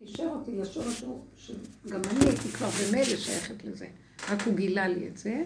[0.00, 1.04] אישר אותי לשורש
[1.36, 3.86] שגם אני הייתי כבר במילא שייכת לזה,
[4.30, 5.44] רק הוא גילה לי את זה,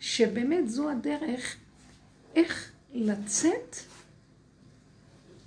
[0.00, 1.56] שבאמת זו הדרך
[2.34, 3.76] איך לצאת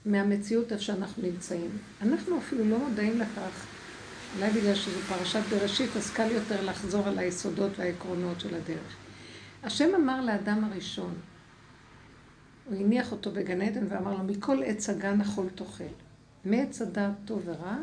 [0.06, 1.78] מהמציאות איפה שאנחנו נמצאים.
[2.02, 3.66] אנחנו אפילו לא מודעים לכך,
[4.36, 8.96] אולי בגלל שזו פרשת בראשית, אז קל יותר לחזור על היסודות והעקרונות של הדרך.
[9.64, 11.14] השם אמר לאדם הראשון,
[12.66, 15.84] הוא הניח אותו בגן עדן ואמר לו, מכל עץ הגן אכול תאכל.
[16.46, 17.78] מעץ הדעת טוב ורע,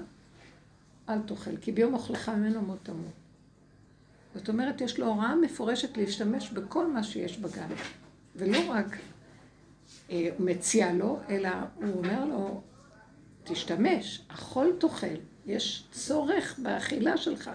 [1.08, 3.12] אל תאכל, כי ביום אוכלך ממנו מות תמות.
[4.34, 7.68] זאת אומרת, יש לו הוראה מפורשת להשתמש בכל מה שיש בגן.
[8.36, 8.86] ולא רק
[10.10, 12.60] אה, מציע לו, אלא הוא אומר לו,
[13.44, 15.16] תשתמש, אכול תאכל,
[15.46, 17.50] יש צורך באכילה שלך.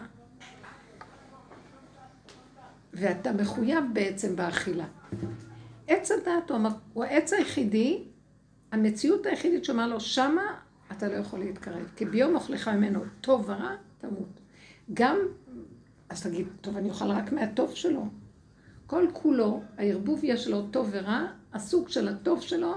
[2.93, 4.85] ואתה מחויב בעצם באכילה.
[5.87, 6.57] עץ הוא,
[6.93, 8.03] הוא העץ היחידי,
[8.71, 10.59] המציאות היחידית שאומר לו, שמה
[10.91, 14.39] אתה לא יכול להתקרב, כי ביום אוכלך ממנו טוב ורע, תמות.
[14.93, 15.17] גם,
[16.09, 18.05] אז תגיד, טוב, אני אוכל רק מהטוב שלו.
[18.87, 22.73] כל כולו, הערבוביה שלו טוב ורע, הסוג של הטוב שלו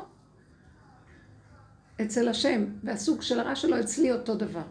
[2.02, 4.64] אצל השם, והסוג של הרע שלו אצלי אותו דבר.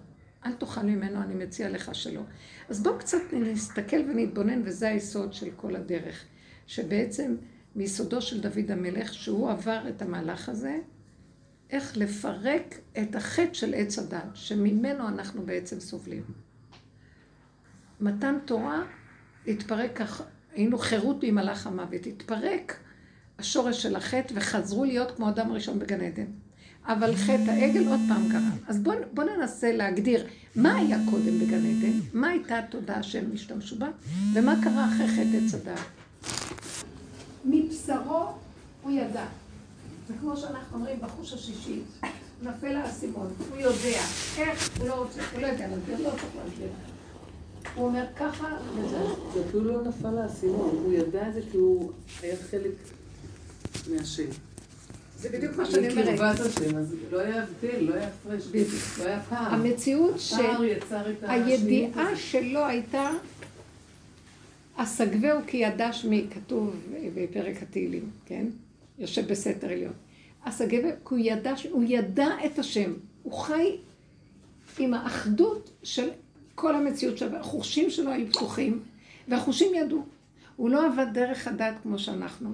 [0.45, 2.21] אל תאכל ממנו, אני מציע לך שלא.
[2.69, 6.25] אז בואו קצת נסתכל ונתבונן, וזה היסוד של כל הדרך.
[6.67, 7.35] שבעצם
[7.75, 10.77] מיסודו של דוד המלך, שהוא עבר את המהלך הזה,
[11.73, 16.23] איך לפרק את החטא של עץ הדת, שממנו אנחנו בעצם סובלים.
[18.01, 18.83] מתן תורה
[19.47, 19.99] התפרק
[20.53, 22.79] היינו חירות ממלאך המוות, התפרק
[23.39, 26.25] השורש של החטא וחזרו להיות כמו אדם הראשון בגן עדן.
[26.85, 28.49] אבל חטא העגל עוד פעם קרה.
[28.67, 33.79] אז בואו בוא ננסה להגדיר מה היה קודם בגן עדן, מה הייתה התודעה שהם השתמשו
[33.79, 33.87] בה,
[34.33, 35.79] ומה קרה אחרי חטא עץ הדעת.
[37.45, 38.25] מבשרו
[38.81, 39.25] הוא ידע.
[40.07, 41.79] זה כמו שאנחנו אומרים בחוש השישי,
[42.43, 43.99] נפל האסימון, הוא יודע
[44.37, 46.69] איך, הוא לא רוצה, הוא לא יודע להסביר, לא צריך להסביר.
[47.75, 49.15] הוא אומר ככה, וזהו.
[49.33, 52.71] זה אפילו לא נפל האסימון, הוא ידע את זה כי הוא היה חלק
[53.91, 54.29] מהשם.
[55.19, 56.13] זה בדיוק מה שאני אומרת.
[56.13, 58.43] מקרבת השם, אז לא היה הבדל, לא היה הפרש,
[58.99, 59.53] לא היה פער.
[59.53, 63.11] המציאות שהידיעה שלו הייתה,
[64.75, 66.75] אסגבהו כי ידע שמי, כתוב
[67.15, 68.45] בפרק התהילים, כן?
[68.99, 69.93] יושב בסתר עליון.
[70.43, 72.93] אסגבהו כי הוא ידע, הוא ידע את השם.
[73.23, 73.77] הוא חי
[74.79, 76.09] עם האחדות של
[76.55, 77.37] כל המציאות שלו.
[77.37, 78.79] החושים שלו היו פתוחים,
[79.27, 80.03] והחושים ידעו.
[80.55, 82.51] הוא לא עבד דרך הדת כמו שאנחנו.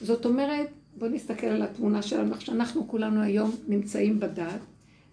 [0.00, 4.60] זאת אומרת, בואו נסתכל על התמונה שלנו, שאנחנו כולנו היום נמצאים בדת,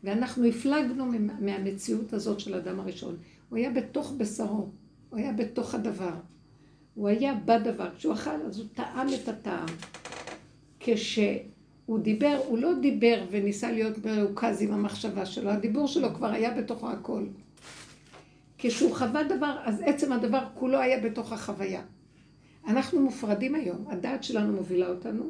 [0.03, 1.05] ואנחנו הפלגנו
[1.39, 3.15] מהמציאות הזאת של האדם הראשון.
[3.49, 4.69] הוא היה בתוך בשרו,
[5.09, 6.13] הוא היה בתוך הדבר.
[6.95, 7.89] הוא היה בדבר.
[7.97, 9.65] כשהוא אכל, אז הוא טעם את הטעם.
[10.83, 16.51] כשהוא דיבר, הוא לא דיבר וניסה להיות מרוכז עם המחשבה שלו, הדיבור שלו כבר היה
[16.51, 17.25] בתוך הכל.
[18.57, 21.81] כשהוא חווה דבר, אז עצם הדבר כולו היה בתוך החוויה.
[22.67, 25.29] אנחנו מופרדים היום, הדעת שלנו מובילה אותנו,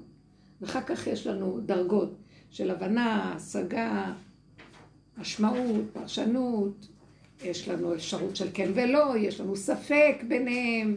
[0.61, 2.15] ואחר כך יש לנו דרגות
[2.49, 4.13] של הבנה, השגה,
[5.17, 6.87] משמעות, פרשנות,
[7.43, 10.95] יש לנו אפשרות של כן ולא, יש לנו ספק ביניהם,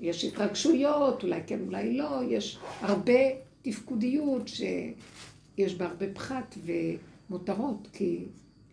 [0.00, 8.24] יש התרגשויות, אולי כן, אולי לא, יש הרבה תפקודיות שיש בה הרבה פחת ומותרות, כי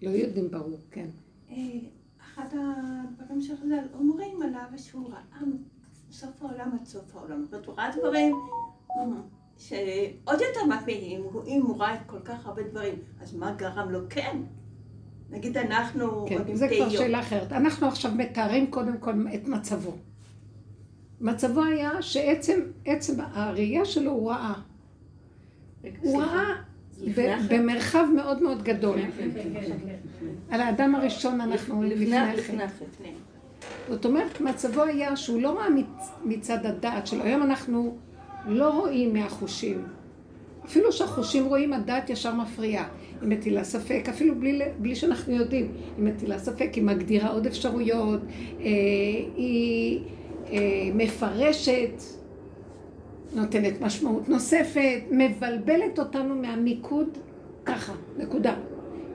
[0.02, 1.08] לא יודעים ברור, כן.
[1.52, 1.56] אה,
[2.20, 5.42] אחד הדברים שזה אומרים עליו שהוא ראה
[6.12, 7.42] סוף העולם עד סוף העולם.
[7.42, 8.36] זאת אומרת, הוא ראה דברים
[9.58, 14.38] שעוד יותר מפעילים, אם הוא ראה כל כך הרבה דברים, אז מה גרם לו כן?
[15.30, 16.26] נגיד אנחנו...
[16.30, 17.52] כן, זה כבר שאלה אחרת.
[17.52, 19.98] אנחנו עכשיו מתארים קודם כל את מצבו.
[21.22, 24.54] מצבו היה שעצם עצם הראייה שלו הוא ראה.
[26.02, 26.54] הוא ראה
[27.50, 29.00] במרחב מאוד מאוד גדול.
[29.18, 29.76] כן, כן, כן,
[30.50, 32.68] על האדם הראשון אנחנו לפני כן.
[33.90, 35.68] זאת אומרת, מצבו היה שהוא לא ראה
[36.24, 37.24] מצד הדעת שלו.
[37.24, 37.98] היום אנחנו
[38.48, 39.84] לא רואים מהחושים.
[40.66, 42.88] אפילו שהחושים רואים, הדעת ישר מפריעה.
[43.22, 45.72] היא מטילה ספק, אפילו בלי, בלי שאנחנו יודעים.
[45.98, 48.22] היא מטילה ספק, היא מגדירה עוד אפשרויות,
[48.60, 48.66] אה,
[49.36, 50.00] היא
[50.52, 50.60] אה,
[50.94, 52.02] מפרשת,
[53.36, 57.18] נותנת משמעות נוספת, מבלבלת אותנו מהמיקוד
[57.66, 58.56] ככה, נקודה.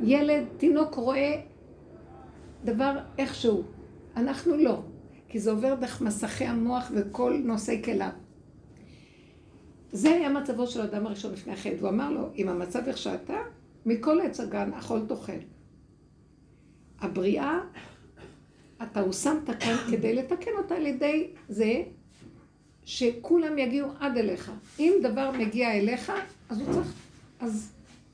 [0.02, 1.40] ילד, תינוק רואה
[2.64, 3.62] דבר איכשהו.
[4.16, 4.82] אנחנו לא,
[5.28, 8.10] כי זה עובר דרך מסכי המוח וכל נושאי כליו.
[9.92, 11.76] זה היה מצבו של האדם הראשון לפני החטא.
[11.80, 13.36] הוא אמר לו, אם המצב איך שאתה,
[13.86, 15.32] מכל עץ הגן אכול תאכל.
[17.00, 17.58] הבריאה,
[18.82, 21.82] אתה הושמת כאן כדי לתקן אותה על ידי זה
[22.84, 24.52] שכולם יגיעו עד אליך.
[24.78, 26.12] אם דבר מגיע אליך,
[26.48, 26.92] אז הוא צריך...
[27.40, 27.72] אז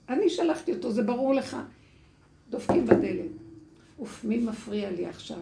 [0.08, 1.56] אני שלחתי אותו, זה ברור לך.
[2.50, 3.30] דופקים בדלת.
[3.98, 5.38] אוף, מי מפריע לי עכשיו?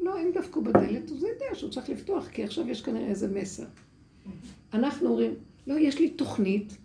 [0.00, 3.28] לא, אם דפקו בדלת, אז הוא יודע שהוא צריך לפתוח, כי עכשיו יש כנראה איזה
[3.28, 3.64] מסר.
[4.72, 5.34] אנחנו אומרים,
[5.66, 6.76] לא, יש לי תוכנית,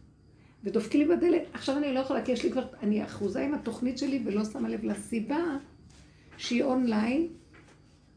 [0.64, 3.98] ודופקים לי בדלת, עכשיו אני לא יכולה, כי יש לי כבר, אני אחוזה עם התוכנית
[3.98, 5.44] שלי ולא שמה לב לסיבה
[6.38, 7.28] שהיא אונליין,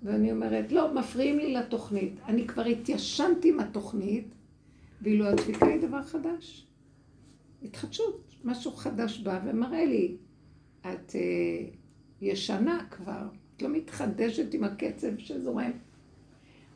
[0.03, 2.15] ואני אומרת, לא, מפריעים לי לתוכנית.
[2.27, 4.35] אני כבר התיישנתי עם התוכנית,
[5.03, 6.67] ואילו הדפיקה היא דבר חדש.
[7.63, 10.17] התחדשות, משהו חדש בא ומראה לי,
[10.81, 11.67] את אה,
[12.21, 13.23] ישנה כבר,
[13.57, 15.71] את לא מתחדשת עם הקצב שזורם.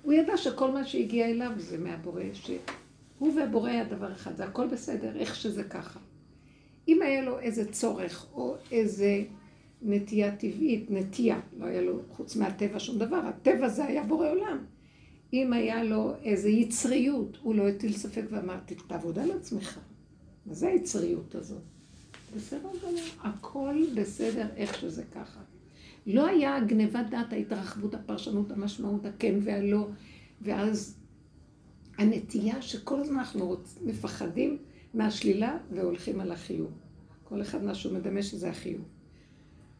[0.02, 4.66] הוא ידע שכל מה שהגיע אליו זה מהבורא, שהוא והבורא היה דבר אחד, זה הכל
[4.66, 6.00] בסדר, איך שזה ככה.
[6.88, 9.22] אם היה לו איזה צורך או איזה
[9.82, 14.58] נטייה טבעית, נטייה, לא היה לו חוץ מהטבע שום דבר, הטבע זה היה בורא עולם.
[15.32, 19.78] אם היה לו איזה יצריות, הוא לא הטיל ספק ואמר, תעבוד על עצמך.
[20.46, 21.62] מה זה היצריות הזאת?
[22.36, 25.40] בסדר גמור, הכל בסדר איך שזה ככה.
[26.06, 29.88] לא היה גניבת דעת, ההתרחבות, הפרשנות, המשמעות, הכן והלא,
[30.42, 30.98] ואז
[31.98, 33.78] הנטייה שכל הזמן אנחנו רוצ...
[33.84, 34.58] מפחדים
[34.94, 36.70] מהשלילה והולכים על החיוב.
[37.24, 38.84] כל אחד משהו מדמה שזה החיוב.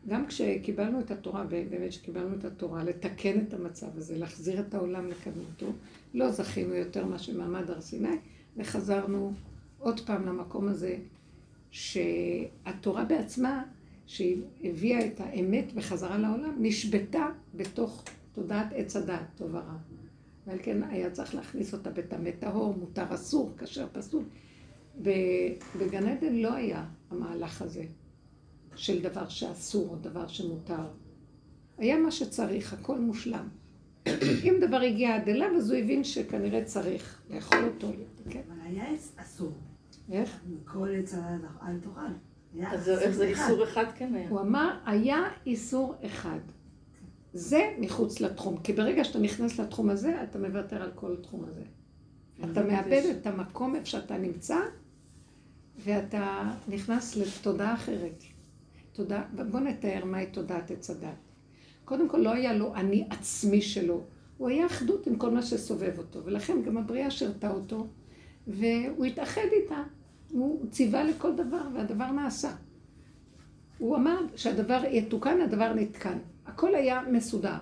[0.09, 5.09] גם כשקיבלנו את התורה, ובאמת כשקיבלנו את התורה, לתקן את המצב הזה, להחזיר את העולם
[5.09, 5.73] לקדמותו,
[6.15, 8.17] לא זכינו יותר מאשר מעמד הר סיני,
[8.57, 9.33] וחזרנו
[9.79, 10.97] עוד פעם למקום הזה,
[11.71, 13.65] שהתורה בעצמה,
[14.07, 19.77] שהיא הביאה את האמת בחזרה לעולם, נשבתה בתוך תודעת עץ הדעת, טוב ורע.
[20.47, 24.25] ועל כן היה צריך להכניס אותה בטמא טהור, מותר אסור, כשר פסול.
[25.79, 27.85] בגן עדן לא היה המהלך הזה.
[28.77, 30.87] של דבר שאסור או דבר שמותר.
[31.79, 33.49] היה מה שצריך, הכל מושלם.
[34.45, 37.93] אם דבר הגיע עד אליו, אז הוא הבין שכנראה צריך לאכול אותו.
[38.31, 38.43] כן?
[38.49, 38.85] אבל היה
[39.17, 39.53] אסור.
[40.13, 40.41] איך?
[40.65, 41.15] כל עץ
[41.63, 42.01] אל תאכל.
[42.67, 44.29] אז איך זה איסור אחד כן היה?
[44.29, 46.39] הוא אמר, היה איסור אחד.
[47.33, 51.63] זה מחוץ לתחום, כי ברגע שאתה נכנס לתחום הזה, אתה מוותר על כל התחום הזה.
[52.45, 54.59] אתה מאבד את המקום איפה שאתה נמצא,
[55.79, 58.23] ואתה נכנס לתודעה אחרת.
[58.97, 61.09] תודה, בואו נתאר מהי תודעת עץ הדת.
[61.85, 64.05] קודם כל לא היה לו אני עצמי שלו,
[64.37, 67.87] הוא היה אחדות עם כל מה שסובב אותו, ולכן גם הבריאה שירתה אותו,
[68.47, 69.83] והוא התאחד איתה,
[70.31, 72.53] הוא ציווה לכל דבר, והדבר נעשה.
[73.79, 76.19] הוא אמר שהדבר יתוקן, הדבר נתקן.
[76.47, 77.59] הכל היה מסודר.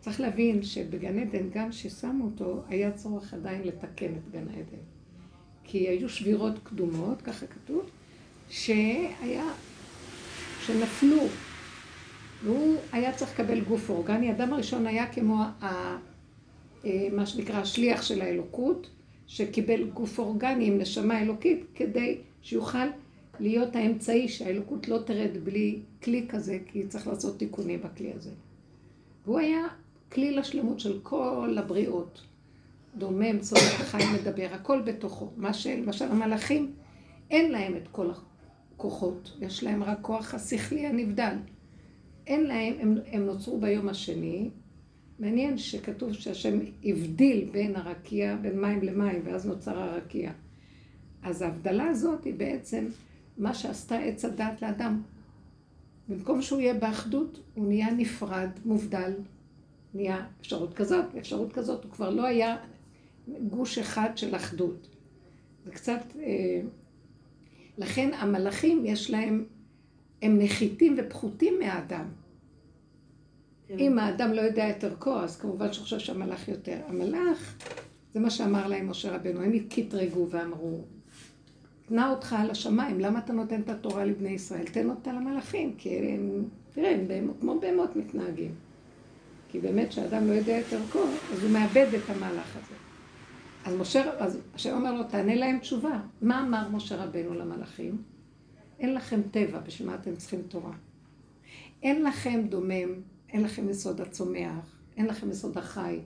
[0.00, 4.82] צריך להבין שבגן עדן, גם כששמו אותו, היה צורך עדיין לתקן את גן עדן.
[5.64, 7.90] כי היו שבירות קדומות, ככה כתוב,
[8.50, 9.44] שהיה
[10.66, 11.22] שנפלו,
[12.44, 14.28] והוא היה צריך לקבל גוף אורגני.
[14.28, 15.96] האדם הראשון היה כמו ה,
[16.84, 18.90] אה, מה שנקרא השליח של האלוקות,
[19.26, 22.86] שקיבל גוף אורגני עם נשמה אלוקית, כדי שיוכל
[23.40, 28.30] להיות האמצעי שהאלוקות לא תרד בלי כלי כזה, כי צריך לעשות תיקונים בכלי הזה.
[29.24, 29.66] והוא היה
[30.12, 32.22] כלי לשלמות של כל הבריאות.
[32.96, 35.30] דומם, צורך, חיים, מדבר, הכל בתוכו.
[35.36, 36.72] מה שלמשל המלאכים,
[37.30, 38.10] אין להם את כל
[38.76, 41.34] כוחות, יש להם רק כוח השכלי הנבדל.
[42.26, 44.50] אין להם, הם, הם נוצרו ביום השני.
[45.18, 50.32] מעניין שכתוב שהשם הבדיל בין הרקיע, בין מים למים, ואז נוצר הרקיע.
[51.22, 52.86] אז ההבדלה הזאת היא בעצם
[53.38, 55.02] מה שעשתה עץ הדת לאדם.
[56.08, 59.12] במקום שהוא יהיה באחדות, הוא נהיה נפרד, מובדל,
[59.94, 62.56] נהיה אפשרות כזאת, אפשרות כזאת, הוא כבר לא היה
[63.48, 64.88] גוש אחד של אחדות.
[65.64, 66.60] זה קצת אה,
[67.78, 69.44] לכן המלאכים יש להם,
[70.22, 72.04] הם נחיתים ופחותים מהאדם.
[73.68, 73.78] כן.
[73.78, 76.78] אם האדם לא יודע את ערכו, אז כמובן שהוא חושב שהמלאך יותר.
[76.86, 77.56] המלאך,
[78.14, 80.80] זה מה שאמר להם משה רבנו, הם קטרגו ואמרו,
[81.86, 84.64] תנה אותך על השמיים, למה אתה נותן את התורה לבני ישראל?
[84.64, 88.54] תן אותה למלאכים, כי הם, תראה, הם כמו בהמות מתנהגים.
[89.48, 91.02] כי באמת כשאדם לא יודע את ערכו,
[91.32, 92.75] אז הוא מאבד את המהלך הזה.
[93.66, 96.00] אז משה, אז השם אומר לו, תענה להם תשובה.
[96.22, 98.02] מה אמר משה רבנו למלאכים?
[98.78, 100.72] אין לכם טבע, בשביל מה אתם צריכים תורה?
[101.82, 106.00] אין לכם דומם, אין לכם יסוד הצומח, אין לכם יסוד החי.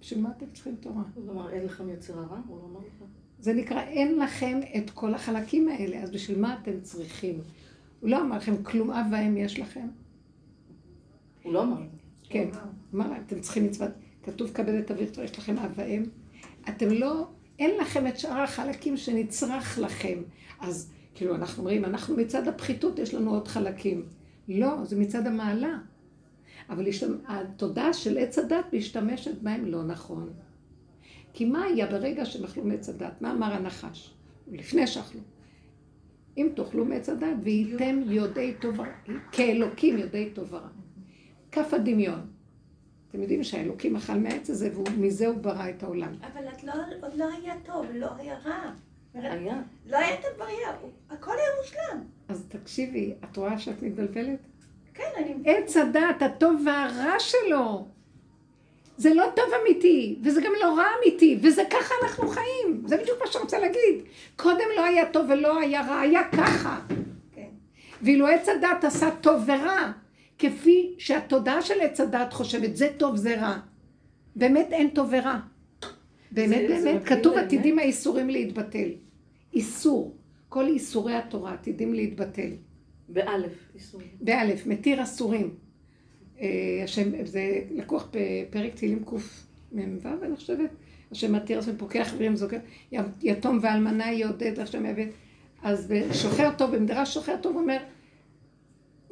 [0.00, 1.02] בשביל מה אתם צריכים תורה?
[1.14, 2.38] הוא אמר, אין לכם יצר הרע?
[2.46, 3.04] הוא לא אמר לך?
[3.40, 7.40] זה נקרא, אין לכם את כל החלקים האלה, אז בשביל מה אתם צריכים?
[8.00, 9.88] הוא לא אמר לכם, כלום אב ואם יש לכם.
[11.42, 11.82] הוא לא אמר.
[12.28, 12.48] כן,
[12.94, 13.90] אמר להם, אתם צריכים מצוות,
[14.22, 16.04] כתוב כבד את אביך, יש לכם אב ואם.
[16.68, 17.26] אתם לא,
[17.58, 20.22] אין לכם את שאר החלקים שנצרך לכם.
[20.60, 24.06] אז כאילו אנחנו אומרים, אנחנו מצד הפחיתות, יש לנו עוד חלקים.
[24.48, 25.78] לא, זה מצד המעלה.
[26.70, 26.84] אבל
[27.28, 30.30] התודעה של עץ הדת משתמשת בהם לא נכון.
[31.32, 33.22] כי מה היה ברגע שהם אכלו מעץ הדת?
[33.22, 34.14] מה אמר הנחש?
[34.52, 35.20] לפני שאכלו.
[36.36, 38.88] אם תאכלו מעץ הדת, וייתם יודעי טוב ורע,
[39.32, 40.68] כאלוקים יודעי טוב ורע.
[41.52, 42.20] כף הדמיון.
[43.10, 46.12] אתם יודעים שהאלוקים אכל מהעץ הזה, ומזה הוא ברא את העולם.
[46.32, 48.70] אבל את לא, עוד לא היה טוב, לא היה רע.
[49.14, 49.54] היה.
[49.86, 50.72] לא היה את הבריאה,
[51.10, 52.04] הכל היה מושלם.
[52.28, 54.38] אז תקשיבי, את רואה שאת מתבלבלת?
[54.94, 55.34] כן, אני...
[55.44, 57.86] עץ הדעת, הטוב והרע שלו.
[58.96, 62.82] זה לא טוב אמיתי, וזה גם לא רע אמיתי, וזה ככה אנחנו חיים.
[62.86, 64.04] זה בדיוק מה שאני רוצה להגיד.
[64.36, 66.80] קודם לא היה טוב ולא היה רע, היה ככה.
[67.34, 67.48] כן.
[68.02, 69.92] ואילו עץ הדת עשה טוב ורע,
[70.40, 73.58] כפי שהתודעה של עץ הדת חושבת, זה טוב, זה רע.
[74.36, 75.38] באמת אין טוב ורע.
[76.32, 77.46] באמת, זה- זה באמת, מתאים כתוב באמת?
[77.46, 78.88] עתידים האיסורים להתבטל.
[79.54, 80.16] איסור.
[80.48, 82.50] כל איסורי התורה עתידים להתבטל.
[83.08, 84.00] באלף, איסור.
[84.20, 85.54] באלף, מתיר אסורים.
[86.40, 86.46] אה,
[86.84, 90.70] השם, זה לקוח בפרק תהילים קמ"ו, אני חושבת,
[91.12, 92.56] השם מתיר השם פוקח חברים זוכר,
[93.22, 95.06] יתום ואלמנה יעודד השם יבד.
[95.62, 97.78] אז בשוחר טוב, במדרש שוחר טוב אומר,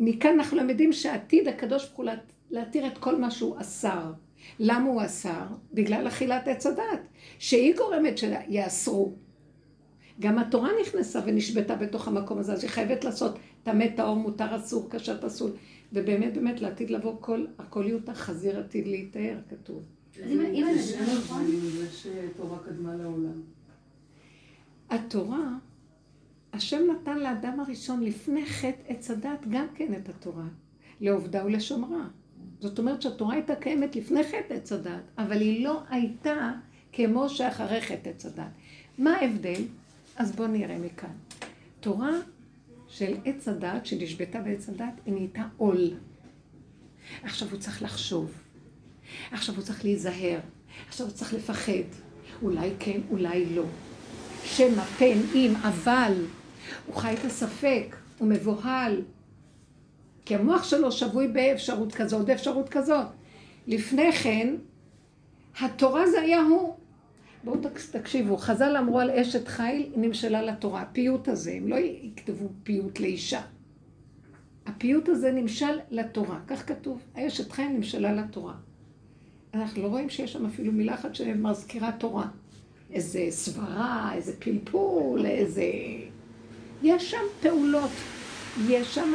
[0.01, 2.15] מכאן אנחנו למדים שעתיד הקדוש ברוך הוא לה-
[2.51, 4.13] להתיר את כל מה שהוא אסר.
[4.59, 5.43] למה הוא אסר?
[5.73, 7.01] בגלל אכילת עץ הדת,
[7.39, 9.13] שהיא גורמת שיאסרו.
[10.21, 14.89] גם התורה נכנסה ונשבתה בתוך המקום הזה, אז היא חייבת לעשות טמא טהור, מותר אסור,
[14.91, 15.51] כשר פסול.
[15.93, 19.83] ובאמת באמת לעתיד לבוא כל, הקוליות החזיר עתיד להיטהר, כתוב.
[20.25, 20.65] אז אם-
[21.19, 21.47] נכון,
[21.93, 23.41] שתורה קדמה לעולם.
[24.91, 25.49] התורה,
[26.53, 30.45] השם נתן לאדם הראשון לפני חטא עץ הדת גם כן את התורה,
[31.01, 32.05] לעובדה ולשומרה.
[32.61, 36.53] זאת אומרת שהתורה הייתה קיימת לפני חטא עץ הדת, אבל היא לא הייתה
[36.93, 38.51] כמו שאחרי חטא עץ הדת.
[38.99, 39.63] מה ההבדל?
[40.17, 41.13] אז בואו נראה מכאן.
[41.81, 42.13] תורה
[42.89, 45.91] של עץ הדת, שנשבתה בעץ הדת, היא נהייתה עול.
[47.23, 48.33] עכשיו הוא צריך לחשוב.
[49.33, 50.39] עכשיו הוא צריך להיזהר.
[50.89, 51.89] עכשיו הוא צריך לפחד.
[52.43, 53.65] אולי כן, אולי לא.
[54.45, 56.13] שמא, פן, אם, אבל,
[56.87, 59.03] הוא חי את הספק, הוא מבוהל.
[60.25, 63.07] כי המוח שלו שבוי באפשרות כזאת, באפשרות כזאת.
[63.67, 64.55] לפני כן,
[65.61, 66.75] התורה זה היה הוא.
[67.45, 70.83] בואו תק- תקשיבו, חז"ל אמרו על אשת חיל, נמשלה לתורה.
[70.83, 73.41] הפיוט הזה, הם לא יכתבו פיוט לאישה.
[74.67, 77.01] הפיוט הזה נמשל לתורה, כך כתוב.
[77.15, 78.55] האשת חיל נמשלה לתורה.
[79.55, 82.27] אנחנו לא רואים שיש שם אפילו מילה אחת שמזכירה תורה.
[82.93, 85.63] איזה סברה, איזה פלפול, איזה...
[86.83, 87.91] יש שם פעולות,
[88.69, 89.15] יש שם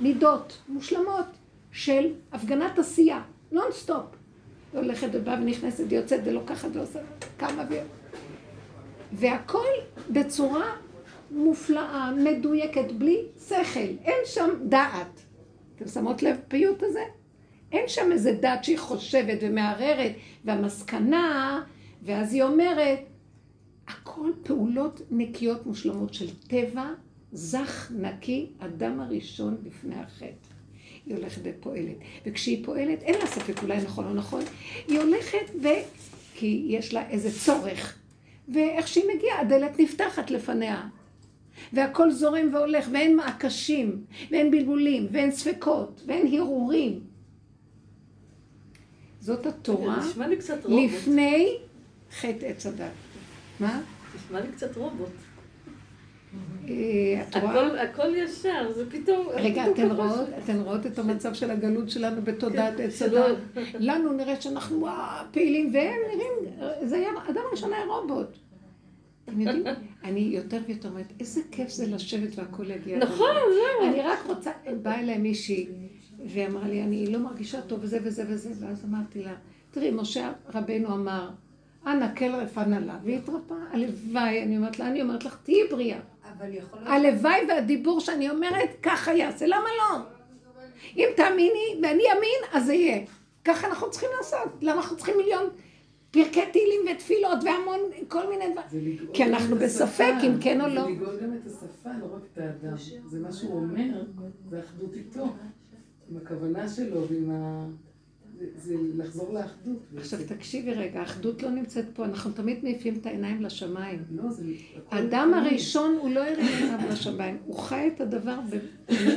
[0.00, 1.26] מידות מושלמות
[1.72, 4.04] של הפגנת עשייה, נונסטופ.
[4.72, 6.98] היא הולכת ובאה ונכנסת ויוצאת ולוקחת ועושה
[7.38, 7.74] כמה ו...
[9.12, 9.66] והכל
[10.10, 10.72] בצורה
[11.30, 13.80] מופלאה, מדויקת, בלי שכל.
[14.04, 15.20] אין שם דעת.
[15.76, 17.02] אתם שמות לב פיוט הזה?
[17.72, 20.12] אין שם איזה דת שהיא חושבת ומערערת,
[20.44, 21.62] והמסקנה,
[22.02, 22.98] ואז היא אומרת,
[23.88, 26.90] הכל פעולות נקיות מושלמות של טבע,
[27.32, 30.48] זך, נקי, אדם הראשון לפני החטא.
[31.06, 31.96] היא הולכת ופועלת.
[32.26, 34.42] וכשהיא פועלת, אין לה ספק אולי נכון או נכון,
[34.88, 35.68] היא הולכת ו...
[36.34, 37.98] כי יש לה איזה צורך.
[38.48, 40.88] ואיך שהיא מגיעה, הדלת נפתחת לפניה.
[41.72, 47.00] והכל זורם והולך, ואין מעקשים, ואין בלבולים, ואין ספקות, ואין הרהורים.
[49.20, 49.98] זאת התורה.
[50.68, 51.56] לפני
[52.20, 52.90] חטא עץ הדת.
[53.60, 53.80] מה?
[54.16, 55.08] נשמע לי קצת רובוט.
[56.68, 57.22] אה?
[57.82, 59.26] הכל- ישר, זה פתאום...
[59.34, 59.64] רגע,
[60.44, 63.36] אתן רואות, את המצב של הגלות שלנו בתודעת כן, עץ הדת?
[63.78, 64.86] לנו נראה שאנחנו
[65.32, 68.36] פעילים, והם נראים, זה היה, אדם ראשון היה רובוט.
[69.24, 69.64] אתם יודעים,
[70.04, 72.98] אני יותר ויותר אומרת, איזה כיף זה לשבת והכל יגיע.
[72.98, 73.90] נכון, זהו.
[73.90, 74.50] אני רק רוצה,
[74.82, 75.66] באה אליי מישהי,
[76.26, 79.34] ואמרה לי, אני לא מרגישה טוב וזה וזה וזה, ואז אמרתי לה,
[79.70, 81.30] תראי, משה רבנו אמר,
[81.86, 85.98] אנא כל רפנה לה, והתרפא, הלוואי, אני אומרת לה, אני אומרת לך, תהיי בריאה.
[86.38, 86.90] אבל יכול להיות...
[86.92, 89.98] הלוואי והדיבור שאני אומרת, ככה יעשה, למה לא?
[90.96, 93.04] אם תאמיני ואני אאמין, אז זה יהיה.
[93.44, 94.48] ככה אנחנו צריכים לעשות.
[94.62, 95.44] למה אנחנו צריכים מיליון
[96.10, 98.96] פרקי תהילים ותפילות והמון, כל מיני דברים?
[99.12, 100.14] כי אנחנו בספק.
[100.22, 100.82] אם כן או לא.
[100.82, 102.76] זה לגאול גם את השפה, לא רק את האדם.
[103.06, 104.02] זה מה שהוא אומר,
[104.50, 105.26] זה אחדות איתו.
[106.10, 107.66] עם הכוונה שלו ועם ה...
[108.38, 109.78] זה- זה לחזור לאחדות.
[109.96, 114.02] עכשיו תקשיבי רגע, האחדות לא נמצאת פה, אנחנו תמיד מעיפים את העיניים לשמיים.
[114.10, 114.44] לא, זה...
[114.76, 115.44] הכל האדם פנים.
[115.44, 118.54] הראשון הוא לא הרים עיניו לשמיים, הוא חי את הדבר, ב...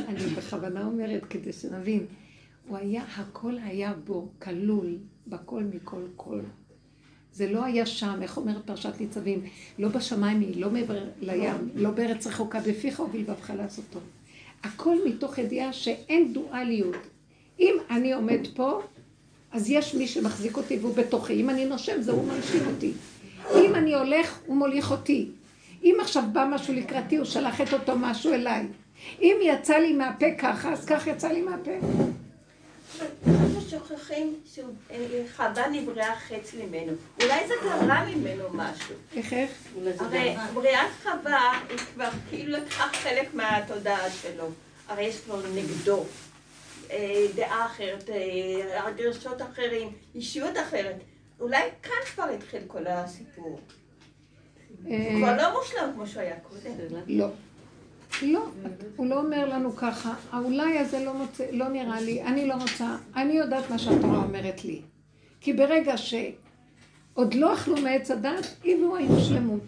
[0.08, 2.06] אני, בכוונה אומרת כדי שנבין,
[2.68, 4.98] הוא היה, הכל היה בו כלול,
[5.28, 6.40] בכל מכל כל.
[7.34, 9.42] זה לא היה שם, איך אומרת פרשת ניצבים,
[9.80, 14.00] לא בשמיים היא, לא מעבר לים, לא בארץ רחוקה בפיך ובלבבך לעשותו.
[14.64, 16.96] הכל מתוך ידיעה שאין דואליות.
[17.60, 18.82] אם אני עומד פה,
[19.52, 21.34] אז יש מי שמחזיק אותי והוא בתוכי.
[21.34, 22.92] אם אני נושם, זה הוא מנשים אותי.
[23.56, 25.30] אם אני הולך, הוא מוליך אותי.
[25.84, 28.68] אם עכשיו בא משהו לקראתי, הוא שלח את אותו משהו אליי.
[29.22, 31.72] אם יצא לי מהפה ככה, אז כך יצא לי מהפה.
[33.28, 36.92] אנחנו שוכחים שחווה נבראה חץ ממנו.
[37.22, 38.96] אולי זה קרה ממנו משהו.
[39.16, 39.52] איך איך?
[40.00, 44.46] הרי בריאת חווה היא כבר כאילו לקחה חלק מהתודעה שלו.
[44.88, 46.04] הרי יש כבר נגדו אה,
[47.36, 50.96] דעה אחרת, אה, הרגשות אחרים, אישיות אחרת.
[51.40, 53.60] אולי כאן כבר התחיל כל הסיפור.
[54.84, 56.72] הוא אה, כבר לא מושלם כמו שהיה קודם.
[57.08, 57.28] לא.
[58.22, 58.46] לא,
[58.96, 62.96] הוא לא אומר לנו ככה, האולי הזה לא, מוצא, לא נראה לי, אני לא רוצה,
[63.16, 64.82] אני יודעת מה שהתורה אומרת לי.
[65.42, 69.64] כי ברגע שעוד לא אכלו מעץ הדת, הביאו היינו שלמות.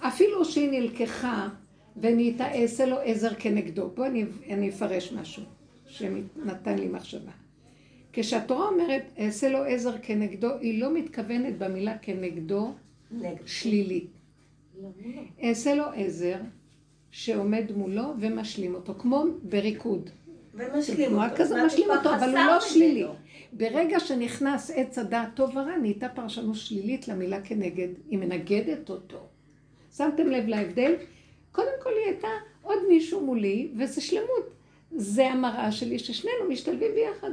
[0.00, 1.48] אפילו שהיא נלקחה
[1.96, 3.90] ונהייתה אעשה לו עזר כנגדו.
[3.94, 5.42] בואו אני, אני אפרש משהו
[5.90, 7.30] שנתן לי מחשבה.
[8.12, 12.72] כשהתורה אומרת אעשה לו עזר כנגדו, היא לא מתכוונת במילה כנגדו
[13.10, 13.46] נגד.
[13.46, 14.10] שלילית.
[15.42, 16.36] אעשה לו עזר
[17.10, 20.10] שעומד מולו ומשלים אותו, כמו בריקוד.
[20.54, 21.44] ומשלים אותו.
[21.50, 22.60] אומרת, משלים אותו, אבל הוא לא.
[22.60, 23.04] שלילי.
[23.52, 29.18] ברגע שנכנס עץ הדעת טוב ורע, נהייתה פרשנות שלילית למילה כנגד, היא מנגדת אותו.
[29.96, 30.94] שמתם לב להבדל?
[31.52, 32.28] קודם כל היא הייתה
[32.62, 34.59] עוד מישהו מולי, וזה שלמות.
[34.96, 37.30] זה המראה שלי, ששנינו משתלבים ביחד.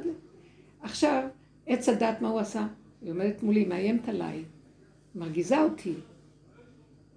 [0.81, 1.27] עכשיו,
[1.67, 2.67] עץ הדת, מה הוא עשה?
[3.01, 4.43] היא עומדת מולי, מאיימת עליי,
[5.15, 5.93] מרגיזה אותי.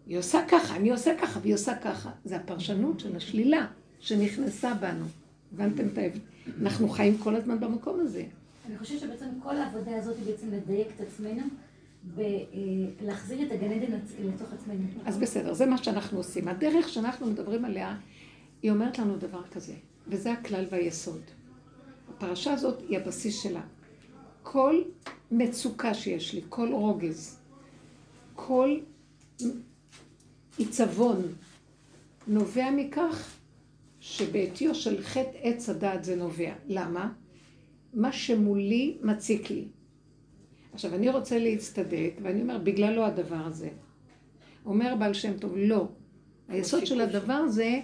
[0.06, 2.10] היא עושה ככה, אני עושה ככה, והיא עושה ככה.
[2.24, 3.66] זה הפרשנות של השלילה
[4.00, 5.04] שנכנסה בנו.
[5.54, 6.20] הבנתם את ההבדל?
[6.60, 8.24] אנחנו חיים כל הזמן במקום הזה.
[8.66, 11.42] אני חושבת שבעצם כל העבודה הזאת היא בעצם לדייק את עצמנו
[12.14, 14.84] ולהחזיר את הגן עדן לתוך עצמנו.
[15.04, 16.48] אז בסדר, זה מה שאנחנו עושים.
[16.48, 17.96] הדרך שאנחנו מדברים עליה,
[18.62, 19.72] היא אומרת לנו דבר כזה,
[20.10, 21.20] וזה הכלל והיסוד.
[22.08, 23.62] הפרשה הזאת היא הבסיס שלה.
[24.42, 24.82] כל
[25.30, 27.38] מצוקה שיש לי, כל רוגז,
[28.34, 28.78] כל
[30.58, 31.22] עיצבון,
[32.26, 33.30] נובע מכך
[34.00, 36.52] שבעטיו של חטא עץ הדעת זה נובע.
[36.66, 37.12] למה?
[37.94, 39.64] מה שמולי מציק לי.
[40.72, 43.68] עכשיו, אני רוצה להצטדק, ואני אומר, בגללו הדבר הזה.
[44.66, 45.88] אומר בעל שם טוב, לא.
[46.48, 47.80] היסוד של הדבר הזה,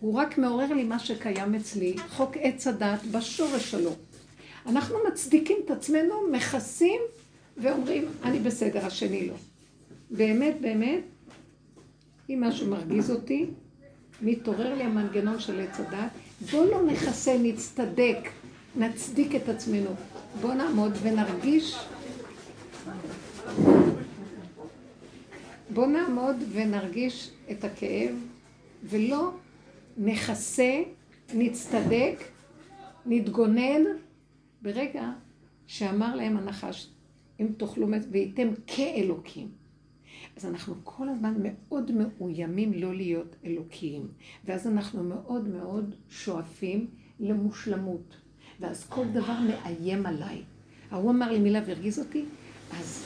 [0.00, 3.90] הוא רק מעורר לי מה שקיים אצלי, חוק עץ הדת בשורש שלו.
[4.66, 7.00] אנחנו מצדיקים את עצמנו, מכסים
[7.56, 9.34] ואומרים, אני בסדר, השני לא.
[10.10, 11.00] באמת, באמת,
[12.30, 13.46] אם משהו מרגיז אותי,
[14.22, 16.10] מתעורר לי המנגנון של עץ הדת,
[16.50, 18.28] בואו לא נכסה, נצטדק,
[18.76, 19.90] נצדיק את עצמנו.
[20.40, 21.76] בואו נעמוד ונרגיש
[25.74, 28.14] בואו נעמוד ונרגיש את הכאב,
[28.84, 29.30] ולא
[29.98, 30.82] נכסה,
[31.34, 32.18] נצטדק,
[33.06, 33.82] נתגונן,
[34.62, 35.10] ברגע
[35.66, 36.90] שאמר להם הנחש,
[37.40, 39.48] אם תאכלו מת והייתם כאלוקים.
[40.36, 44.08] אז אנחנו כל הזמן מאוד מאוימים לא להיות אלוקיים,
[44.44, 46.86] ואז אנחנו מאוד מאוד שואפים
[47.20, 48.16] למושלמות,
[48.60, 50.42] ואז כל דבר מאיים עליי.
[50.90, 52.24] ההוא אמר לי מילה והרגיז אותי,
[52.80, 53.04] אז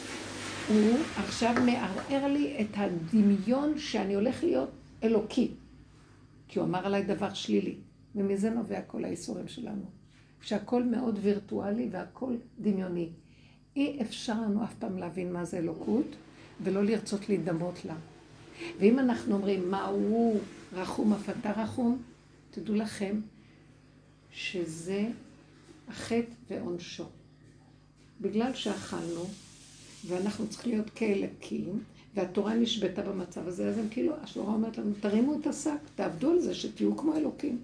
[0.69, 4.71] הוא עכשיו מערער לי את הדמיון שאני הולך להיות
[5.03, 5.51] אלוקי.
[6.53, 7.77] כי הוא אמר עליי דבר שלילי,
[8.15, 9.85] ומזה נובע כל האיסורים שלנו.
[10.43, 13.09] שהכל מאוד וירטואלי והכל דמיוני.
[13.77, 16.07] אי אפשר לנו אף פעם להבין מה זה אלוקות,
[16.63, 17.95] ולא לרצות להידמות לה.
[18.79, 20.41] ואם אנחנו אומרים, מה הוא
[20.73, 22.03] רחום אף אתה רחום,
[22.51, 23.17] תדעו לכם
[24.33, 25.09] שזה
[25.89, 27.07] החטא ועונשו.
[28.21, 29.25] בגלל שאכלנו,
[30.07, 31.83] ואנחנו צריכים להיות כאלקים,
[32.15, 36.41] והתורה נשבתה במצב הזה, אז הם כאילו, השורה אומרת לנו, תרימו את השק, תעבדו על
[36.41, 37.59] זה, שתהיו כמו אלוקים.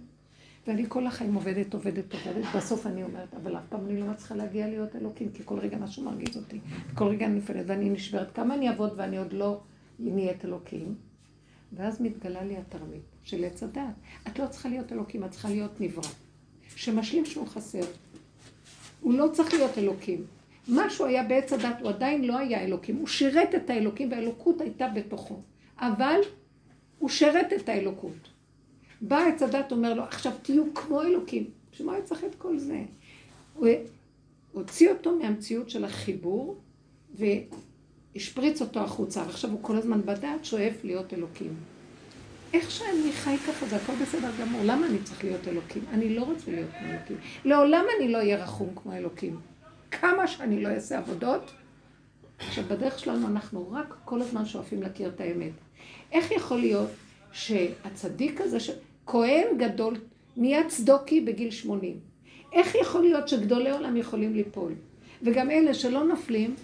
[0.67, 4.35] ואני כל החיים עובדת, עובדת, עובדת, בסוף אני אומרת, אבל אף פעם אני לא מצליחה
[4.35, 6.59] להגיע להיות אלוקים, כי כל רגע משהו מרגיז אותי.
[6.95, 9.61] כל רגע אני נופלת ואני נשברת, כמה אני אעבוד ואני עוד לא
[9.99, 10.95] נהיית אלוקים.
[11.73, 13.95] ואז מתגלה לי התרמית של עץ הדעת.
[14.29, 16.09] את לא צריכה להיות אלוקים, את צריכה להיות נברא.
[16.77, 17.85] שמשלים שהוא חסר.
[19.01, 20.25] הוא לא צריך להיות אלוקים.
[20.68, 22.96] מה שהוא היה בעץ הדת, הוא עדיין לא היה אלוקים.
[22.96, 25.40] הוא שירת את האלוקים והאלוקות הייתה בתוכו.
[25.78, 26.20] אבל
[26.98, 28.28] הוא שירת את האלוקות.
[29.00, 31.50] בא עץ הדת, אומר לו, עכשיו תהיו כמו אלוקים.
[31.72, 32.83] בשביל מה היה צריך את כל זה?
[33.54, 33.68] הוא
[34.52, 36.59] הוציא אותו מהמציאות של החיבור
[37.14, 41.54] והשפריץ אותו החוצה, ועכשיו הוא כל הזמן בדעת שואף להיות אלוקים.
[42.54, 44.61] איך שאני חי ככה, זה הכל בסדר גמור.
[44.64, 45.83] למה אני צריך להיות אלוקים?
[45.92, 47.16] אני לא רוצה להיות אלוקים.
[47.44, 49.37] לעולם אני לא אהיה רחום כמו אלוקים.
[49.90, 51.51] כמה שאני לא אעשה עבודות,
[52.38, 55.53] עכשיו בדרך שלנו אנחנו רק כל הזמן שואפים להכיר את האמת.
[56.12, 56.90] איך יכול להיות
[57.33, 58.70] שהצדיק הזה, ש...
[59.07, 59.96] כהן גדול,
[60.37, 62.01] נהיה צדוקי בגיל 80.
[62.53, 64.72] איך יכול להיות שגדולי עולם יכולים ליפול?
[65.22, 66.55] וגם אלה שלא נופלים,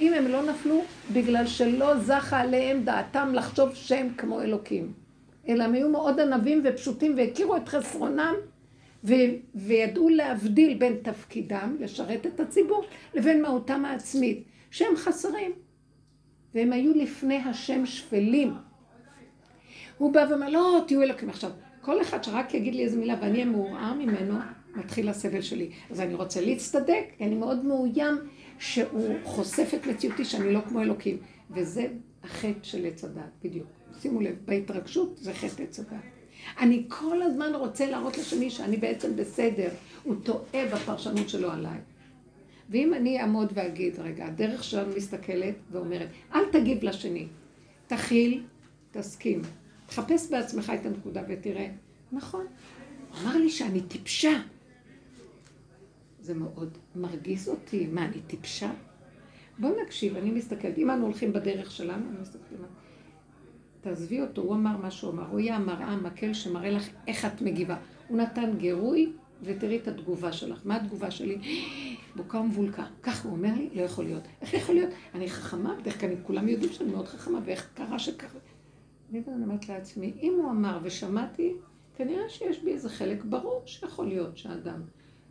[0.00, 4.92] אם הם לא נפלו, בגלל שלא זכה עליהם דעתם לחשוב שהם כמו אלוקים.
[5.48, 8.34] אלא הם היו מאוד ענבים ופשוטים והכירו את חסרונם,
[9.06, 15.52] ו- וידעו להבדיל בין תפקידם, לשרת את הציבור, לבין מהותם העצמית, שהם חסרים.
[16.54, 18.54] והם היו לפני השם שפלים.
[19.98, 21.28] הוא בא ואומר, לא, תהיו אלוקים.
[21.28, 24.34] עכשיו, כל אחד שרק יגיד לי איזה מילה ואני אהיה מעורער ממנו,
[24.74, 25.70] מתחיל הסבל שלי.
[25.90, 28.14] אז אני רוצה להצטדק, כי אני מאוד מאוים
[28.58, 31.18] שהוא חושף את מציאותי שאני לא כמו אלוקים.
[31.50, 31.86] וזה
[32.24, 33.66] החטא של עץ הדת, בדיוק.
[34.00, 36.15] שימו לב, בהתרגשות זה חטא עץ הדת.
[36.60, 39.68] אני כל הזמן רוצה להראות לשני שאני בעצם בסדר.
[40.02, 41.78] הוא טועה בפרשנות שלו עליי.
[42.70, 47.26] ואם אני אעמוד ואגיד, רגע, הדרך שלנו מסתכלת ואומרת, אל תגיב לשני,
[47.86, 48.42] תכיל,
[48.90, 49.42] תסכים.
[49.86, 51.68] תחפש בעצמך את הנקודה ותראה,
[52.12, 52.46] נכון,
[53.22, 54.32] אמר לי שאני טיפשה.
[56.20, 58.70] זה מאוד מרגיז אותי, מה, אני טיפשה?
[59.58, 62.58] בואו נקשיב, אני מסתכלת, אם אנו הולכים בדרך שלנו, אני מסתכלת,
[63.86, 67.42] תעזבי אותו, הוא אמר מה שהוא אמר, הוא יהיה המראה, המקל שמראה לך איך את
[67.42, 67.76] מגיבה.
[68.08, 70.60] הוא נתן גירוי, ותראי את התגובה שלך.
[70.64, 71.38] מה התגובה שלי?
[72.16, 72.86] בוקה ומבולקה.
[73.02, 74.22] כך הוא אומר לי, לא יכול להיות.
[74.42, 74.90] איך יכול להיות?
[75.14, 78.38] אני חכמה, בדרך כלל כולם יודעים שאני מאוד חכמה, ואיך קרה שככה.
[79.10, 81.54] אני אומרת לעצמי, אם הוא אמר ושמעתי,
[81.96, 84.80] כנראה שיש בי איזה חלק ברור שיכול להיות שאדם.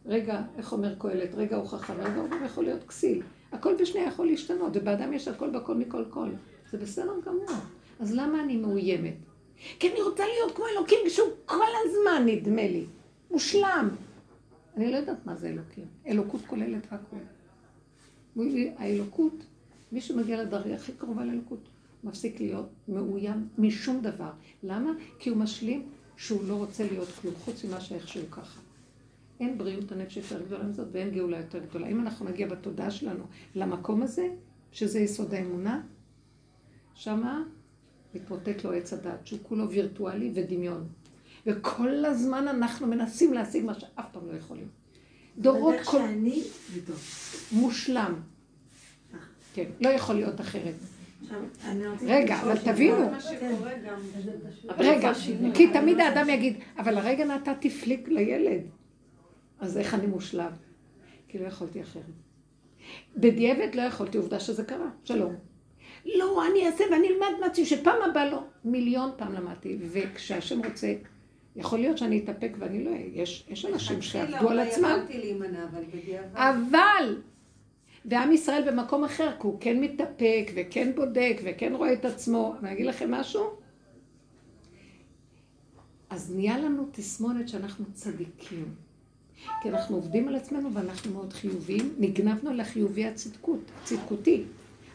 [0.06, 1.36] רגע, איך אומר קהלת?
[1.36, 3.22] רגע הוא חכם, רגע הוא גם יכול להיות כסיל.
[3.52, 6.30] הכל בשנייה יכול להשתנות, ובאדם יש הכל בכל מכל כל.
[6.72, 7.62] זה בסדר גמור.
[8.00, 9.16] אז למה אני מאוימת?
[9.80, 12.86] כי אני רוצה להיות כמו אלוקים שהוא כל הזמן נדמה לי.
[13.32, 13.90] מושלם.
[14.78, 15.86] אני לא יודעת מה זה אלוקים.
[16.08, 17.18] אלוקות כוללת הכל.
[18.78, 19.46] האלוקות,
[19.92, 21.60] מי שמגיע לדרגה הכי קרובה לאלוקות,
[22.04, 24.32] מפסיק להיות מאוים משום דבר.
[24.64, 24.92] למה?
[25.20, 28.60] כי הוא משלים שהוא לא רוצה להיות כלום, חוץ ממה שאיך שהוא ככה.
[29.40, 31.88] אין בריאות הנפש יותר גדולה מזאת ואין גאולה יותר גדולה.
[31.88, 33.24] אם אנחנו נגיע בתודעה שלנו
[33.56, 34.30] למקום הזה,
[34.72, 35.82] שזה יסוד האמונה,
[36.94, 37.44] שמה
[38.16, 40.88] מתמוטט לו עץ הדת, שהוא כולו וירטואלי ודמיון.
[41.46, 44.68] וכל הזמן אנחנו מנסים להשיג מה שאף פעם לא יכולים.
[45.38, 45.98] דורות כל...
[45.98, 46.44] שאני...
[47.52, 48.14] מושלם.
[49.54, 50.74] כן, לא יכול להיות אחרת.
[52.02, 53.12] רגע, אבל תבינו.
[54.78, 55.12] רגע,
[55.54, 58.62] כי תמיד האדם יגיד, אבל הרגע נתתי פליק לילד,
[59.60, 60.52] אז איך אני מושלם?
[61.28, 62.04] כי לא יכולתי אחרת.
[63.18, 65.36] בדיעבד לא יכולתי, עובדה שזה קרה, שלום.
[66.06, 68.44] לא, אני אעשה ואני אלמד מעצמי, שפעם הבאה לא.
[68.66, 70.94] מיליון פעם למדתי, וכשהשם רוצה,
[71.56, 73.06] יכול להיות שאני אתאפק ואני לא אהיה.
[73.14, 75.06] יש, יש אנשים שעבדו על עצמם.
[76.34, 77.22] אבל,
[78.06, 82.56] ועם ישראל במקום אחר, כי הוא כן מתאפק וכן בודק וכן רואה את עצמו.
[82.60, 83.50] אני אגיד לכם משהו?
[86.10, 88.76] אז נהיה לנו תסמונת שאנחנו צדיקים.
[89.62, 94.44] כי אנחנו עובדים על עצמנו ואנחנו מאוד חיוביים, נגנבנו לחיובי הצדקות, צדקותי.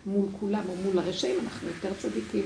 [0.07, 2.45] מול כולם או מול הרשעים, אנחנו יותר צדיקים.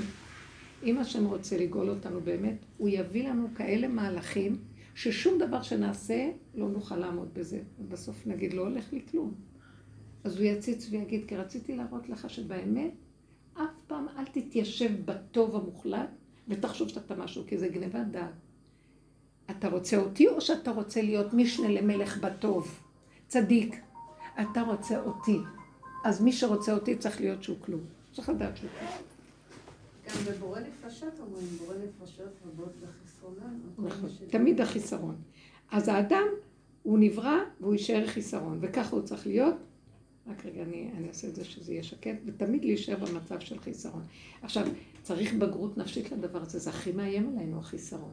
[0.83, 4.57] אם השם רוצה לגאול אותנו באמת, הוא יביא לנו כאלה מהלכים,
[4.95, 7.61] ששום דבר שנעשה לא נוכל לעמוד בזה.
[7.79, 9.35] ובסוף נגיד, לא הולך לי כלום.
[10.25, 12.91] אז הוא יציץ ויגיד, כי רציתי להראות לך שבאמת,
[13.55, 16.09] אף פעם אל תתיישב בטוב המוחלט
[16.49, 18.31] ותחשוב שאתה משהו, כי זה גניבת דעת.
[19.51, 22.81] אתה רוצה אותי או שאתה רוצה להיות משנה למלך בטוב?
[23.29, 23.81] צדיק.
[24.41, 25.39] אתה רוצה אותי.
[26.05, 27.81] אז מי שרוצה אותי צריך להיות שהוא כלום.
[28.13, 28.91] צריך לדעת שהוא כלום.
[30.07, 33.59] גם בבורא נפשות אומרים, בורא נפשות רבות וחסרונן.
[33.79, 35.17] נכון, תמיד החיסרון.
[35.71, 36.25] אז האדם,
[36.83, 39.55] הוא נברא והוא יישאר חיסרון, וככה הוא צריך להיות.
[40.27, 44.03] רק רגע, אני, אני אעשה את זה שזה יהיה שקט, ותמיד להישאר במצב של חיסרון.
[44.43, 44.67] עכשיו,
[45.03, 48.13] צריך בגרות נפשית לדבר הזה, זה הכי מאיים עלינו, החיסרון.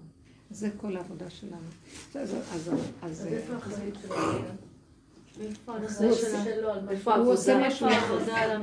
[0.51, 1.67] זה כל העבודה שלנו.
[2.15, 4.70] אז, אז, אז, איפה החיים שלנו?
[5.39, 6.69] איפה הנושא שלו?
[6.89, 7.67] איפה העבודה?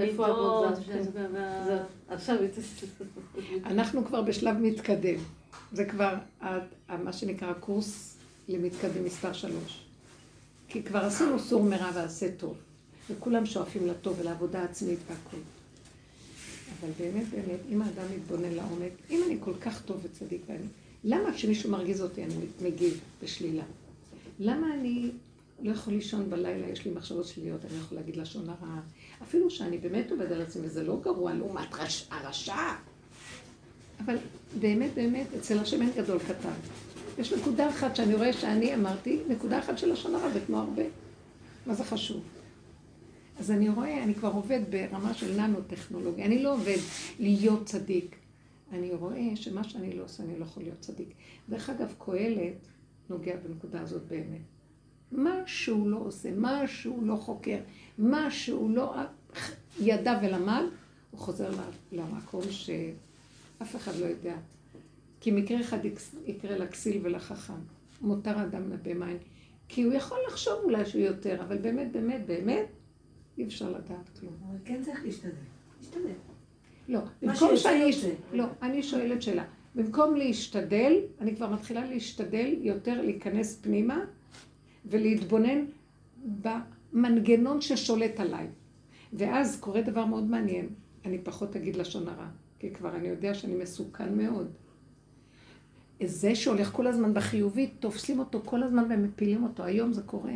[0.00, 1.78] איפה העבודה על?
[2.08, 2.36] עכשיו
[3.64, 5.20] אנחנו כבר בשלב מתקדם.
[5.72, 6.14] זה כבר
[6.88, 8.16] מה שנקרא קורס
[8.48, 9.84] למתקדם מספר שלוש.
[10.68, 12.56] כי כבר עשינו סור מרע ועשה טוב.
[13.10, 15.40] וכולם שואפים לטוב ולעבודה עצמית והכול.
[16.80, 20.66] אבל באמת, באמת, אם האדם מתבונן לעומק, אם אני כל כך טוב וצדיק ואני...
[21.04, 23.62] למה כשמישהו מרגיז אותי אני מגיב בשלילה?
[24.38, 25.10] למה אני
[25.62, 28.80] לא יכול לישון בלילה, יש לי מחשבות שליליות, אני יכול להגיד לשון הרע.
[29.22, 32.08] אפילו שאני באמת עובד על עצמי, וזה לא גרוע לעומת רש...
[32.10, 32.74] הרשע.
[34.04, 34.16] אבל
[34.60, 36.54] באמת, באמת, אצל השם אין גדול קטן.
[37.18, 40.82] יש נקודה אחת שאני רואה שאני אמרתי, נקודה אחת של לשון הרע, זה כמו הרבה.
[41.66, 42.22] מה זה חשוב?
[43.38, 46.24] אז אני רואה, אני כבר עובד ברמה של ננו-טכנולוגיה.
[46.24, 46.78] אני לא עובד
[47.18, 48.16] להיות צדיק.
[48.72, 51.08] אני רואה שמה שאני לא עושה, אני לא יכול להיות צדיק.
[51.48, 52.66] דרך אגב, קהלת
[53.10, 54.57] נוגע בנקודה הזאת באמת.
[55.12, 57.58] מה שהוא לא עושה, מה שהוא לא חוקר,
[57.98, 58.94] מה שהוא לא
[59.80, 60.62] ידע ולמד,
[61.10, 61.50] הוא חוזר
[61.92, 64.36] למקום שאף אחד לא יודע.
[65.20, 65.78] כי מקרה אחד
[66.26, 67.54] יקרה לכסיל ולחכם.
[68.00, 69.18] מותר אדם נבא מים,
[69.68, 72.66] כי הוא יכול לחשוב אולי שהוא יותר, אבל באמת, באמת, באמת,
[73.38, 74.32] אי אפשר לדעת כלום.
[74.48, 75.30] אבל כן צריך להשתדל.
[75.80, 76.12] להשתדל.
[76.88, 77.74] לא, במקום שאני...
[77.74, 78.10] יוצא.
[78.32, 79.44] לא, אני שואלת שאלה.
[79.74, 84.04] במקום להשתדל, אני כבר מתחילה להשתדל יותר להיכנס פנימה
[84.90, 85.64] ולהתבונן
[86.42, 88.46] במנגנון ששולט עליי.
[89.12, 90.68] ואז קורה דבר מאוד מעניין.
[91.04, 92.26] אני פחות אגיד לשון הרע,
[92.58, 94.50] כי כבר אני יודע שאני מסוכן מאוד.
[96.04, 99.64] זה שהולך כל הזמן בחיובי, תופסים אותו כל הזמן ומפילים אותו.
[99.64, 100.34] היום זה קורה.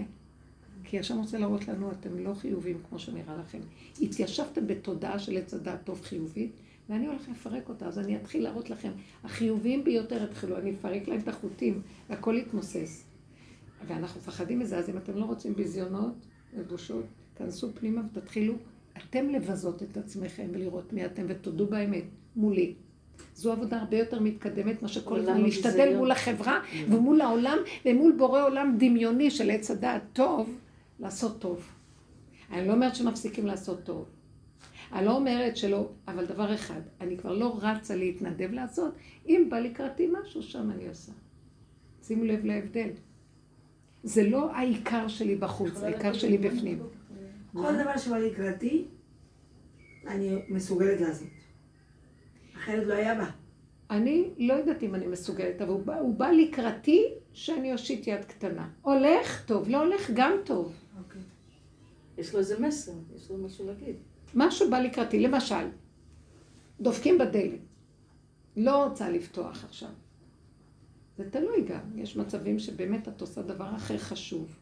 [0.85, 3.59] כי השם רוצה להראות לנו, אתם לא חיובים כמו שנראה לכם.
[4.01, 6.53] התיישבתם בתודעה של עץ הדעת טוב חיובית,
[6.89, 8.91] ואני הולך לפרק אותה, אז אני אתחיל להראות לכם.
[9.25, 13.12] החיוביים ביותר יתחילו, אני אפרק להם את החוטים, והכל יתמוסס.
[13.87, 16.15] ואנחנו מפחדים מזה, אז אם אתם לא רוצים ביזיונות
[16.55, 17.05] ובושות,
[17.37, 18.55] כנסו פנימה ותתחילו
[18.99, 22.05] אתם לבזות את עצמכם ולראות מי אתם ותודו באמת
[22.37, 22.75] מולי.
[23.35, 25.97] זו עבודה הרבה יותר מתקדמת מאשר כל הזמן להשתדל.
[25.97, 30.59] מול החברה ומול העולם ומול בורא עולם דמיוני של עץ הדעת טוב,
[31.01, 31.69] לעשות טוב.
[32.51, 34.05] אני לא אומרת שמפסיקים לעשות טוב.
[34.93, 38.95] אני לא אומרת שלא, אבל דבר אחד, אני כבר לא רצה להתנדב לעשות,
[39.29, 41.13] אם בא לקראתי משהו, שם אני עושה.
[42.03, 42.89] שימו לב להבדל.
[44.03, 46.83] זה לא העיקר שלי בחוץ, העיקר שלי בפנים.
[47.53, 48.89] כל דבר שבא לקראתי,
[50.07, 51.29] אני מסוגלת לעשות.
[52.57, 53.31] אחרת לא היה בא.
[53.91, 58.25] אני לא יודעת אם אני מסוגלת, אבל הוא בא, הוא בא לקראתי שאני אושיט יד
[58.25, 58.69] קטנה.
[58.83, 60.73] הולך, טוב, לא הולך, גם טוב.
[62.19, 63.97] יש לו איזה מסר, יש לו משהו להגיד.
[64.35, 65.67] משהו בא לקראתי, למשל,
[66.81, 67.61] דופקים בדלת.
[68.57, 69.89] לא רוצה לפתוח עכשיו.
[71.19, 74.57] זה תלוי גם, יש מצבים שבאמת את עושה דבר אחר חשוב.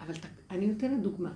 [0.00, 1.32] אבל ת- אני נותנת דוגמה.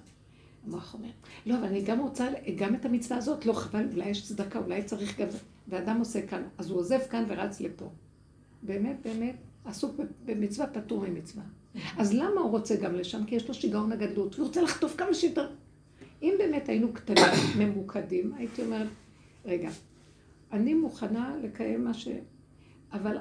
[0.66, 1.08] המוח אומר,
[1.46, 4.82] לא, אבל אני גם רוצה, גם את המצווה הזאת, לא חבל, אולי יש צדקה, אולי
[4.84, 5.28] צריך גם.
[5.68, 7.90] ואדם עושה כאן, אז הוא עוזב כאן ורץ לפה.
[8.62, 11.44] באמת, באמת, עסוק במצווה, פטור ממצווה.
[11.98, 13.24] אז למה הוא רוצה גם לשם?
[13.26, 15.50] כי יש לו שיגעון הגדלות, והוא רוצה לחטוף כמה שיותר.
[16.22, 17.24] אם באמת היינו קטנים,
[17.58, 18.88] ממוקדים, הייתי אומרת,
[19.44, 19.70] רגע,
[20.52, 22.08] אני מוכנה לקיים מה ש...
[22.92, 23.16] אבל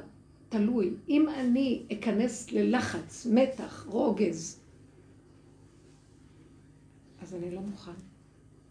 [0.50, 4.60] תלוי, אם אני אכנס ללחץ, מתח, רוגז,
[7.22, 7.92] אז אני לא מוכן.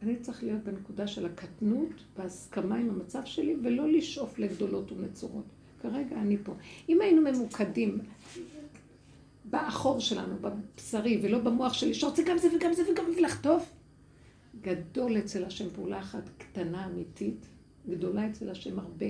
[0.02, 5.44] אני צריך להיות בנקודה של הקטנות, בהסכמה עם המצב שלי, ולא לשאוף לגדולות ונצורות.
[5.82, 6.54] כרגע אני פה.
[6.88, 7.98] אם היינו ממוקדים
[9.44, 13.72] באחור שלנו, בבשרי, ולא במוח שלי, שרוצה גם זה וגם זה וגם ולחטוף,
[14.60, 17.46] גדול אצל השם פעולה אחת קטנה אמיתית,
[17.88, 19.06] גדולה אצל השם הרבה.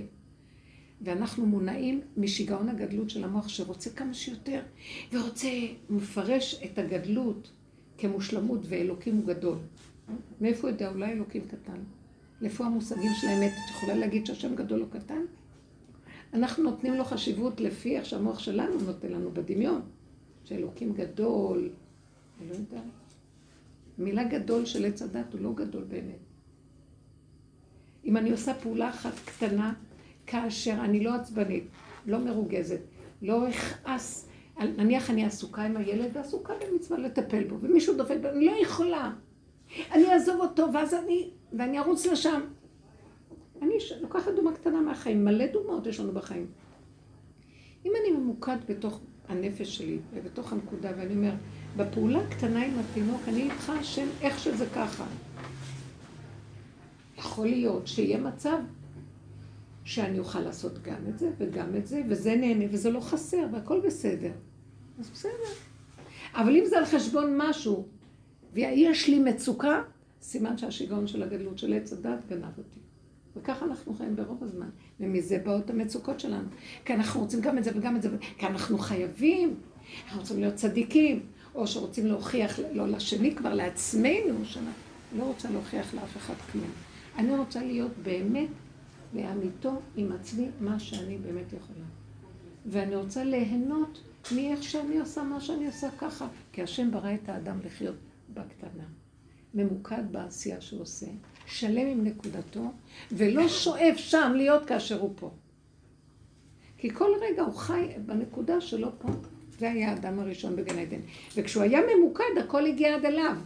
[1.03, 4.61] ואנחנו מונעים משיגעון הגדלות של המוח שרוצה כמה שיותר,
[5.13, 5.49] ורוצה,
[5.91, 7.51] מפרש את הגדלות
[7.99, 9.59] כמושלמות ואלוקים הוא גדול.
[10.41, 10.89] מאיפה יודע?
[10.89, 11.79] אולי אלוקים קטן.
[12.43, 13.53] איפה המושגים של האמת?
[13.53, 15.23] את יכולה להגיד שהשם גדול או קטן?
[16.35, 19.81] אנחנו נותנים לו חשיבות לפי איך שהמוח שלנו נותן לנו בדמיון.
[20.45, 21.71] שאלוקים גדול,
[22.41, 22.83] אני לא יודעת.
[23.99, 26.19] מילה גדול של עץ הדת הוא לא גדול באמת.
[28.05, 29.75] אם אני עושה פעולה אחת קטנה,
[30.29, 31.65] כאשר אני לא עצבנית,
[32.07, 32.81] לא מרוגזת,
[33.23, 38.53] לא אכעס, נניח אני עסוקה עם הילד ועסוקה במצווה לטפל בו, ומישהו דופק אני לא
[38.63, 39.13] יכולה.
[39.93, 42.41] אני אעזוב אותו, ואז אני, ואני ארוץ לשם.
[43.63, 46.47] אני לוקחת דוגמה קטנה מהחיים, מלא דוגמאות יש לנו בחיים.
[47.87, 51.33] אם אני ממוקד בתוך הנפש שלי ובתוך הנקודה, ואני אומר,
[51.77, 55.05] בפעולה הקטנה עם התינוק, אני איתך השם, איך שזה ככה.
[57.19, 58.59] יכול להיות שיהיה מצב
[59.89, 63.81] שאני אוכל לעשות גם את זה וגם את זה, וזה נהנה וזה לא חסר, והכל
[63.87, 64.31] בסדר.
[64.99, 65.53] אז בסדר.
[66.35, 67.87] אבל אם זה על חשבון משהו,
[68.53, 69.83] ויש לי מצוקה,
[70.23, 72.81] סימן שהשיגעון של הגדלות של עץ הדת גנב אותי.
[73.37, 74.69] וככה אנחנו חיים ברוב הזמן.
[75.01, 76.49] ומזה באות המצוקות שלנו.
[76.85, 79.55] כי אנחנו רוצים גם את זה וגם את זה, כי אנחנו חייבים,
[80.05, 81.21] אנחנו רוצים להיות צדיקים,
[81.55, 84.67] או שרוצים להוכיח, לא לשני כבר, לעצמנו, שאני
[85.17, 86.71] לא רוצה להוכיח לאף אחד כלום.
[87.19, 88.49] אני רוצה להיות באמת
[89.15, 91.85] לאמיתו עם עצמי מה שאני באמת יכולה.
[92.67, 94.01] ואני רוצה ליהנות
[94.35, 97.97] מאיך שאני עושה מה שאני עושה ככה, כי השם ברא את האדם לחיות
[98.35, 98.85] בקטנה.
[99.55, 101.07] ממוקד בעשייה שהוא עושה,
[101.47, 102.73] שלם עם נקודתו,
[103.13, 105.31] ולא שואף שם להיות כאשר הוא פה.
[106.79, 109.09] כי כל רגע הוא חי בנקודה שלו פה.
[109.59, 111.01] זה היה האדם הראשון בגן עדן.
[111.37, 113.37] וכשהוא היה ממוקד, הכל הגיע עד אליו.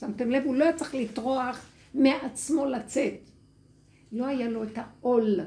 [0.00, 0.42] שמתם לב?
[0.44, 3.30] הוא לא היה צריך לטרוח מעצמו לצאת.
[4.12, 5.40] לא היה לו את העול.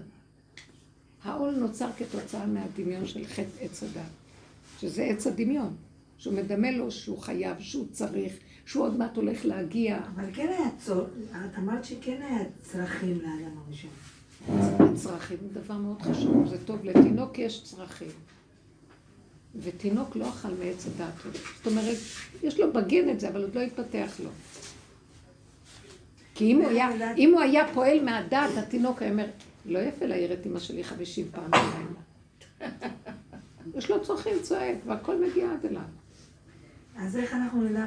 [1.23, 4.01] העול נוצר כתוצאה מהדמיון של חטא עץ הדת,
[4.79, 5.75] שזה עץ הדמיון,
[6.17, 8.33] שהוא מדמה לו שהוא חייב, שהוא צריך,
[8.65, 9.99] שהוא עוד מעט הולך להגיע.
[10.15, 11.01] אבל כן היה צור...
[11.31, 13.91] את אמרת שכן היה צרכים לאדם הראשון.
[14.79, 18.11] הצרכים זה דבר מאוד חשוב, זה טוב, לתינוק יש צרכים.
[19.55, 21.13] ותינוק לא אכל מעץ הדעת.
[21.57, 21.97] זאת אומרת,
[22.43, 24.29] יש לו בגן את זה, אבל עוד לא התפתח לו.
[26.37, 29.25] כי אם הוא היה, אם הוא היה פועל מהדעת, התינוק היה אומר,
[29.65, 32.71] לא יפה להעיר את אמא שלי חמישים פעם בלילה.
[33.77, 35.81] יש לו צרכים, צועק, והכל מגיע עד אליו.
[36.97, 37.85] אז איך אנחנו נדע?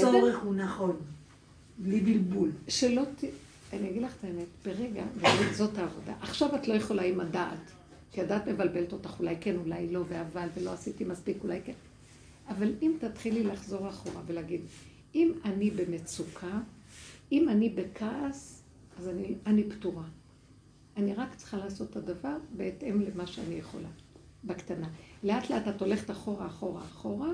[0.00, 0.96] צורך הוא נכון,
[1.78, 2.50] בלי בלבול.
[2.68, 3.24] שלא ת...
[3.72, 6.12] אני אגיד לך את האמת, ברגע, באמת זאת העבודה.
[6.20, 7.70] עכשיו את לא יכולה עם הדעת,
[8.12, 11.72] כי הדעת מבלבלת אותך, אולי כן, אולי לא, ואבל, ולא עשיתי מספיק, אולי כן.
[12.48, 14.60] אבל אם תתחילי לחזור אחורה ולהגיד,
[15.14, 16.60] אם אני במצוקה,
[17.32, 18.62] אם אני בכעס,
[18.98, 20.04] אז אני, אני פתורה.
[20.96, 23.88] אני רק צריכה לעשות את הדבר בהתאם למה שאני יכולה,
[24.44, 24.88] בקטנה.
[25.22, 27.28] לאט לאט את הולכת אחורה, אחורה, אחורה,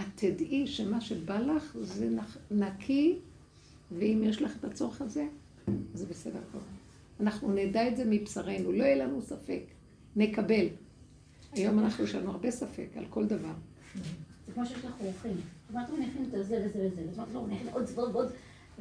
[0.00, 2.08] את תדעי שמה שבא לך זה
[2.50, 3.18] נקי,
[3.92, 5.26] ואם יש לך את הצורך הזה,
[5.94, 6.62] זה בסדר גמור.
[7.20, 9.62] אנחנו נדע את זה מבשרנו, לא יהיה לנו ספק,
[10.16, 10.66] נקבל.
[11.52, 13.52] היום אנחנו יש לנו הרבה ספק על כל דבר.
[14.46, 15.36] זה כמו שיש לך אורחים.
[15.72, 17.02] אמרת לו, אני אכין את זה וזה וזה.
[17.10, 18.32] אז אמרת לו, אני אכין עוד ועוד ועוד.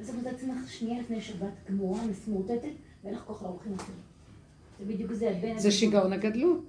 [0.02, 2.70] ואז את עצמך שנייה לפני שבת גמורה, מסמורטטת,
[3.04, 3.98] ואין לך כוח לאורחים אפילו.
[4.80, 5.60] זה בדיוק זה, בין...
[5.60, 6.66] זה שיגעון הגדלות.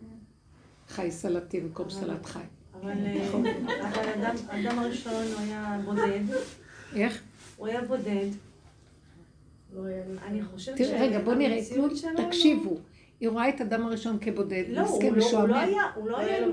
[0.88, 2.38] חי סלטי במקום סלט חי.
[2.80, 6.20] אבל אה, אבל אדם- האדם הראשון הוא היה בודד,
[6.94, 7.22] איך?
[7.56, 8.26] הוא היה בודד.
[9.74, 9.82] לא
[10.26, 11.88] אני חושבת תראי, רגע, בוא נראה, תנו,
[12.26, 12.76] תקשיבו.
[13.20, 15.54] היא רואה את אדם הראשון כבודד, לא, הוא מסכן לא- הוא לא משועמם.
[15.54, 16.44] היה, הוא לא לא היה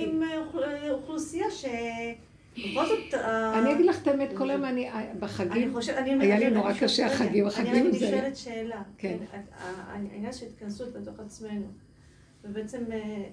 [0.00, 0.22] עם-
[0.90, 1.64] אוכלוסייה ש...
[2.58, 3.14] בכל זאת...
[3.14, 6.26] אה, אני אגיד לך את האמת, כל היום אני, אני בחגים, אני...
[6.26, 8.82] היה לי אני- נורא אני קשה החגים, החגים אני זה- נשאלת שאלה.
[8.98, 9.16] כן.
[9.32, 9.40] כן.
[9.88, 11.66] העניין של התכנסות בתוך עצמנו.
[12.44, 13.24] ובעצם, אה,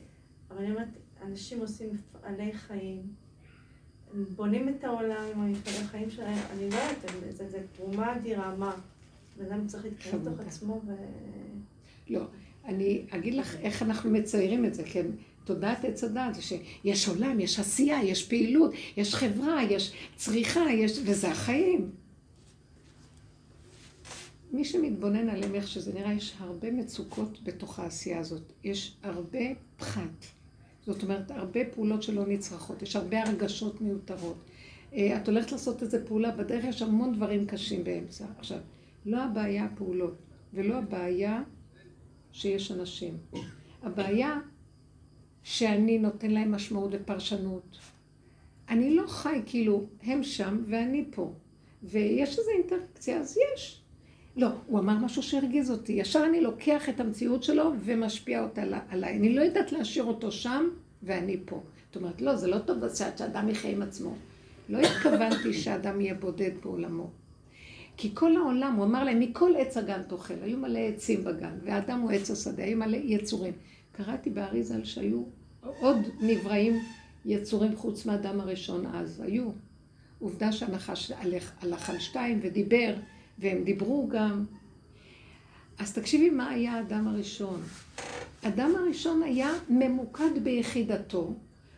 [0.52, 0.88] אבל אני אומרת,
[1.26, 3.02] אנשים עושים מפעלי חיים,
[4.36, 8.76] בונים את העולם עם המפעלי החיים שלהם, אני לא יודעת, אני- זה תרומה אדירה, מה?
[9.38, 10.40] בן אדם צריך להתכנס לתוך.
[10.48, 10.92] עצמו ו...
[12.10, 12.22] לא,
[12.66, 15.06] אני אגיד לך איך אנחנו מציירים את זה, כן?
[15.44, 21.00] תודעת עץ הדעת זה שיש עולם, יש עשייה, יש פעילות, יש חברה, יש צריכה, יש...
[21.06, 21.92] וזה החיים.
[24.52, 28.54] מי שמתבונן עליהם איך שזה נראה, יש הרבה מצוקות בתוך העשייה הזאת.
[28.64, 29.40] יש הרבה
[29.78, 30.26] פחת.
[30.86, 34.38] זאת אומרת, הרבה פעולות שלא נצרכות, יש הרבה הרגשות מיותרות.
[34.94, 38.26] אה, את הולכת לעשות איזה פעולה, בדרך יש המון דברים קשים באמצע.
[38.38, 38.58] עכשיו,
[39.06, 40.16] לא הבעיה הפעולות,
[40.54, 41.44] ולא הבעיה
[42.32, 43.18] שיש אנשים.
[43.84, 44.40] הבעיה
[45.44, 47.78] שאני נותן להם משמעות ופרשנות.
[48.70, 51.34] אני לא חי כאילו, הם שם ואני פה.
[51.84, 53.80] ויש איזו אינטראקציה, אז יש.
[54.38, 55.94] לא, הוא אמר משהו שהרגיז אותי.
[55.94, 59.18] ישר אני לוקח את המציאות שלו ומשפיע אותה על- עליי.
[59.18, 60.66] אני לא יודעת להשאיר אותו שם
[61.04, 61.62] ואני פה.
[61.88, 62.78] זאת אומרת, לא, זה לא טוב
[63.18, 64.16] שאדם יחיה עם עצמו.
[64.70, 67.10] לא התכוונתי שאדם יהיה בודד בעולמו.
[67.98, 72.00] כי כל העולם, הוא אמר להם, מכל עץ הגן תאכל, היו מלא עצים בגן, והאדם
[72.00, 73.54] הוא עץ השדה, היו מלא יצורים.
[73.98, 75.24] קראתי באריזל שהיו
[75.80, 76.80] עוד נבראים
[77.26, 79.50] יצורים חוץ מהאדם הראשון אז, היו.
[80.20, 81.52] עובדה שהנחש הלך,
[81.90, 82.96] על שתיים ודיבר,
[83.40, 84.46] והם דיברו גם.
[85.80, 87.62] אז תקשיבי מה היה האדם הראשון.
[88.44, 91.34] האדם הראשון היה ממוקד ביחידתו,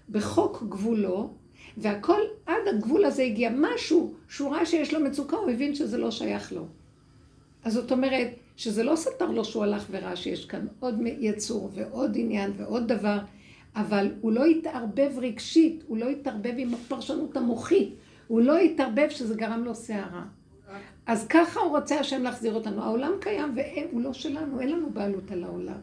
[0.10, 1.34] בחוק גבולו,
[1.78, 3.52] והכל עד הגבול הזה הגיע.
[3.56, 6.68] משהו שהוא ראה שיש לו מצוקה, הוא הבין שזה לא שייך לו.
[7.64, 12.12] אז זאת אומרת, שזה לא סתר לו שהוא הלך וראה שיש כאן עוד יצור ועוד
[12.16, 13.18] עניין ועוד דבר,
[13.76, 17.96] אבל הוא לא התערבב רגשית, הוא לא התערבב עם הפרשנות המוחית,
[18.28, 20.24] הוא לא התערבב שזה גרם לו סערה.
[21.06, 22.84] אז ככה הוא רוצה השם להחזיר אותנו.
[22.84, 25.80] העולם קיים והוא לא שלנו, אין לנו בעלות על העולם.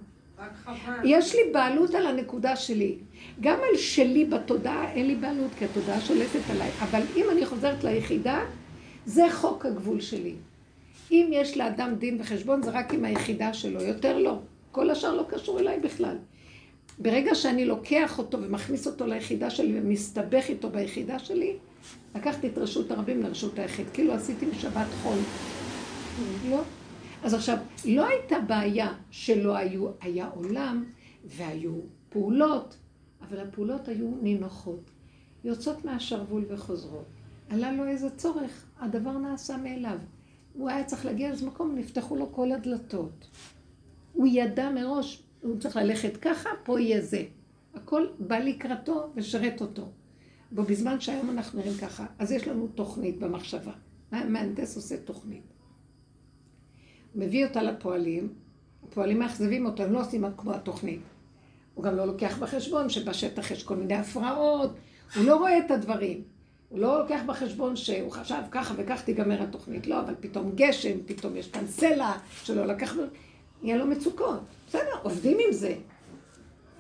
[1.05, 2.97] יש לי בעלות על הנקודה שלי.
[3.41, 6.71] גם על שלי בתודעה אין לי בעלות, כי התודעה שולטת עליי.
[6.81, 8.41] אבל אם אני חוזרת ליחידה,
[9.07, 10.35] זה חוק הגבול שלי.
[11.13, 14.39] אם יש לאדם דין וחשבון, זה רק עם היחידה שלו, יותר לא.
[14.73, 16.17] כל השאר לא קשור אליי בכלל.
[16.99, 21.57] ברגע שאני לוקח אותו ומכניס אותו ליחידה שלי ומסתבך איתו ביחידה שלי,
[22.15, 25.19] לקחתי את רשות הרבים לרשות היחיד, כאילו עשיתי משבת חול.
[26.51, 26.61] לא.
[27.23, 30.85] אז עכשיו, לא הייתה בעיה שלא היו, היה עולם
[31.25, 31.75] והיו
[32.09, 32.77] פעולות,
[33.29, 34.91] אבל הפעולות היו נינוחות,
[35.45, 37.05] יוצאות מהשרוול וחוזרות.
[37.51, 39.99] עלה לו איזה צורך, הדבר נעשה מאליו.
[40.53, 43.27] הוא היה צריך להגיע לאיזה מקום, נפתחו לו כל הדלתות.
[44.13, 47.25] הוא ידע מראש, הוא צריך ללכת ככה, פה יהיה זה.
[47.75, 49.89] הכל בא לקראתו ושרת אותו.
[50.53, 53.73] בו בזמן שהיום אנחנו נראים ככה, אז יש לנו תוכנית במחשבה.
[54.11, 55.45] המהנדס עושה תוכנית.
[57.13, 58.35] הוא מביא אותה לפועלים,
[58.83, 61.01] הפועלים מאכזבים אותו, הם לא עושים כמו התוכנית.
[61.75, 64.71] הוא גם לא לוקח בחשבון שבשטח יש כל מיני הפרעות,
[65.17, 66.23] הוא לא רואה את הדברים.
[66.73, 69.87] הוא לא לוקח בחשבון שהוא חשב ככה וכך תיגמר התוכנית.
[69.87, 72.13] לא, אבל פתאום גשם, פתאום יש כאן סלע
[72.43, 72.97] שלא לקח...
[73.63, 74.41] נהיה לו מצוקות.
[74.69, 75.75] בסדר, עובדים עם זה.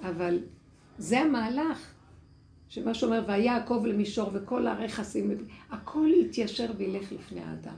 [0.03, 0.38] אבל
[0.99, 1.93] זה המהלך.
[2.68, 7.76] שמה שאומר, ויעקב למישור וכל הרכסים, הכל יתיישר וילך לפני האדם,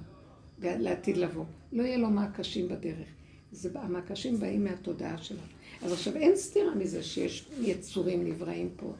[0.59, 1.45] לעתיד לבוא.
[1.73, 3.09] לא יהיה לו מעקשים בדרך.
[3.53, 5.41] זה, המעקשים באים מהתודעה שלנו.
[5.83, 8.93] אז עכשיו אין סתירה מזה שיש יצורים נבראים פה,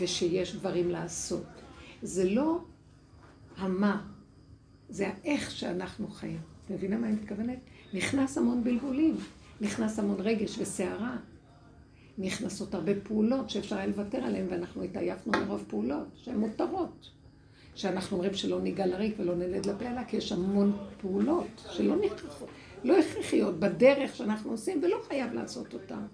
[0.00, 1.59] ושיש דברים לעשות.
[2.02, 2.58] זה לא
[3.56, 4.06] המה,
[4.88, 6.40] זה האיך שאנחנו חיים.
[6.64, 7.58] את מבינה מה אני מתכוונת?
[7.94, 9.16] נכנס המון בלבולים,
[9.60, 11.16] נכנס המון רגש וסערה.
[12.18, 17.10] נכנסות הרבה פעולות שאפשר היה לוותר עליהן, ואנחנו התעייפנו מרוב פעולות שהן מותרות.
[17.74, 22.46] שאנחנו אומרים שלא ניגע לריק ולא נלד לפעלה, כי יש המון פעולות שלא נכרחו,
[22.84, 26.06] לא הכרחיות בדרך שאנחנו עושים, ולא חייב לעשות אותן.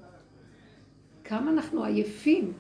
[1.25, 2.53] כמה אנחנו עייפים.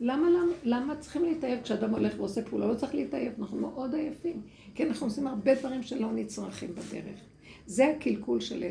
[0.00, 2.66] למה, למה, למה צריכים להתעייף כשאדם הולך ועושה פעולה?
[2.66, 4.42] לא צריך להתעייף, אנחנו מאוד עייפים.
[4.74, 7.20] כי אנחנו עושים הרבה דברים שלא נצרכים בדרך.
[7.66, 8.64] זה הקלקול של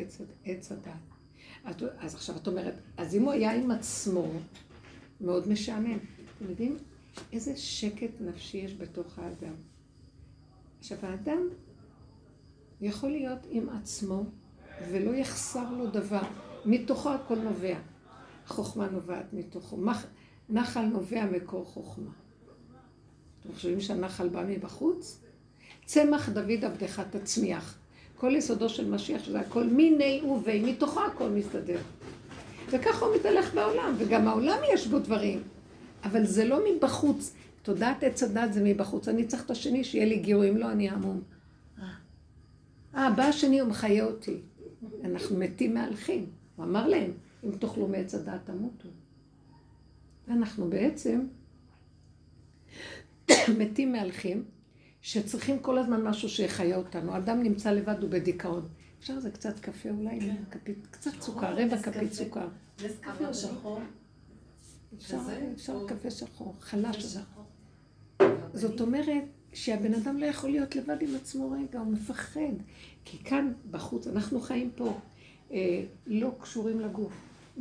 [0.44, 0.92] עץ הדת.
[1.98, 4.26] אז עכשיו את אומרת, אז אם הוא היה עם עצמו,
[5.20, 5.98] מאוד משעמם.
[6.38, 6.76] אתם יודעים
[7.32, 9.54] איזה שקט נפשי יש בתוך האדם?
[10.78, 11.38] עכשיו, האדם
[12.80, 14.24] יכול להיות עם עצמו
[14.90, 16.22] ולא יחסר לו דבר.
[16.64, 17.78] מתוכו הכל נובע.
[18.46, 19.76] חוכמה נובעת מתוכו.
[20.50, 22.10] נחל נובע מקור חוכמה.
[23.40, 25.20] אתם חושבים שהנחל בא מבחוץ?
[25.84, 27.78] צמח דוד עבדך תצמיח.
[28.16, 31.78] כל יסודו של משיח, שזה הכל מיני ובי, מתוכו הכל מסתדר.
[32.70, 35.42] וככה הוא מתהלך בעולם, וגם העולם יש בו דברים,
[36.04, 37.34] אבל זה לא מבחוץ.
[37.62, 39.08] תודעת עץ הדת זה מבחוץ.
[39.08, 41.22] אני צריך את השני שיהיה לי גיור, אם לא אני המום.
[42.94, 44.40] אה, בא השני, הוא מחיה אותי.
[45.04, 46.26] אנחנו מתים מהלכים.
[46.56, 47.10] הוא אמר להם,
[47.44, 48.88] אם תאכלו מעץ הדת תמותו.
[50.28, 51.26] אנחנו בעצם
[53.58, 54.44] מתים מהלכים,
[55.02, 57.16] שצריכים כל הזמן משהו שיחיה אותנו.
[57.16, 58.68] אדם נמצא לבד, הוא בדיכאון.
[58.98, 60.20] אפשר איזה קצת קפה אולי?
[60.20, 60.36] כן.
[60.50, 62.48] כפית, קצת סוכר, רבע כפית סוכר.
[62.84, 63.80] נס קפה שחור?
[64.96, 65.18] אפשר,
[65.54, 67.16] אפשר קפה שחור, חלש.
[68.54, 72.40] זאת אומרת שהבן אדם לא יכול להיות לבד עם עצמו רגע, הוא מפחד.
[73.04, 74.98] כי כאן, בחוץ, אנחנו חיים פה,
[75.52, 77.12] אה, לא קשורים לגוף.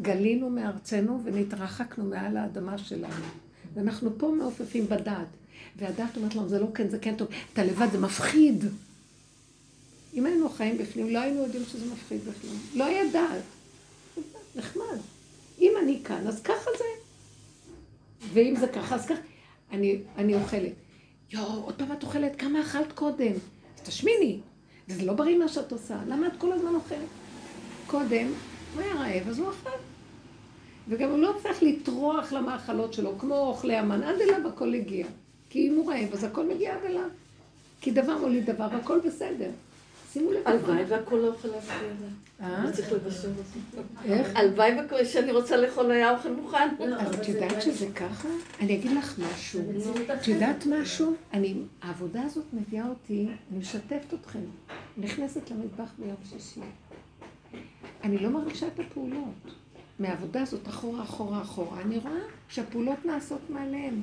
[0.01, 3.25] גלינו מארצנו ונתרחקנו מעל האדמה שלנו.
[3.73, 5.27] ואנחנו פה מעופפים בדעת.
[5.75, 7.27] והדעת אומרת לנו, זה לא כן, זה כן טוב.
[7.53, 8.63] אתה לבד, זה מפחיד.
[10.13, 12.49] אם היינו חיים בפנים, לא היינו יודעים שזה מפחיד בכלל.
[12.73, 13.43] לא היה דעת.
[14.55, 14.97] נחמד.
[15.59, 16.83] אם אני כאן, אז ככה זה.
[18.33, 19.21] ואם זה ככה, אז ככה.
[19.71, 20.71] אני, אני אוכלת.
[21.31, 23.31] יואו, עוד פעם את אוכלת, כמה אכלת קודם?
[23.31, 24.39] אז תשמיני.
[24.87, 25.97] וזה לא בריא מה שאת עושה.
[26.07, 26.99] למה את כל הזמן אוכלת?
[27.87, 28.27] קודם,
[28.75, 29.69] הוא היה רעב, אז הוא אכל.
[30.89, 35.07] וגם הוא לא צריך לטרוח למאכלות שלו, כמו אוכלי המן, עד אליו הכל הגיע.
[35.49, 37.09] כי אם הוא רעב, אז הכל מגיע עד אליו.
[37.81, 39.49] כי דבר מוליד דבר, והכל בסדר.
[40.13, 40.41] שימו לב.
[40.45, 42.05] הלוואי והכל לא יכול להביא את זה.
[42.41, 42.65] אה?
[42.65, 43.87] לא צריך לבשל אותו.
[44.05, 44.35] איך?
[44.35, 46.69] הלוואי שאני רוצה לאכול היה אוכל מוכן.
[46.99, 48.27] אז את יודעת שזה ככה?
[48.61, 49.61] אני אגיד לך משהו.
[50.13, 51.15] את יודעת משהו?
[51.33, 54.39] אני, העבודה הזאת מביאה אותי, אני משתפת אתכם.
[54.97, 56.61] נכנסת למטבח ביום שישי.
[58.03, 59.55] אני לא מרגישה את הפעולות.
[59.99, 62.19] מהעבודה הזאת אחורה, אחורה, אחורה, אני רואה
[62.49, 64.01] שהפעולות נעשות מעליהן.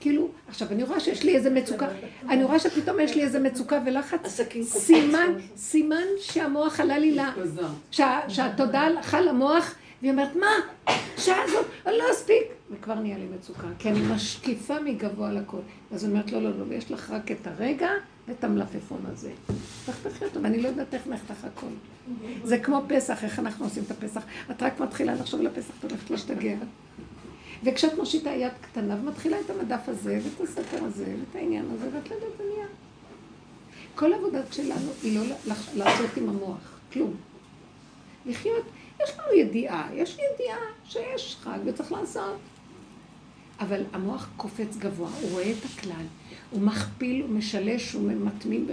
[0.00, 1.86] כאילו, עכשיו אני רואה שיש לי איזה מצוקה,
[2.28, 7.20] אני רואה שפתאום יש לי איזה מצוקה ולחץ, סימן, סימן שהמוח עלה לי ל...
[8.28, 10.50] שהתודעה הלכה למוח, והיא אומרת, מה?
[11.18, 12.44] שעה הזאת, אני לא אספיק.
[12.70, 15.58] וכבר נהיה לי מצוקה, כי אני משקיפה מגבוה לכל.
[15.92, 17.90] אז היא אומרת, לא, לא, לא, יש לך רק את הרגע
[18.28, 19.32] ואת המלפפון הזה.
[19.86, 21.66] תחתכי אותו, ואני לא יודעת איך נחתך הכל.
[22.44, 24.22] זה כמו פסח, איך אנחנו עושים את הפסח.
[24.50, 26.56] את רק מתחילה לחשוב על הפסח, את הולכת להשתגע.
[27.64, 32.10] וכשאת מושיטה יד קטנה ומתחילה את המדף הזה, ואת הספר הזה, ואת העניין הזה, ואת
[32.10, 32.68] לא יודעת עניין.
[33.94, 35.36] כל העבודה שלנו היא לא
[35.74, 37.14] לעשות עם המוח, כלום.
[38.26, 38.64] לחיות,
[39.02, 42.36] יש לנו ידיעה, יש ידיעה שיש חג וצריך לעשות.
[43.60, 46.06] אבל המוח קופץ גבוה, הוא רואה את הכלל,
[46.52, 48.66] הוא מכפיל, הוא משלש, הוא מטמין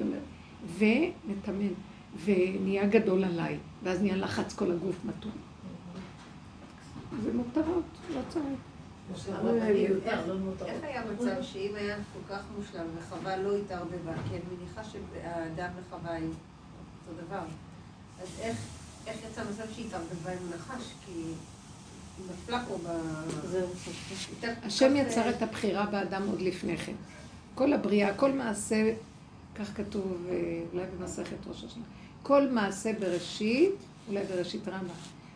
[0.78, 1.74] ומטמן,
[2.26, 5.32] ונהיה גדול עליי, ואז נהיה לחץ כל הגוף מתון.
[7.24, 8.60] זה מותרות, לא צריך.
[10.66, 15.70] איך היה מצב שאם היה כל כך מושלם וחווה לא התערבבה, כי אני מניחה שהאדם
[15.80, 17.44] וחווה היו אותו דבר,
[18.22, 18.58] אז איך
[19.32, 20.84] יצא מצב שהיא התערבבה עם הנחש?
[21.06, 22.90] כי היא נפלה פה ב...
[24.64, 26.94] השם יצר את הבחירה באדם עוד לפני כן.
[27.60, 28.94] כל הבריאה, כל מעשה,
[29.56, 30.28] כך כתוב
[30.74, 31.84] אולי במסכת ראש השנה,
[32.24, 33.76] כל מעשה בראשית,
[34.08, 34.94] אולי בראשית רמב"ם.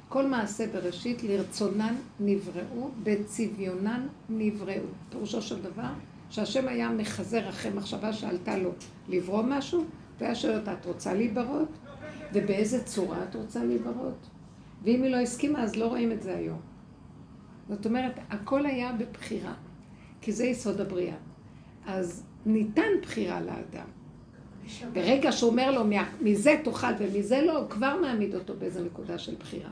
[0.10, 4.84] כל מעשה בראשית לרצונן נבראו, בצביונן נבראו.
[5.10, 5.90] פירושו של דבר,
[6.30, 8.72] שהשם היה מחזר אחרי מחשבה שעלתה לו
[9.10, 9.86] לברוא משהו,
[10.20, 11.70] והיה שואל אותה, את רוצה להיברות?
[12.34, 14.28] ובאיזה צורה את רוצה להיברות?
[14.84, 16.60] ואם היא לא הסכימה, אז לא רואים את זה היום.
[17.70, 19.54] זאת אומרת, הכל היה בבחירה,
[20.22, 21.16] כי זה יסוד הבריאה.
[21.88, 23.88] אז ניתן בחירה לאדם.
[24.94, 29.18] ברגע שהוא אומר לו, "מה- מזה תאכל ומזה לא, הוא כבר מעמיד אותו באיזה נקודה
[29.18, 29.70] של בחירה.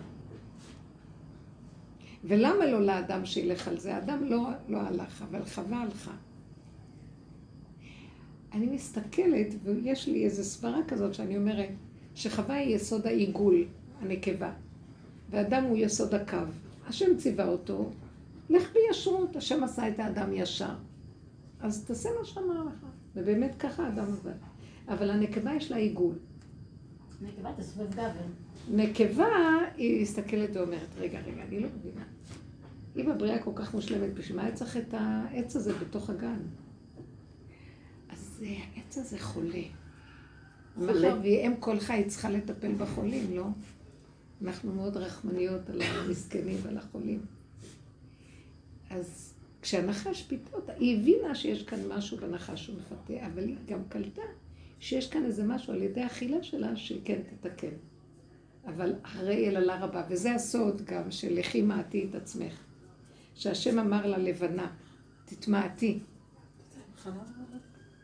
[2.23, 3.95] ולמה לא לאדם שילך על זה?
[3.95, 6.11] האדם לא, לא הלך, אבל חווה הלכה.
[8.53, 11.69] אני מסתכלת, ויש לי איזו סברה כזאת שאני אומרת,
[12.15, 13.65] שחווה היא יסוד העיגול,
[14.01, 14.51] הנקבה,
[15.29, 16.37] ואדם הוא יסוד הקו.
[16.87, 17.89] השם ציווה אותו,
[18.49, 20.73] לך בישרות, השם עשה את האדם ישר.
[21.61, 22.85] אז תעשה מה שאמר לך.
[23.15, 24.33] ובאמת ככה האדם עובד.
[24.87, 26.15] אבל הנקבה יש לה עיגול.
[27.21, 28.25] נקבה תסובב גבר.
[28.71, 29.27] נקבה,
[29.75, 32.03] היא מסתכלת ואומרת, רגע, רגע, אני לא מבינה.
[32.95, 36.39] אם הבריאה כל כך מושלמת, בשביל מה היה צריך את העץ הזה בתוך הגן?
[38.09, 39.61] אז אה, העץ הזה חולה.
[40.77, 43.45] מאחר והיא אם כל חי, היא צריכה לטפל בחולים, לא?
[44.41, 47.25] אנחנו מאוד רחמניות על המסכנים ועל החולים.
[48.89, 49.30] אז
[49.61, 54.21] כשהנחש פיתה אותה, היא הבינה שיש כאן משהו בנחש שהוא מפתה, אבל היא גם קלטה
[54.79, 57.75] שיש כאן איזה משהו על ידי האכילה שלה שכן תתקן.
[58.65, 62.53] אבל הרי יללה רבה, וזה הסוד גם של לכי מעטי את עצמך.
[63.35, 64.71] שהשם אמר ללבנה,
[65.25, 65.99] תתמעטי.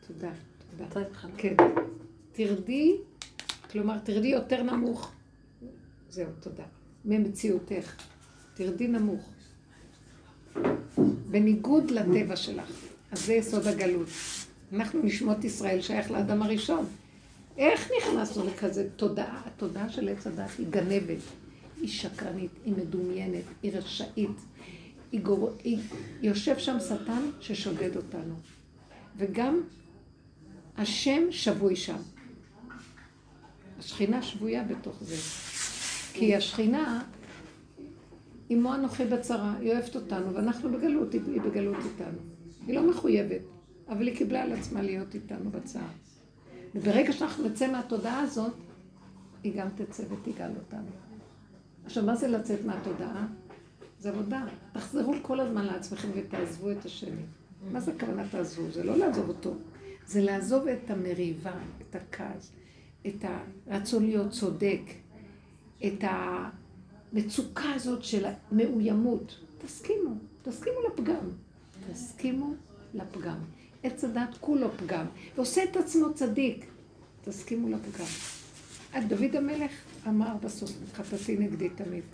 [0.06, 0.32] תודה,
[0.76, 1.04] תודה.
[1.36, 1.54] כן.
[2.32, 2.96] תרדי,
[3.70, 5.12] כלומר, תרדי יותר נמוך.
[6.10, 6.64] זהו, תודה.
[7.04, 7.96] ממציאותך.
[8.54, 9.30] תרדי נמוך.
[11.30, 12.70] בניגוד לטבע שלך.
[13.12, 14.08] אז זה יסוד הגלות.
[14.72, 16.86] אנחנו נשמות ישראל שייך לאדם הראשון.
[17.56, 19.42] איך נכנסנו לכזה תודעה?
[19.46, 21.22] התודעה של עץ הדת היא גנבת,
[21.80, 24.30] היא שקרנית, היא מדומיינת, היא רשאית.
[25.12, 25.50] היא גור...
[25.64, 25.78] היא...
[26.22, 28.34] יושב שם שטן ששודד אותנו.
[29.16, 29.60] וגם
[30.76, 31.98] השם שבוי שם.
[33.78, 35.16] השכינה שבויה בתוך זה.
[36.12, 37.02] כי השכינה,
[38.50, 42.18] אמו אנוכי בצרה, היא אוהבת אותנו, ואנחנו בגלות, היא בגלות איתנו.
[42.66, 43.40] היא לא מחויבת,
[43.88, 45.88] אבל היא קיבלה על עצמה להיות איתנו בצער.
[46.74, 48.54] וברגע שאנחנו נצא מהתודעה הזאת,
[49.42, 50.88] היא גם תצא ותגאל אותנו.
[51.84, 53.26] עכשיו, מה זה לצאת מהתודעה?
[54.00, 54.46] זה עבודה.
[54.72, 57.22] תחזרו כל הזמן לעצמכם ותעזבו את השני.
[57.72, 58.70] מה זה הכוונה תעזבו?
[58.70, 59.54] זה לא לעזוב אותו.
[60.06, 62.52] זה לעזוב את המריבה, את הכעס,
[63.06, 63.24] את
[63.66, 64.80] הרצון להיות צודק,
[65.86, 66.04] את
[67.12, 69.38] המצוקה הזאת של המאוימות.
[69.58, 70.10] תסכימו,
[70.42, 71.30] תסכימו לפגם.
[71.92, 72.54] תסכימו
[72.94, 73.38] לפגם.
[73.82, 75.06] עץ הדת כולו פגם,
[75.36, 76.66] ועושה את עצמו צדיק.
[77.24, 78.06] תסכימו לפגם.
[78.92, 79.70] אז דוד המלך
[80.08, 82.04] אמר בסוף, חטאתי נגדי תמיד.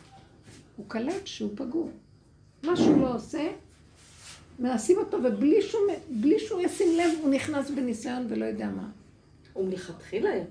[0.76, 1.90] הוא קלט שהוא פגום.
[2.62, 3.48] מה שהוא לא עושה,
[4.58, 5.80] מנסים אותו, ובלי שהוא,
[6.38, 8.90] שהוא ישים לב, הוא נכנס בניסיון ולא יודע מה.
[9.52, 10.44] הוא מלכתחילה היה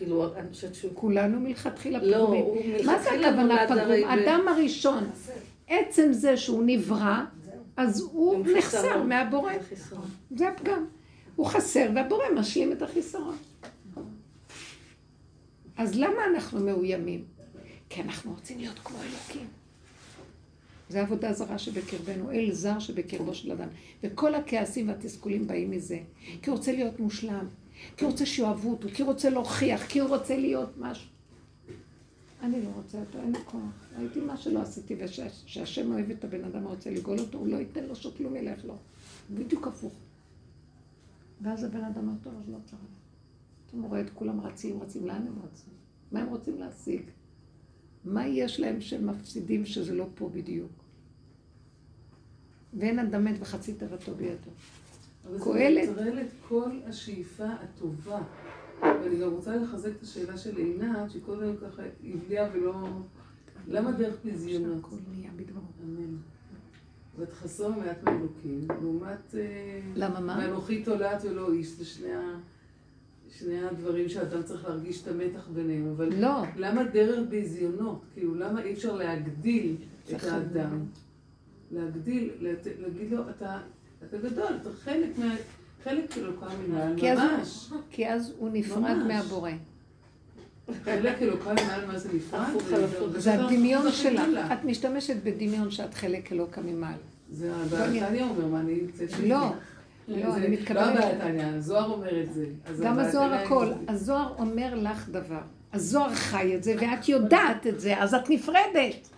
[0.00, 0.90] כאילו, אני חושבת שהוא...
[0.94, 2.44] כולנו מלכתחילה לא, פגומים.
[2.44, 4.08] הוא מה זה מלכתחילה הכוונה פגום?
[4.08, 5.10] אדם הראשון,
[5.68, 7.24] עצם זה שהוא נברא,
[7.76, 9.02] אז הוא נחסר.
[9.02, 9.52] מהבורא.
[10.36, 10.84] זה הפגם.
[11.36, 13.36] הוא חסר והבורא משלים את החיסרון.
[15.76, 17.24] אז למה אנחנו מאוימים?
[17.88, 19.46] כי אנחנו רוצים להיות כמו אלוקים.
[20.88, 23.68] זה עבודה זרה שבקרבנו, אל זר שבקרבו של אדם.
[24.02, 25.98] וכל הכעסים והתסכולים באים מזה.
[26.42, 27.46] כי הוא רוצה להיות מושלם,
[27.96, 31.10] כי הוא רוצה שיאהבו אותו, כי הוא רוצה להוכיח, כי הוא רוצה להיות משהו.
[32.42, 33.60] אני לא רוצה אותו, אין לי כוח.
[33.98, 37.84] ראיתי מה שלא עשיתי, ושהשם אוהב את הבן אדם הרוצה לגאול אותו, הוא לא ייתן
[37.84, 38.76] לו שכלום ילך לו.
[39.30, 39.92] בדיוק הפוך.
[41.42, 42.80] ואז הבן אדם אומר, טוב, אז לא צריך.
[43.72, 45.72] הוא רואה את כולם רצים, רצים, לאן הם רצים?
[46.12, 47.02] מה הם רוצים להשיג?
[48.04, 50.70] מה יש להם שהם מפסידים שזה לא פה בדיוק?
[52.74, 54.50] ואין מת וחצי תיבתו בידו.
[55.28, 55.88] אבל זה קהלת.
[55.88, 58.22] מנטרל את כל השאיפה הטובה.
[58.82, 62.88] ואני גם רוצה לחזק את השאלה של עינת, שקודם ככה הבליעה ולא...
[63.68, 64.84] למה דרך ביזיונות?
[65.84, 66.16] אמן.
[67.18, 69.34] ואת חסון מעט מאלוקים, לעומת...
[69.34, 70.38] אה, למה מה?
[70.40, 72.38] ואנוכי תולעת ולא איש, זה שני, ה...
[73.28, 76.42] שני הדברים שאדם צריך להרגיש את המתח ביניהם, אבל לא.
[76.56, 78.04] למה דרך ביזיונות?
[78.14, 79.76] כאילו, למה אי אפשר להגדיל
[80.14, 80.24] את.
[80.24, 80.84] האדם?
[81.70, 82.30] להגדיל.
[82.78, 83.60] להגיד לו, אתה,
[84.08, 85.34] אתה גדול, אתה חלק מה...
[85.84, 86.14] חלק
[86.68, 87.70] מנהל, כי אז, ממש.
[87.90, 88.96] כי אז הוא נפרד.
[89.08, 89.50] מהבורא.
[90.84, 92.44] חלק אלוקם מנהל, מה זה נפרד?
[93.16, 93.86] זה- הדמיון.
[94.22, 94.52] גדולה.
[94.54, 96.94] את משתמשת בדמיון שאת חלק אלוקא ממעל.
[97.32, 97.52] זה.
[97.54, 98.80] הבעתניה אומר, מה אני
[99.22, 99.36] לא,
[100.08, 101.04] לא, אני לא מתכוונת...
[101.04, 102.46] הבעתניה, הזוהר אומר את זה.
[102.84, 103.72] גם הזוהר הכל.
[103.88, 105.40] הזוהר אומר לך דבר.
[105.72, 109.09] הזוהר חי את זה, ואת יודעת את זה, אז את נפרדת.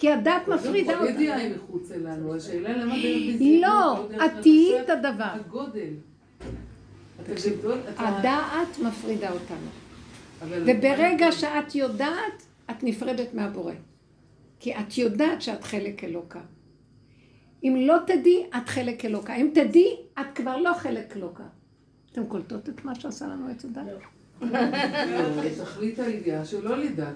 [0.00, 1.10] כי הדת מפרידה אותך.
[1.10, 5.24] ידיעה היא מחוץ אלינו, השאלה למה דרך ביזיונות, לא, דרך את תהיי את הדבר.
[5.24, 5.92] הגודל.
[7.96, 9.66] הדעת מפרידה אותנו.
[10.48, 13.72] וברגע שאת יודעת, את נפרדת מהבורא.
[14.60, 16.40] כי את יודעת שאת חלק אלוקה.
[17.64, 19.34] אם לא תדעי, את חלק אלוקה.
[19.34, 21.44] אם תדעי, את כבר לא חלק אלוקה.
[22.12, 23.82] אתם קולטות את מה שעשה לנו עץ הדת?
[25.64, 27.14] תכלית הידיעה שלא לדעת.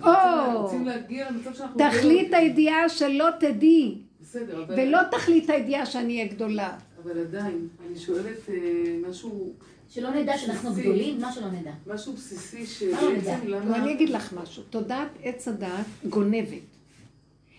[0.55, 1.81] רוצים- להגיע למצב שאנחנו...
[1.81, 2.35] לא תכלית.
[2.35, 4.75] הידיעה שלא תדעי, בסדר, אבל...
[4.79, 6.77] ולא תכלית הידיעה שאני אהיה גדולה.
[7.03, 8.55] אבל עדיין, אני שואלת אה,
[9.09, 9.53] משהו,
[9.89, 10.73] שלא נדע שאנחנו.
[10.75, 11.71] גדולים, מה שלא נדע.
[11.87, 13.47] משהו בסיסי לא שבעצם.
[13.47, 13.77] לא, למה...
[13.77, 14.63] אני אגיד לך משהו.
[14.71, 16.63] תודעת עץ הדעת גונבת.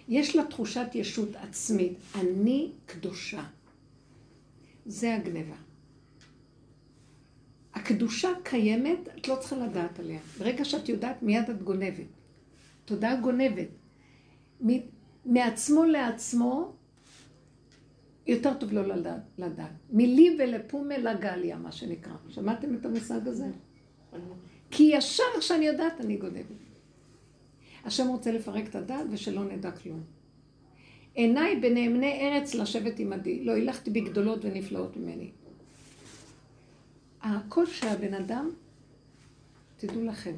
[0.09, 1.93] יש לה תחושת ישות עצמית.
[2.15, 3.43] אני קדושה.
[4.85, 5.55] זה הגניבה.
[7.75, 10.19] הקדושה קיימת, את לא צריכה לדעת עליה.
[10.39, 12.05] ברגע שאת יודעת, מיד את גונבת.
[12.85, 13.67] תודעה גונבת.
[15.25, 16.73] מעצמו לעצמו,
[18.27, 19.21] יותר טוב לא לדעת.
[19.37, 19.71] לדעת.
[19.91, 22.13] מלי ולפומה לגליה, מה שנקרא.
[22.29, 23.45] שמעתם את המושג הזה?
[24.71, 26.45] כי ישר כשאני יודעת, אני גונבת.
[27.85, 30.03] השם רוצה לפרק את הדת ושלא נדע כלום.
[31.13, 35.31] עיניי בנאמני ארץ לשבת עמדי, לא הילכתי בגדולות ונפלאות ממני.
[37.25, 38.49] הכל שהבן אדם,
[39.77, 40.35] תדעו לכם,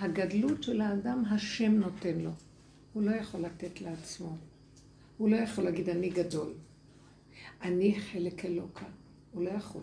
[0.00, 2.30] הגדלות של האדם השם נותן לו.
[2.92, 4.36] הוא לא יכול לתת לעצמו.
[5.18, 6.52] הוא לא יכול להגיד אני גדול.
[7.62, 8.86] אני חלק אלוקה.
[9.32, 9.82] הוא לא יכול.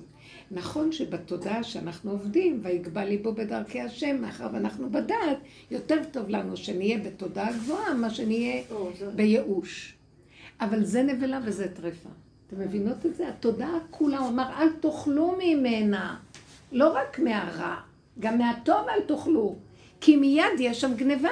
[0.51, 5.37] נכון שבתודעה שאנחנו עובדים, ויגבה ליבו בדרכי השם, מאחר ואנחנו בדעת,
[5.71, 8.63] יותר טוב לנו שנהיה בתודעה גבוהה, מה שנהיה
[9.15, 9.95] בייאוש.
[10.61, 12.09] אבל זה נבלה וזה טרפה.
[12.47, 13.29] אתם מבינות את זה?
[13.29, 16.19] התודעה כולה, הוא אמר, אל תאכלו ממנה.
[16.71, 17.75] לא רק מהרע,
[18.19, 19.55] גם מהטוב אל תאכלו.
[20.01, 21.29] כי מיד יש שם גניבה.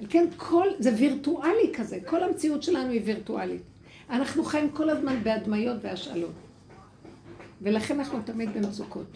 [0.00, 3.62] על כן כל, זה וירטואלי כזה, כל המציאות שלנו היא וירטואלית.
[4.10, 6.32] אנחנו חיים כל הזמן בהדמיות והשאלות.
[7.62, 9.06] ולכן אנחנו תמיד במצוקות.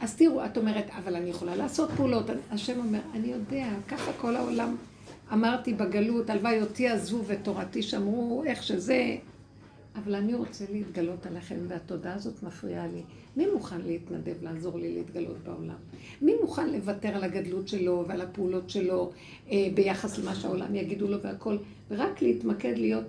[0.00, 2.24] אז תראו, את אומרת, אבל אני יכולה לעשות פעולות.
[2.50, 4.76] השם אומר, אני יודע, ככה כל העולם
[5.32, 9.16] אמרתי בגלות, הלוואי אותי עזבו ותורתי שמרו, איך שזה.
[9.96, 13.02] אבל אני רוצה להתגלות עליכם, והתודעה הזאת מפריעה לי.
[13.36, 15.76] מי מוכן להתנדב לעזור לי להתגלות בעולם?
[16.22, 19.10] מי מוכן לוותר על הגדלות שלו ועל הפעולות שלו
[19.50, 21.56] אה, ביחס למה שהעולם יגידו לו והכל,
[21.90, 23.04] ורק להתמקד להיות.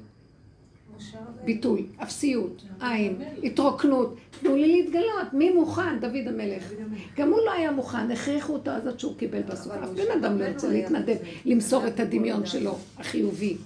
[1.46, 4.16] ביטול, אפסיות, עין, התרוקנות.
[4.42, 6.00] תנו לי להתגלות, מי מוכן?
[6.00, 6.72] דוד המלך.
[7.18, 9.74] גם הוא לא היה מוכן, הכריחו אותו אז עד שהוא קיבל בסוף.
[9.74, 11.18] אף בן אדם לא ירצה להתנדב.
[11.46, 13.58] למסור את הדמיון שלו, החיובי.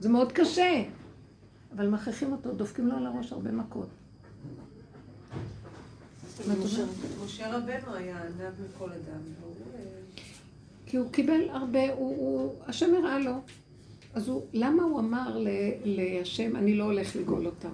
[0.00, 0.82] זה מאוד קשה.
[1.76, 3.88] אבל מכריחים אותו, דופקים לו על הראש הרבה מכות.
[7.24, 9.20] משה רבנו היה ענב מכל אדם.
[10.86, 13.32] כי הוא קיבל הרבה, הוא, השם הראה לו.
[14.14, 15.44] אז הוא, למה הוא אמר
[15.84, 17.68] להשם, אני לא הולך לגאול אותם?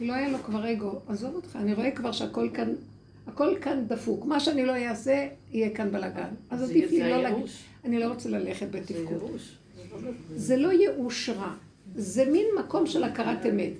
[0.00, 2.72] לא היה לו כבר אגו, עזוב אותך, אני רואה כבר שהכל כאן,
[3.26, 4.24] הכל כאן דפוק.
[4.24, 6.28] מה שאני לא אעשה, יהיה כאן בלאגן.
[6.50, 7.46] אז עדיף לי לא להגיד.
[7.84, 9.30] אני לא רוצה ללכת בתפקוד.
[10.36, 11.54] זה לא ייאוש רע,
[11.98, 13.72] זה מין מקום של הכרת אמת.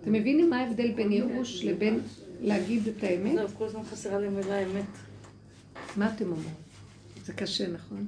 [0.00, 2.00] אתם מבינים מה ההבדל בין ייאוש לבין
[2.40, 3.34] להגיד את האמת?
[3.34, 4.84] זהו, כל הזמן חסרה לי מילה אמת.
[5.96, 6.54] מה אתם אומרים?
[7.24, 8.06] זה קשה, נכון?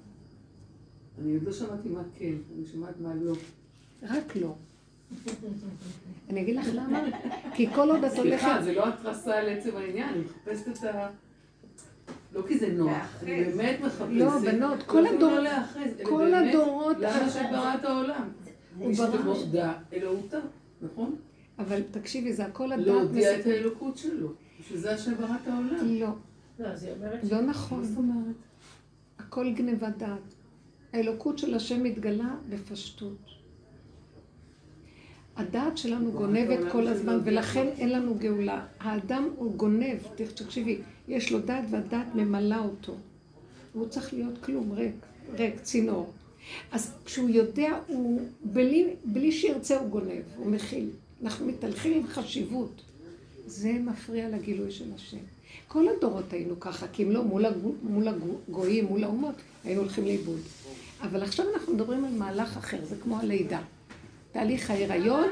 [1.23, 3.33] אני עוד לא שמעתי מה כן, אני שומעת מה לא.
[4.03, 4.55] רק לא.
[6.31, 7.01] אני אגיד לך למה?
[7.55, 8.65] כי כל עוד את סליחה, הולכת...
[8.65, 11.09] זה לא התרסה על עצם העניין, אני מחפשת את ה...
[12.33, 12.93] לא כי זה נוח,
[13.23, 14.07] אני באמת מחפשת.
[14.11, 17.85] לא, בנות, כל לא, זה הדור- לא להיאחז, אלא כל באמת, הדורות- למה שברא את
[17.85, 18.29] העולם?
[18.79, 20.39] הוא ברא- שתמודה אלוהותה,
[20.83, 21.17] נכון?
[21.59, 22.87] אבל תקשיבי, זה הכל הדעת...
[22.87, 24.29] להודיע את האלוקות שלו.
[24.61, 25.77] בשביל זה השם ברא את העולם.
[26.01, 26.09] לא,
[26.59, 27.85] לא, אז היא אומרת לא מה נכון.
[27.85, 28.35] זאת אומרת?
[29.19, 30.35] הכל גניבת דעת.
[30.93, 33.17] האלוקות של השם מתגלה בפשטות.
[35.37, 37.67] הדעת שלנו גונבת כל הזמן, ולכן.
[37.79, 38.67] אין לנו גאולה.
[38.81, 39.97] האדם הוא גונב,
[40.35, 42.95] תקשיבי, יש לו דעת והדעת ממלאה אותו.
[43.75, 44.95] והוא צריך להיות כלום, ריק,
[45.33, 46.13] ריק, צינור.
[46.73, 50.89] אז כשהוא יודע, הוא, בלי, בלי שירצה הוא גונב, הוא מכיל.
[51.23, 52.83] אנחנו מתהלכים עם חשיבות.
[53.47, 55.19] זה מפריע לגילוי של השם.
[55.69, 59.35] כל הדורות היינו ככה, כי אם לא, מול, הגו, מול הגויים, מול האומות,
[59.65, 60.41] היינו הולכים לאיבוד.
[61.03, 63.61] אבל עכשיו אנחנו מדברים על מהלך אחר, זה כמו הלידה.
[64.33, 65.29] תהליך ההיריון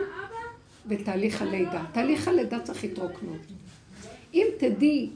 [0.87, 1.85] ותהליך הלידה.
[1.93, 3.41] תהליך הלידה צריך התרוקנות.
[4.35, 5.11] אם תדעי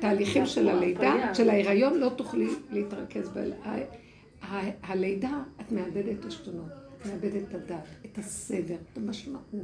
[0.00, 3.38] תהליכים של הלידה, של ההיריון, לא תוכלי להתרכז ב...
[4.82, 6.24] הלידה, את מאבדת
[7.00, 9.54] את מאבדת את הדת, את הסדר, את המשמעות.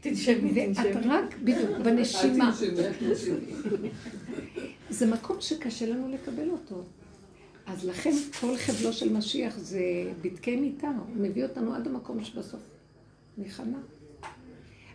[0.00, 1.08] תנשמי, ואת תנשמי.
[1.08, 2.52] רק, בדיוק, בנשימה.
[4.90, 6.84] זה מקום שקשה לנו לקבל אותו.
[7.66, 9.82] אז לכן כל חבלו של משיח זה
[10.22, 12.60] בדקי מיתה, הוא מביא אותנו עד המקום שבסוף
[13.38, 13.78] ניכנע.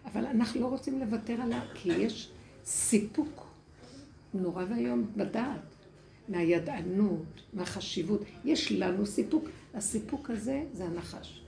[0.05, 2.31] אבל אנחנו לא רוצים לוותר עליו, כי יש
[2.65, 3.47] סיפוק
[4.33, 5.74] נורא ואיום בדעת.
[6.29, 8.21] מהידענות, מהחשיבות.
[8.45, 9.49] יש לנו סיפוק.
[9.73, 11.41] הסיפוק הזה זה הנחש.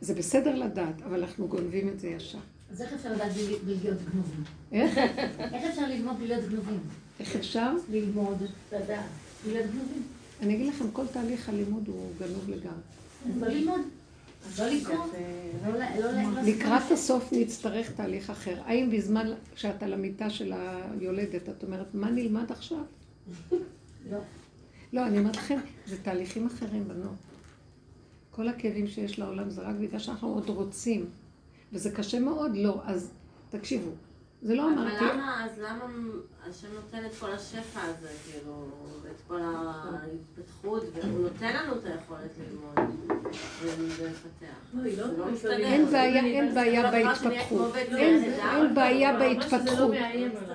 [0.00, 2.38] זה בסדר לדעת, אבל אנחנו גונבים את זה ישר.
[2.72, 4.44] אז איך אפשר לדעת בלי להיות גנובים?
[4.72, 4.98] איך?
[5.38, 6.80] איך אפשר ללמוד בלי להיות גנובים?
[7.20, 7.72] איך אפשר?
[7.90, 8.38] ללמוד,
[8.72, 9.04] לדעת,
[9.44, 10.02] בלי להיות גנובים.
[10.40, 12.82] אני אגיד לכם, כל תהליך הלימוד הוא גנוב לגמרי.
[13.28, 13.80] אז לא ללמוד,
[14.58, 18.62] לא לא לקראת הסוף נצטרך תהליך אחר.
[18.64, 22.84] האם בזמן שאת על המיטה של היולדת, את אומרת, מה נלמד עכשיו?
[24.10, 24.18] לא.
[24.92, 27.16] לא, אני אומרת לכם, זה תהליכים אחרים, בנות.
[28.30, 31.10] כל הכאבים שיש לעולם זה רק בגלל שאנחנו עוד רוצים.
[31.72, 32.80] וזה קשה מאוד, לא.
[32.84, 33.12] אז
[33.50, 33.90] תקשיבו,
[34.42, 34.98] זה לא אמרתי...
[34.98, 35.84] אבל למה, אז למה
[36.50, 38.68] השם נותן את כל השפע הזה, כאילו,
[39.10, 42.94] את כל ההתפתחות, והוא נותן לנו את היכולת ללמוד
[43.68, 44.46] ולפתח.
[44.74, 45.26] לא, לא.
[45.48, 46.54] אין בעיה, אין
[46.90, 47.76] בהתפתחות.
[47.76, 49.94] אין בעיה בהתפתחות.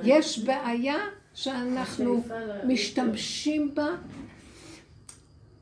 [0.04, 0.98] יש בעיה
[1.38, 2.24] שאנחנו
[2.68, 3.88] משתמשים בה,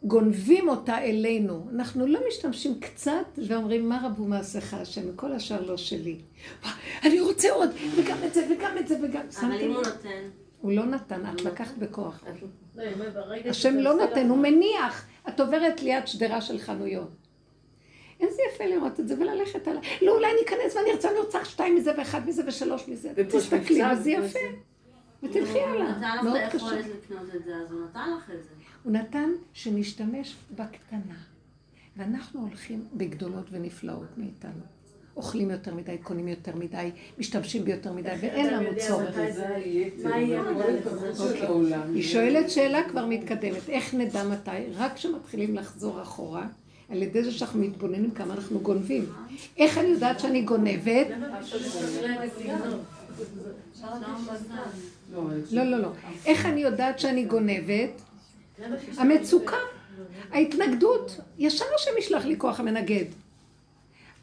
[0.03, 1.67] גונבים אותה אלינו.
[1.73, 6.17] אנחנו לא משתמשים קצת ואומרים, מה רבו מעשיך השם, כל השאר לא שלי.
[7.03, 9.25] אני רוצה עוד, וגם את זה, וגם את זה, וגם...
[9.39, 9.75] אבל אם הוא?
[9.75, 10.29] נותן,
[10.61, 12.23] הוא לא נתן, את לקחת בכוח.
[12.75, 12.83] לא,
[13.49, 15.07] השם לא נותן, הוא מניח.
[15.29, 17.09] את עוברת ליד שדרה של חנויות.
[18.19, 19.81] איזה יפה לראות את זה וללכת עליו.
[20.01, 23.09] לא, אולי אני אכנס ואני ארצה, אני רוצה שתיים מזה ואחד מזה ושלוש מזה.
[23.29, 24.39] תסתכלי, מבצע, וזה יפה.
[25.29, 25.97] ותלכי הוא הלאה.
[25.97, 26.53] נתן לך את.
[26.53, 28.49] היכולת לקנות את זה, אז הוא נתן לך את זה.
[28.83, 31.15] הוא נתן שנשתמש בקטנה.
[31.97, 34.61] ואנחנו הולכים בגדולות ונפלאות מאיתנו.
[35.17, 39.17] אוכלים יותר מדי, קונים יותר מדי, משתמשים ביותר מדי, ואין לנו צורך.
[41.41, 41.93] העולם.
[41.93, 44.51] היא שואלת שאלה כבר מתקדמת, איך נדע מתי?
[44.75, 46.47] רק כשמתחילים לחזור אחורה,
[46.89, 49.05] על ידי זה שאנחנו מתבוננים כמה אנחנו גונבים.
[49.57, 51.07] איך אני יודעת שאני גונבת?
[55.51, 55.89] לא, לא, לא.
[56.25, 58.01] איך אני יודעת שאני גונבת?
[58.97, 59.57] המצוקה,
[60.31, 63.05] ההתנגדות, ישר השם ישלח לי כוח המנגד.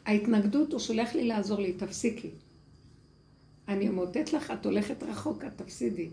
[0.05, 2.29] ההתנגדות, הוא שולח לי לעזור לי, תפסיקי.
[3.67, 6.09] אני מאותת לך, את הולכת רחוק, את תפסידי.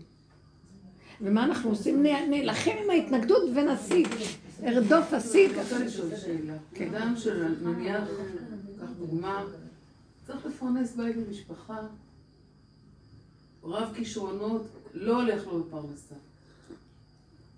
[1.21, 2.03] ומה אנחנו עושים?
[2.05, 4.07] נ- נילחם עם ההתנגדות ונשיג.
[4.63, 5.51] ארדוף, אשיג.
[5.51, 6.53] אני רוצה לשאול שאלה.
[6.73, 6.95] כן.
[6.95, 8.03] אדם שנניח,
[8.79, 9.43] קח דוגמה,
[10.27, 11.77] צריך לפרנס בית ומשפחה,
[13.63, 14.61] רב כישרונות,
[14.93, 16.15] לא הולך לו בפרנסה.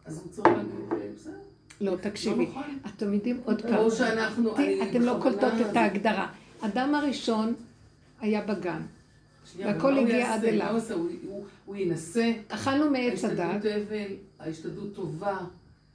[0.06, 1.34] אז הוא צריך להגיד, "אה, בסדר,
[1.82, 2.45] לא, תקשיבי.
[2.45, 2.62] לא.
[2.95, 3.76] אתם יודעים עוד פעם.
[3.76, 4.56] או שאנחנו,
[4.89, 6.32] אתם לא קולטות את ההגדרה.
[6.62, 7.54] אדם הראשון
[8.22, 8.82] היה בגן.
[9.58, 10.34] והכל הגיע?
[10.34, 10.82] עד אליו.
[11.66, 14.06] הוא ינסה, אכלנו מעץ הדת, ההשתדלות אבל,
[14.39, 15.38] ההשתדלות טובה,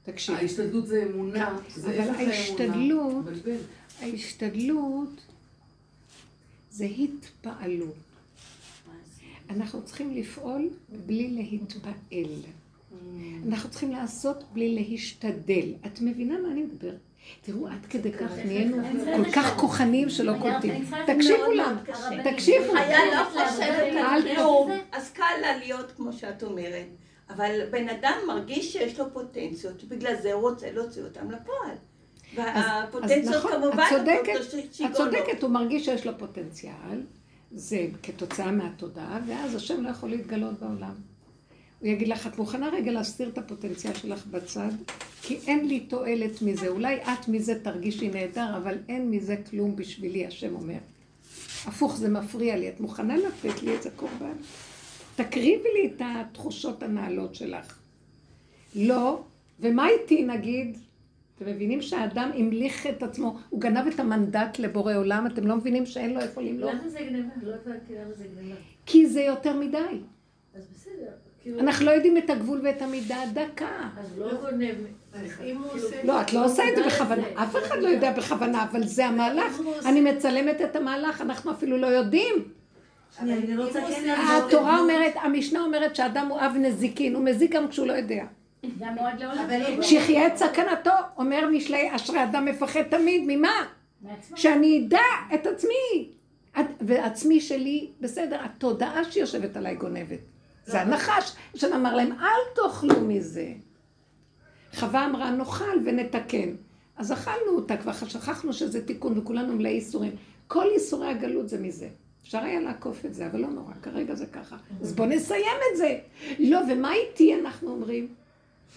[0.02, 0.38] תקשיבי.
[0.38, 2.14] ההשתדלות זה אמונה, זה אבל.
[2.14, 3.48] ההשתדלות-.
[4.00, 5.20] ההשתדלות
[6.70, 7.94] זה התפעלות.
[9.50, 10.68] אנחנו צריכים לפעול
[11.06, 12.34] בלי להתפעל.
[13.48, 15.74] אנחנו צריכים לעשות בלי להשתדל.
[15.86, 16.98] את מבינה מה אני מדברת?
[17.42, 18.76] תראו, עד כדי כך נהיינו
[19.16, 20.84] כל כך כוחניים שלא קולטים.
[21.06, 21.80] תקשיבו לנו,
[22.24, 22.72] תקשיבו.
[22.72, 26.86] חיה לא חושבת על כלום, אז קל לה להיות כמו שאת אומרת.
[27.30, 31.70] אבל בן אדם מרגיש שיש לו פוטנציות, בגלל זה הוא רוצה להוציא אותם לפועל.
[31.70, 34.94] אז והפוטנציות נכון, כמובן, את צודקת, את.
[34.94, 37.00] צודקת, הוא מרגיש שיש לו פוטנציאל,
[37.52, 40.94] זה כתוצאה מהתודעה, ואז השם לא יכול להתגלות בעולם.
[41.80, 44.70] הוא יגיד לך, את מוכנה רגע להסתיר את הפוטנציאל שלך בצד?
[45.22, 46.68] כי אין לי תועלת מזה.
[46.68, 50.78] אולי את מזה תרגישי נהדר, אבל אין מזה כלום בשבילי, השם אומר.
[51.66, 52.68] הפוך, זה מפריע לי.
[52.68, 54.36] את מוכנה לתת לי את זה קורבן?
[55.16, 57.78] תקריבי לי את התחושות הנעלות שלך.
[58.74, 59.22] לא,
[59.60, 60.78] ומה איתי נגיד?
[61.38, 65.86] אתם מבינים שהאדם המליך את עצמו, הוא גנב את המנדט לבורא עולם, אתם לא מבינים
[65.86, 66.70] שאין לו איפה למלוך?
[66.70, 67.28] למה זה גניבה?
[67.42, 68.56] לא הבנתי למה זה גניבה.
[68.86, 69.78] כי זה יותר מדי.
[70.54, 71.10] אז בסדר.
[71.42, 73.88] כאילו, אנחנו לא יודעים את הגבול ואת המידה הדקה.
[73.98, 74.74] אז לא גונב.
[75.44, 76.04] אם הוא עושה...
[76.04, 77.22] לא, את לא עושה את זה מודע בכוונה.
[77.34, 79.60] אף אחד לא יודע בכוונה, אבל זה המהלך.
[79.86, 82.34] אני מצלמת את המהלך, אנחנו אפילו לא יודעים.
[83.18, 84.14] שנייה, אני רוצה כן
[84.46, 88.24] התורה אומרת, המשנה אומרת שאדם הוא אב נזיקין, הוא מזיק גם כשהוא לא יודע.
[89.18, 89.82] לעולם.
[89.82, 93.66] שיחיה את סכנתו, אומר משלי, אשרי אדם מפחד תמיד, ממה?
[94.36, 96.10] שאני אדע את עצמי.
[96.80, 100.18] ועצמי שלי, בסדר, התודעה שיושבת עליי גונבת.
[100.66, 103.52] זה הנחש, השם אמר להם, אל תאכלו מזה.
[104.74, 106.52] חווה אמרה, נאכל ונתקן.
[106.96, 110.12] אז אכלנו אותה, כבר שכחנו שזה תיקון, וכולנו מלאי ייסורים.
[110.46, 111.88] כל ייסורי הגלות זה מזה.
[112.22, 114.56] אפשר היה לעקוף את זה, אבל לא נורא, כרגע זה ככה.
[114.80, 115.98] אז בואו נסיים את זה.
[116.38, 118.08] לא, ומה איתי, אנחנו אומרים?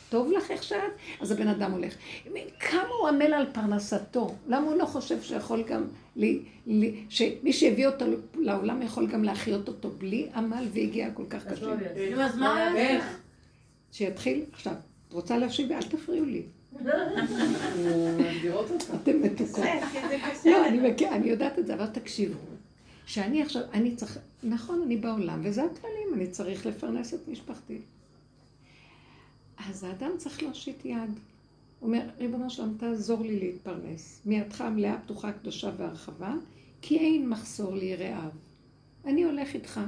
[0.09, 0.91] טוב לך איך שאת?
[1.21, 1.95] אז הבן אדם הולך.
[2.59, 4.35] כמה הוא עמל על פרנסתו?
[4.47, 5.83] למה הוא לא חושב שיכול גם,
[6.15, 11.47] לי, לי, שמי שהביא אותו לעולם יכול גם להחיות אותו בלי עמל והגיע כל כך
[11.47, 11.65] קשה?
[12.15, 12.75] לא אז מה?
[12.75, 13.17] איך?
[13.91, 14.73] שיתחיל, עכשיו,
[15.07, 15.71] את רוצה להשיב?
[15.71, 16.43] אל תפריעו לי.
[18.95, 19.65] אתם מתוקות.
[20.09, 20.51] זה בסדר.
[20.51, 20.67] לא,
[21.11, 22.39] אני יודעת את זה, אבל תקשיבו.
[23.05, 27.81] שאני עכשיו, אני צריך, נכון, אני בעולם, וזה הכללים, אני צריך לפרנס את משפחתי.
[29.70, 31.20] אז האדם צריך להושיט יד.
[31.82, 34.22] אומר, ריבונו שלום, תעזור לי להתפרנס.
[34.26, 36.34] מידך המלאה, פתוחה, קדושה והרחבה,
[36.82, 38.32] כי אין מחסור לי רעב.
[39.05, 39.80] אני הולך איתך.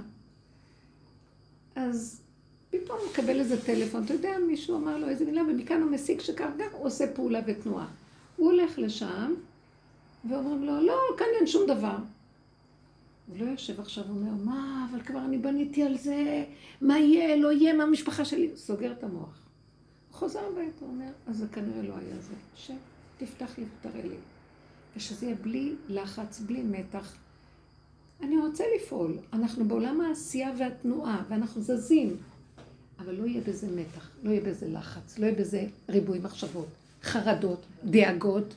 [1.76, 2.22] אז
[2.70, 6.22] פתאום הוא מקבל איזה טלפון, אתה יודע, מישהו אמר לו איזה מילה, ומכאן הוא מסיק
[6.22, 7.88] שכך גם הוא עושה פעולה ותנועה.
[8.36, 9.34] הוא הולך לשם,
[10.30, 11.98] ואומרים לו, לא, כאן אין שום דבר.
[13.28, 16.46] הוא לא יושב עכשיו ואומר, מה, אבל כבר אני בניתי על זה,
[16.82, 18.50] מה יהיה, לא יהיה, מה המשפחה שלי?
[18.56, 19.43] סוגר את המוח.
[20.14, 22.34] הוא חוזר הביתה, אומר, אז זה כנראה לא היה זה.
[22.56, 22.74] שב,
[23.18, 24.16] תפתח לי ותראה לי.
[24.96, 27.16] ושזה יהיה בלי לחץ, בלי מתח.
[28.22, 29.18] אני רוצה לפעול.
[29.34, 32.18] אנחנו בעולם העשייה והתנועה, ואנחנו זזים.
[33.00, 36.68] אבל לא יהיה בזה מתח, לא יהיה בזה לחץ, לא יהיה בזה ריבוי מחשבות,
[37.04, 38.54] חרדות, דאגות.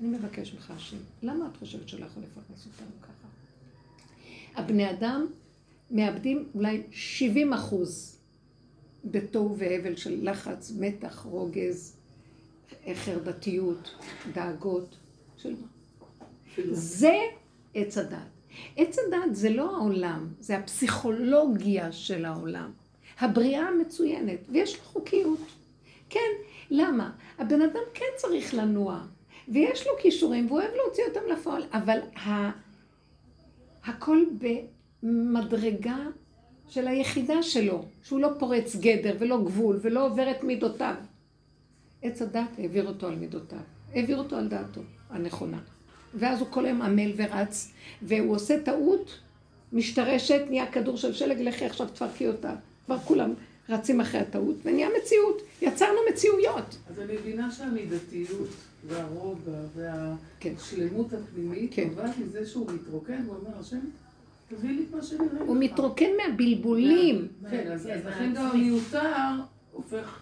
[0.00, 3.28] אני מבקש ממך, השם, למה את חושבת שלא יכול לפרנס אותנו ככה?
[4.60, 5.26] הבני אדם
[5.90, 8.15] מאבדים אולי 70 אחוז
[9.10, 11.96] בתוהו והבל של לחץ, מתח, רוגז,
[12.94, 13.94] חרדתיות,
[14.32, 14.96] דאגות.
[15.36, 15.54] של...
[16.72, 17.14] זה
[17.74, 18.18] עץ הדת.
[18.76, 22.70] עץ הדת זה לא העולם, זה הפסיכולוגיה של העולם.
[23.20, 25.40] הבריאה המצוינת, ויש לו חוקיות.
[26.10, 26.30] כן,
[26.70, 27.12] למה?
[27.38, 29.04] הבן אדם כן צריך לנוע,
[29.48, 32.50] ויש לו כישורים, והוא אוהב להוציא אותם לפועל, אבל ה...
[33.84, 34.24] הכל
[35.02, 35.98] במדרגה
[36.68, 40.94] של היחידה שלו, שהוא לא פורץ גדר ולא גבול ולא עובר את מידותיו.
[42.02, 43.58] עץ הדת העביר אותו על מידותיו,
[43.94, 45.58] העביר אותו על דעתו הנכונה.
[46.14, 49.18] ואז הוא כל היום עמל ורץ, והוא עושה טעות,
[49.72, 52.54] משתרשת, נהיה כדור של שלג, לכי עכשיו תפרקי אותה.
[52.86, 53.34] כבר כולם
[53.68, 55.42] רצים אחרי הטעות, ונהיה מציאות.
[55.62, 56.76] יצרנו מציאויות.
[56.90, 58.48] אז אני מבינה שהמידתיות
[58.86, 60.52] והרוגע כן.
[60.56, 61.88] והשלמות הפנימית כן.
[62.18, 63.80] מזה שהוא מתרוקן ואומר, השם,
[64.48, 65.42] תביא לי את מה שנראה לך.
[65.46, 67.28] הוא מתרוקן מהבלבולים.
[67.50, 69.12] כן, אז לכן גם המיותר
[69.72, 70.20] הופך.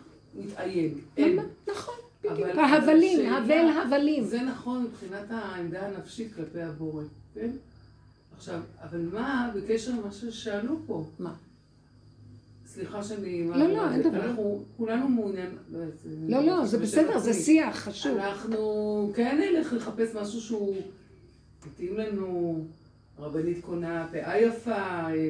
[1.16, 1.38] אין.
[1.70, 1.94] נכון,
[2.24, 2.48] בדיוק.
[2.58, 4.24] ההבלים, הבל הבלים.
[4.24, 7.02] זה נכון מבחינת העמדה הנפשית כלפי הבורא,
[7.34, 7.50] כן?
[8.36, 11.04] עכשיו, אבל מה בקשר למה ששאלו פה?
[11.18, 11.34] מה?
[12.66, 13.48] סליחה שאני...
[13.48, 14.24] לא, לא, אין דבר.
[14.24, 15.56] אנחנו כולנו מעוניינים...
[15.70, 15.90] זה-
[16.28, 17.32] לא, לא, זה בסדר, זה.
[17.32, 18.16] שיח חשוב.
[18.18, 20.76] אנחנו כן נלך לחפש משהו שהוא
[21.66, 22.64] מתאים לנו,
[23.18, 24.76] רבנית קונה פאה יפה,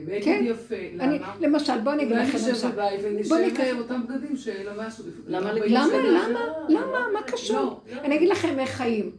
[0.07, 0.45] בגד כן.
[0.47, 1.35] יפה, אני, למה?
[1.41, 2.69] למשל, בוא אני אגיד לכם נשב למשל.
[2.71, 5.05] בבית בוא ונשב ניקח- אותם בגדים שלבשנו.
[5.27, 6.29] למה לפני לגלוש למה, שנה.
[6.29, 7.81] למה, למה, מה קשור?
[8.05, 9.11] אני אגיד לכם איך חיים.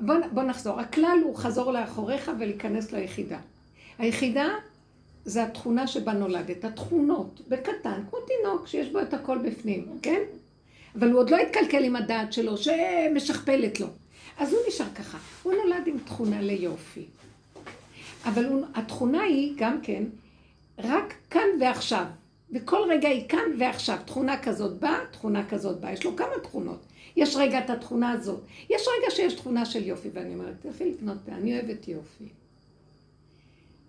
[0.00, 0.80] בוא, בוא נחזור.
[0.80, 3.38] הכלל הוא חזור לאחוריך ולהיכנס ליחידה.
[3.98, 4.48] היחידה
[5.24, 6.64] זה התכונה שבה נולדת.
[6.64, 10.20] התכונות, בקטן, כמו תינוק שיש בו את הכל בפנים, כן?
[10.98, 13.86] אבל הוא עוד לא התקלקל עם הדעת שלו, שמשכפלת לו.
[14.38, 15.18] אז הוא נשאר ככה.
[15.42, 17.04] הוא נולד עם תכונה ליופי.
[18.26, 20.04] אבל התכונה היא גם כן
[20.78, 22.04] רק כאן ועכשיו.
[22.52, 23.98] וכל רגע היא כאן ועכשיו.
[24.04, 25.92] תכונה כזאת באה, תכונה כזאת באה.
[25.92, 26.86] יש לו כמה תכונות.
[27.16, 28.40] יש רגע את התכונה הזאת.
[28.70, 32.28] יש רגע שיש תכונה של יופי, ואני אומרת, תלכי לקנות פאה, אני אוהבת יופי.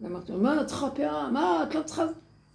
[0.02, 1.32] ואמרתי מה, את צריכה פאה?
[1.32, 2.06] מה, את לא צריכה...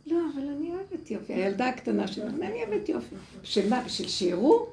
[0.07, 1.33] לא, אבל אני אוהבת יופי.
[1.33, 3.14] הילדה הקטנה שלי, אני אוהבת יופי.
[3.43, 3.83] בשביל מה?
[3.87, 4.66] בשביל שיראו?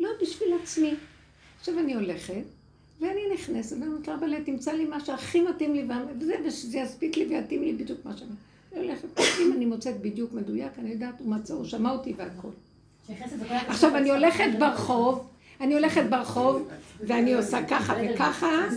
[0.00, 0.94] לא, בשביל עצמי.
[1.58, 2.42] עכשיו אני הולכת,
[3.00, 5.84] ואני נכנסת, ואני אומרת לה, אבל תמצא לי מה שהכי מתאים לי,
[6.20, 8.30] וזה, ושזה יספיק לי ויתאים לי בדיוק מה שאני...
[8.72, 12.48] אני הולכת, אם אני מוצאת בדיוק מדויק, אני יודעת, הוא מצא, הוא שמע אותי והכל.
[13.68, 14.10] עכשיו, אני.
[14.10, 15.26] הולכת ברחוב,
[15.60, 16.68] אני הולכת ברחוב,
[17.00, 18.68] ואני עושה ככה וככה.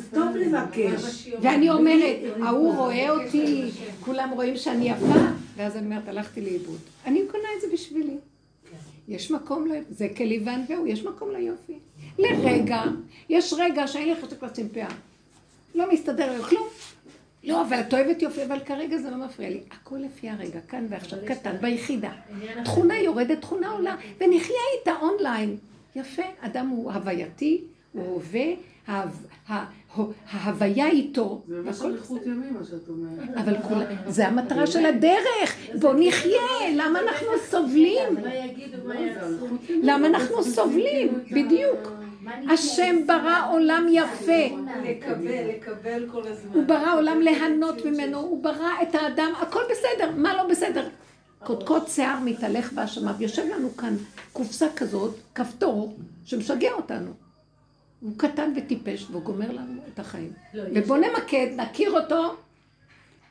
[1.42, 3.70] ואני אומרת, ההוא רואה אותי,
[4.00, 5.20] כולם רואים שאני יפה,
[5.56, 6.80] ואז אני אומרת, הלכתי לאיבוד.
[7.06, 8.18] אני קונה את זה בשבילי.
[9.08, 9.68] יש מקום.
[9.90, 11.80] זה כלי וענווהו, יש מקום ליופי.
[12.20, 12.84] לרגע,
[13.30, 14.88] יש רגע שאין לי חשק לשים פאה.
[15.76, 16.68] לא מסתדר לי כלום.
[17.44, 19.60] לא, אבל את אוהבת יופי, אבל כרגע זה לא מפריע לי.
[19.72, 22.12] הכל לפי הרגע, כאן ועכשיו, קטן, ביחידה.
[22.64, 25.58] תכונה יורדת, תכונה עולה, ונחיה איתה אונליין.
[25.96, 28.46] יפה, אדם הוא הווייתי, הוא הווה,
[30.32, 31.42] ההוויה איתו.
[31.48, 33.38] זה ממש הכל אריכות ימים מה שאת אומרת.
[33.38, 33.56] אבל.
[34.08, 35.58] זה המטרה של הדרך.
[35.80, 36.42] בוא נחיה,
[36.74, 38.18] למה אנחנו סובלים?
[38.84, 39.04] לא.
[39.84, 41.20] למה אנחנו סובלים?
[41.32, 42.01] בדיוק.
[42.54, 44.56] השם ברא עולם יפה.
[44.84, 46.54] לקבל, לקבל כל הזמן.
[46.54, 50.88] הוא ברא עולם ליהנות ממנו, הוא ברא את האדם, הכל בסדר, מה לא בסדר?
[51.44, 53.96] קודקוד שיער מתהלך באשמיו, יושב לנו כאן
[54.34, 55.96] קופסה כזאת, כפתור,
[56.26, 57.12] שמשגע אותנו.
[58.02, 60.32] הוא קטן וטיפש, והוא גומר לנו את החיים.
[60.54, 62.36] לא, יש- ובוא נמקד, נכיר אותו,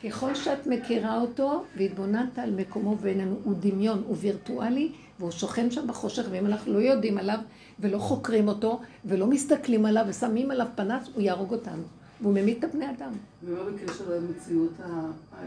[0.05, 4.89] ככל שאת מכירה אותו והתבוננת על מקומו בינינו, הוא דמיון, הוא וירטואלי,
[5.19, 7.39] והוא שוכן שם בחושך, ואם אנחנו לא יודעים עליו,
[7.81, 11.83] ולא חוקרים אותו, ולא מסתכלים עליו, ושמים עליו פנס, הוא יהרוג אותנו.
[12.21, 13.13] והוא ממית את הבני אדם.
[13.45, 14.73] ומה בקשר למציאות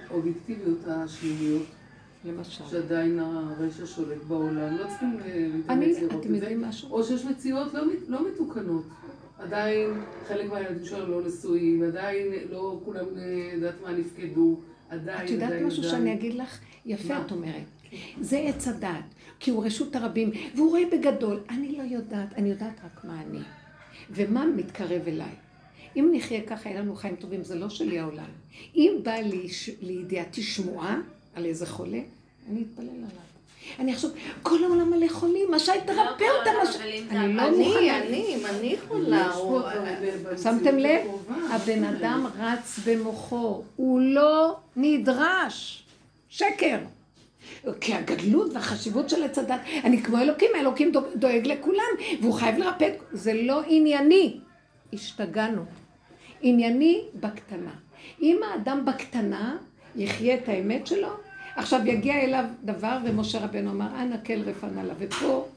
[0.10, 1.64] האובייקטיביות השליליות?
[2.26, 2.64] למשל.
[2.70, 6.46] שעדיין הרשע שולט בעולם, לא צריכים אני, להתאמץ לראות אתם את זה.
[6.46, 6.90] יודעים משהו?
[6.92, 8.84] או שיש מציאות לא, לא מתוקנות.
[9.40, 9.90] עדיין
[10.28, 14.60] חלק מהילדים שלנו לא נשואים, עדיין לא כולם, אה, יודעת מה, נפקדו,
[14.90, 15.96] עדיין, את יודעת עדיין, משהו עדיין.
[15.96, 16.60] שאני אגיד לך?
[16.86, 17.26] יפה מה?
[17.26, 17.64] את אומרת.
[18.22, 19.04] זה עץ הדעת,
[19.44, 21.39] כי הוא רשות הרבים, והוא רואה בגדול.
[21.50, 23.39] אני לא יודעת, אני יודעת רק מה אני.
[24.12, 25.30] ומה מתקרב אליי.
[25.96, 28.26] אם נחיה ככה, יהיה לנו חיים טובים, זה לא שלי העולם.
[28.76, 30.98] אם בא לי ש- לידיעתי שמועה
[31.36, 32.00] על איזה חולה,
[32.52, 33.08] אני אתפלל עליו.
[33.80, 36.76] אני אחשוב, כל העולם מלא חולים, מה שהיית תרפא כל אותם, העולם, מה ש-
[37.12, 37.98] אני לא אני, מוכנה.
[38.04, 39.32] אני, אני חולה,
[40.44, 41.02] שמתם לב?
[41.52, 45.84] הבן אדם רץ במוחו, הוא לא נדרש.
[46.30, 46.78] שקר.
[47.82, 51.84] כי הגדלות והחשיבות של עץ הדת, אני כמו אלוקים, האלוקים דואג- לכולם,
[52.22, 52.89] והוא חייב לרפא.
[53.12, 54.39] זה לא ענייני.
[54.94, 55.62] השתגענו.
[56.41, 57.72] ענייני בקטנה.
[58.22, 59.58] אם האדם בקטנה
[59.96, 61.08] יחיה את האמת שלו,
[61.56, 64.94] עכשיו יגיע אליו דבר, ומשה רבנו אמר, אנא כל רפנה לה.
[65.00, 65.48] ופה,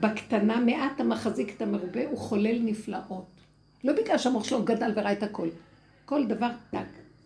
[0.00, 3.24] בקטנה, מעט המחזיק את המרובה, הוא חולל נפלאות.
[3.84, 5.48] לא בגלל שהמוח שלו גדל וראה את הכל.
[6.04, 6.78] כל דבר טק,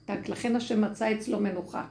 [0.04, 0.28] טק.
[0.28, 1.84] לכן השם מצא אצלו מנוחה.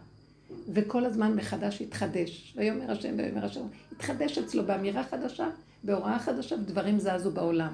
[0.74, 2.54] וכל הזמן מחדש התחדש.
[2.58, 3.62] ויאמר השם ויאמר השם.
[3.91, 5.50] התחדש אצלו באמירה חדשה,
[5.84, 7.74] בהוראה חדשה, ודברים זזו בעולם.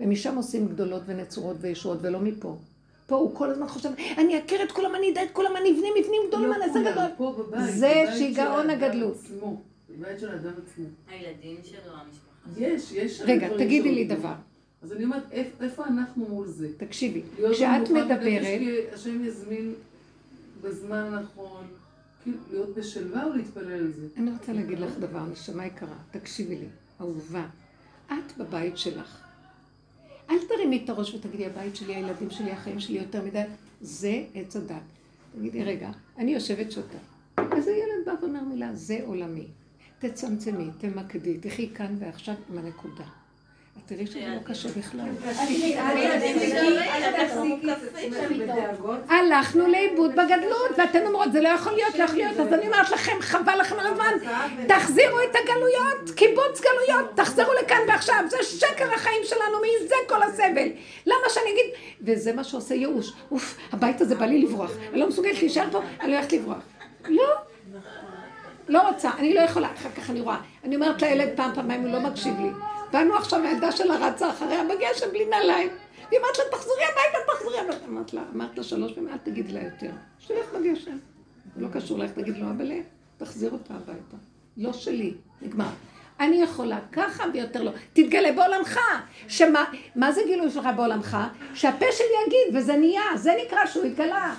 [0.00, 2.56] ומשם עושים גדולות ונצורות וישועות, ולא מפה.
[3.06, 5.86] פה הוא כל הזמן חושב, אני אכיר את כולם, אני אדע את כולם, אני אבנה
[6.00, 7.68] מבנים גדולים, לא אני אעשה גדול.
[7.68, 9.16] זה שיגעון הגדלות.
[9.90, 10.84] בבית של האדם עצמו.
[11.10, 12.60] הילדים שלו, המשפחה.
[12.60, 13.20] יש, יש...
[13.20, 14.04] רגע, תגידי לי.
[14.04, 14.34] דבר.
[14.82, 15.22] אז אני אומרת,
[15.60, 16.68] איפה- אנחנו מול זה?
[16.76, 17.22] תקשיבי,
[17.52, 18.60] כשאת מדברת,
[18.92, 19.74] השם יזמין
[20.62, 21.63] בזמן הנכון,
[22.24, 24.06] כאילו להיות בשלווה ולהתפלל על זה.
[24.16, 26.66] אני רוצה להגיד לך דבר, נשמה יקרה, תקשיבי לי,
[27.00, 27.46] אהובה,
[28.06, 29.20] את בבית שלך.
[30.30, 33.42] אל תרימי את הראש ותגידי, הבית שלי, הילדים שלי, החיים שלי יותר מדי,
[33.80, 34.82] זה עץ הדת.
[35.38, 36.98] תגידי, רגע, אני יושבת שותה.
[37.36, 39.46] אז הילד בא ואומר מילה, זה עולמי.
[39.98, 43.04] תצמצמי, תמקדי, תחי כאן ועכשיו עם הנקודה.
[43.86, 45.08] תראי שזה לא קשה בכלל.
[49.08, 52.90] הלכנו לאיבוד בגדלות, ואתן אומרות, זה לא יכול להיות, לא יכול להיות, אז אני אומרת
[52.90, 54.12] לכם, חבל לכם על הזמן,
[54.68, 60.68] תחזירו את הגלויות, קיבוץ גלויות, תחזרו לכאן ועכשיו, זה שקר החיים שלנו, מזה כל הסבל.
[61.06, 65.08] למה שאני אגיד, וזה מה שעושה ייאוש, אוף, הבית הזה בא לי לברוח, אני לא
[65.08, 66.62] מסוגלת להישאר פה, אני הולכת לברוח.
[67.08, 67.28] לא,
[68.68, 70.36] לא רוצה, אני לא יכולה, אחר כך אני רואה.
[70.64, 72.48] אני אומרת לילד פעם, פעמיים, הוא לא מקשיב לי.
[72.94, 75.68] באנו עכשיו, הילדה שלה רצה אחריה בגשם בלי נעליים.
[76.10, 77.86] היא אמרת לה, תחזרי הביתה, תחזרי הביתה.
[77.86, 79.90] אמרת לה, אמרת לה שלוש פעמים, אל תגידי לה יותר.
[80.18, 80.98] שתלך בגשם.
[81.56, 82.72] זה לא קשור לך, תגיד לו, אבל
[83.16, 84.16] תחזיר אותה הביתה.
[84.56, 85.68] לא שלי, נגמר.
[86.20, 87.70] אני יכולה ככה ויותר לא.
[87.92, 88.80] תתגלה בעולמך.
[89.28, 89.64] שמה,
[89.96, 91.16] מה זה גילוי שלך בעולמך?
[91.54, 94.34] שהפה שלי יגיד, וזה נהיה, זה נקרא שהוא התגלה.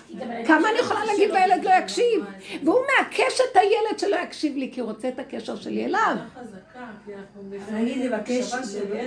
[0.48, 2.26] כמה אני יכולה להגיד והילד לא יקשיב?
[2.64, 6.16] והוא מעקש את הילד שלא יקשיב לי, כי הוא רוצה את הקשר שלי אליו.
[7.70, 8.54] אני לבקש,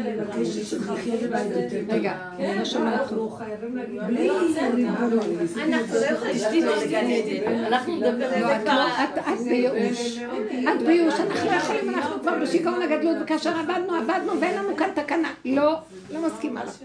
[0.04, 1.94] לבקש שנחיה בבית יותר.
[1.94, 3.40] רגע, אני לא שומעת טוב.
[4.06, 7.64] בלי אנחנו לא יכולים לא לגן עדן.
[7.64, 10.18] אנחנו נדבר לא, את לא, בייאוש.
[10.72, 14.90] את בייאוש, אנחנו לא יכולים, אנחנו כבר בשיגעון הגדלות, וכאשר עבדנו, עבדנו, ואין לנו כאן
[14.94, 15.32] תקנה.
[15.44, 15.80] לא,
[16.10, 16.78] לא מסכימה לך.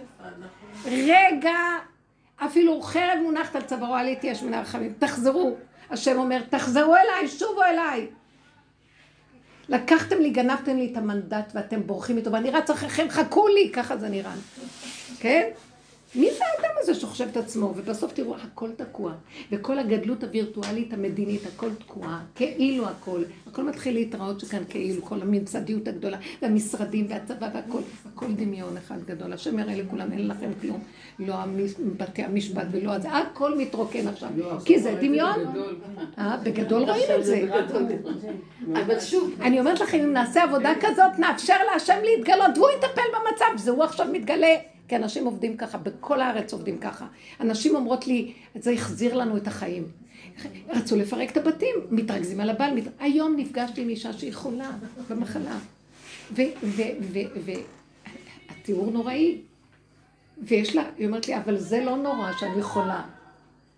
[0.86, 1.57] רגע,
[2.38, 4.93] אפילו חרב מונחת על צווארו, עליתי יש מן הרחמים.
[4.99, 5.55] תחזרו.
[5.89, 8.07] השם אומר, תחזרו אליי, שובו אליי.
[9.69, 13.97] לקחתם לי, גנבתם לי את המנדט ואתם בורחים איתו, ואני רץ אחריכם, חכו לי, ככה
[13.97, 14.34] זה נראה.
[15.19, 15.49] כן?
[16.16, 17.74] מי זה האדם הזה שחושב את עצמו?
[17.76, 19.14] ובסוף תראו, הכל תקוע.
[19.51, 22.22] וכל הגדלות הווירטואלית המדינית, הכל תקועה.
[22.36, 23.24] כאילו הכל.
[23.47, 27.82] הכל מתחיל להתראות שכאן כאילו, כל הממסדיות הגדולה, והמשרדים והצבא והכל.
[28.05, 29.34] הכל דמיון אחד גדול.
[29.34, 30.80] השם יראה לכולם, אין לכם כלום.
[31.20, 31.36] לא
[31.97, 33.09] בתי המשפט ולא הזה.
[33.11, 34.30] הכל מתרוקן עכשיו.
[34.66, 35.39] כי זה דמיון.
[36.18, 37.47] אה, בגדול רואים את זה.
[38.74, 43.70] אבל שוב, אני אומרת לכם, אם נעשה עבודה כזאת, נאפשר להשם להתגלות, והוא יטפל במצב,
[43.70, 44.72] והוא עכשיו מתגלה.
[44.88, 47.08] כי אנשים עובדים ככה, בכל הארץ עובדים ככה.
[47.40, 49.88] אנשים אומרות לי, זה החזיר לנו את החיים.
[50.70, 52.74] רצו לפרק את הבתים, מתרכזים על הבעל.
[52.74, 52.84] מת...
[53.00, 54.72] היום נפגשתי עם אישה שהיא חולה
[55.10, 55.58] במחלה.
[58.50, 59.42] והתיאור נוראי.
[60.38, 63.04] ויש לה, היא אומרת לי, אבל זה לא נורא שאני חולה.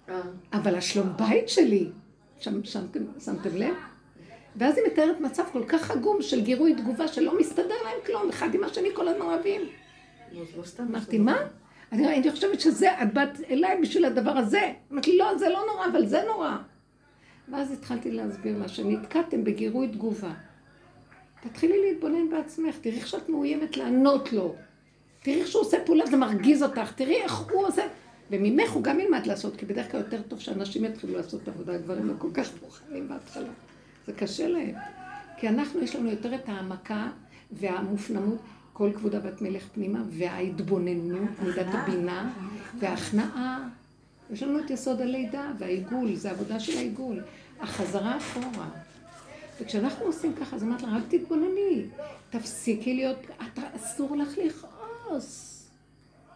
[0.10, 0.22] אה,
[0.53, 1.89] אבל השלום בית שלי,
[2.39, 3.74] שם, שמתם, שמתם לב?
[4.56, 8.56] ואז היא מתארת מצב כל כך עגום של גירוי תגובה שלא מסתדר להם כלום, אחד
[8.56, 9.62] עם השני כל הזמן אוהבים.
[10.79, 11.38] אמרתי, מה?
[11.91, 14.73] אני, חושבת שזה, את באת אליי בשביל הדבר הזה.
[14.91, 16.57] אמרתי לא, זה לא נורא, אבל זה נורא.
[17.51, 20.33] ואז התחלתי להסביר לה שנתקעתם בגירוי תגובה.
[21.41, 24.55] תתחילי להתבונן בעצמך, תראי איך שאת מאוימת לענות לו.
[25.21, 27.81] תראי איך שהוא עושה פעולה, זה מרגיז אותך, תראי איך הוא עושה...
[28.31, 31.73] וממך הוא גם ילמד לעשות, כי בדרך כלל יותר טוב שאנשים יתחילו לעשות את העבודה,
[31.73, 33.49] הגברים לא כל כך מוכנים בהתחלה.
[34.07, 34.75] זה קשה להם.
[35.38, 37.07] כי אנחנו, יש לנו יותר את העמקה
[37.51, 38.39] והמופנמות,
[38.78, 42.34] כל כבודה בת מלך פנימה, וההתבוננות, מידת הבינה,
[42.80, 43.67] וההכנעה.
[44.32, 47.21] יש לנו את יסוד הלידה והעיגול, זה עבודה של העיגול.
[47.59, 48.69] החזרה אחורה.
[49.61, 51.86] וכשאנחנו עושים ככה, אז אמרת לה, רק תתבונני,
[52.30, 55.63] תפסיקי להיות, את, אסור לך לכעוס.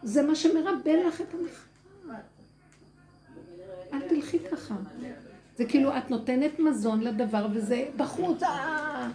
[0.02, 2.20] זה מה שמרבה לך את המחאה.
[3.92, 4.74] אל תלכי ככה.
[5.56, 9.08] זה כאילו, את נותנת מזון לדבר וזה בחוץ, אה!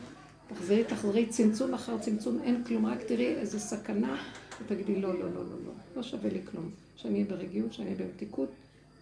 [0.48, 4.24] תחזרי, תחזרי, צמצום אחר צמצום, אין כלום, רק תראי איזה סכנה,
[4.62, 6.70] ותגידי, לא, לא, לא, לא, לא, לא שווה לי כלום.
[6.96, 8.50] שאני אהיה ברגיעות, שאני אהיה במתיקות.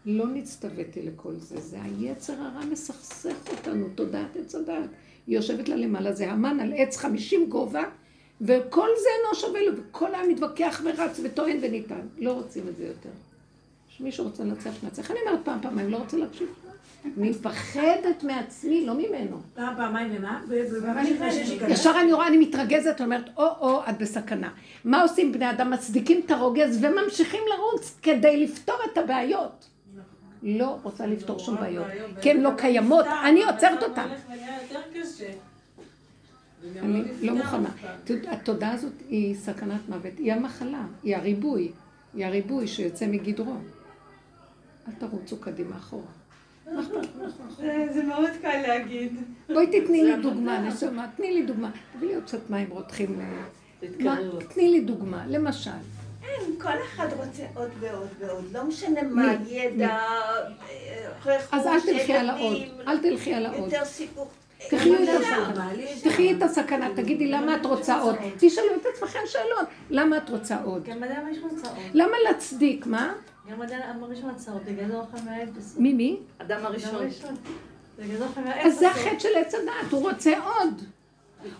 [0.05, 4.89] לא נצטוויתי לכל זה, זה היצר הרע מסכסך אותנו, תודעת עץ הדעת.
[5.27, 7.83] היא יושבת לה למעלה, זה המן על עץ חמישים גובה,
[8.41, 12.07] וכל זה אינו שווה לו, וכל העם מתווכח ורץ וטוען וניתן.
[12.17, 13.09] לא רוצים את זה יותר.
[13.91, 15.11] יש מישהו רוצה לנצח, נצח.
[15.11, 16.47] אני אומרת פעם, פעמיים, לא רוצה להקשיב.
[17.05, 19.41] אני מפחדת מעצמי, לא ממנו.
[19.53, 20.41] פעם, פעמיים ומה?
[21.67, 24.49] ישר אני רואה, אני מתרגזת, אומרת, או-או, את בסכנה.
[24.86, 25.71] מה עושים בני אדם?
[25.71, 29.65] מצדיקים את הרוגז וממשיכים לרוץ כדי לפתור את הבעיות.
[30.43, 31.88] לא רוצה לפתור שום בעיות,
[32.21, 34.07] כי הן לא קיימות, אני עוצרת אותן.
[36.79, 37.69] אני לא מוכנה.
[38.27, 41.71] התודעה הזאת היא סכנת מוות, היא המחלה, היא הריבוי,
[42.13, 43.55] היא הריבוי שיוצא מגדרו.
[44.88, 46.22] אל תרוצו קדימה אחורה.
[47.93, 49.11] זה מאוד קל להגיד.
[49.53, 51.70] בואי תתני לי דוגמה, נשמה, תני לי דוגמה.
[51.93, 53.20] תביאי לי עוד קצת מים רותחים.
[54.53, 55.72] תני לי דוגמה, למשל.
[56.24, 59.99] אין, כל אחד רוצה עוד ועוד ועוד, לא משנה מה, ידע,
[61.26, 62.57] רכוש, אז אל תלכי על העוד,
[62.88, 63.74] אל תלכי על העוד.
[63.74, 64.28] יותר סיפור.
[66.03, 68.16] תחי את הסכנה, תגידי למה את רוצה עוד.
[68.39, 70.88] תשאלו את עצמכם שאלות, למה את רוצה עוד?
[71.64, 71.78] עוד.
[71.93, 73.14] למה להצדיק, מה?
[73.51, 75.75] גם אדם הראשון עוד, בגלל זה אוכל מהאפס.
[75.77, 76.17] מי מי?
[76.37, 77.07] אדם הראשון.
[78.63, 80.81] אז זה החטא של עץ הדעת, הוא רוצה עוד.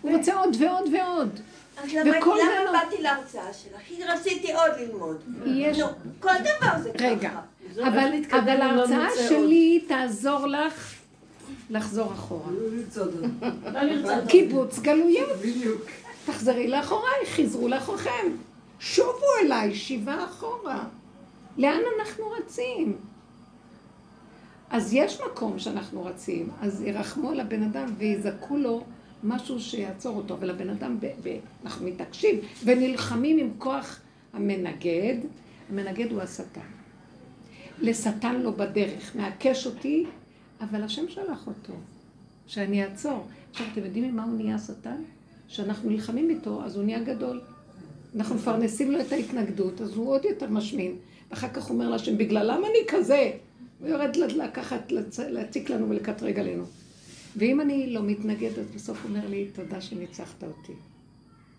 [0.02, 1.40] הוא רוצה עוד ועוד ועוד.
[1.84, 3.82] אז למה לא- באתי להרצאה שלך?
[3.88, 5.18] כי רציתי עוד ללמוד.
[5.46, 5.80] יש...
[5.80, 5.86] נו,
[6.20, 7.08] כל דבר זה ככה.
[7.08, 7.32] רגע,
[7.78, 10.94] אבל אבל ההרצאה שלי תעזור לך
[11.70, 12.52] לחזור אחורה.
[14.28, 15.30] קיבוץ גלויות.
[16.26, 18.32] תחזרי לאחוריי, חזרו לאחוריכם.
[18.80, 20.84] שובו אליי, שיבה אחורה.
[21.58, 22.98] לאן אנחנו רצים?
[24.70, 28.84] אז יש מקום שאנחנו רצים, אז ירחמו על הבן אדם ויזעקו לו
[29.24, 30.98] משהו שיעצור אותו, אבל הבן אדם,
[31.64, 34.00] אנחנו מתעקשים ונלחמים עם כוח
[34.34, 35.16] המנגד,
[35.70, 36.62] המנגד הוא השטן.
[37.80, 40.06] לשטן לא בדרך, מעקש אותי,
[40.62, 41.74] אבל השם שלח אותו,
[42.48, 43.28] שאני אעצור.
[43.52, 45.02] עכשיו, אתם יודעים ממה הוא נהיה שטן?
[45.48, 47.42] שאנחנו נלחמים איתו, אז הוא נהיה גדול.
[48.16, 50.96] אנחנו מפרנסים לו את ההתנגדות, אז הוא עוד יותר משמין.
[51.34, 53.32] ואחר כך אומר להשם, בגללם אני כזה?
[53.80, 54.92] הוא יורד לקחת,
[55.30, 56.64] להציק לנו ולקטרג עלינו.
[57.38, 60.72] ואם אני לא מתנגד, אז בסוף הוא אומר לי, תודה שניצחת אותי.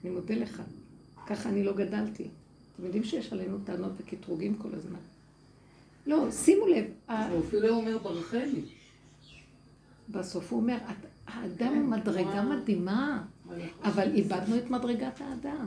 [0.05, 0.63] אני מודה לך.
[1.27, 2.23] ככה אני לא גדלתי.
[2.77, 4.99] אתם יודעים שיש עלינו טענות וקטרוגים כל הזמן.
[6.07, 6.85] לא, שימו לב,
[7.31, 8.61] הוא אפילו אומר ברכני.
[10.09, 13.23] בסוף הוא אומר, "את- האדם הוא מדרגה מדהימה,
[13.85, 15.67] אבל איבדנו את מדרגת האדם.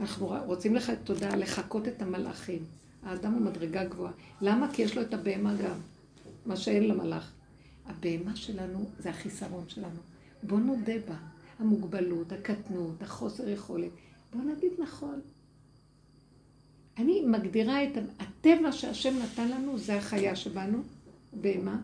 [0.00, 2.64] אנחנו רוצים לך תודה, לחקות את המלאכים.
[3.02, 4.12] האדם הוא מדרגה גבוהה.
[4.40, 4.72] למה?
[4.72, 5.76] כי יש לו את הבהמה גם,
[6.46, 7.32] מה שאין למלאך.
[7.86, 10.00] הבהמה שלנו זה החיסרון שלנו.
[10.42, 11.16] בואו נודה בה.
[11.58, 13.90] המוגבלות, הקטנות, החוסר יכולת.
[14.32, 15.20] בואו נגיד נכון.
[16.98, 20.82] אני מגדירה את הטבע שהשם נתן לנו, זה החיה שבנו,
[21.32, 21.80] בהמה.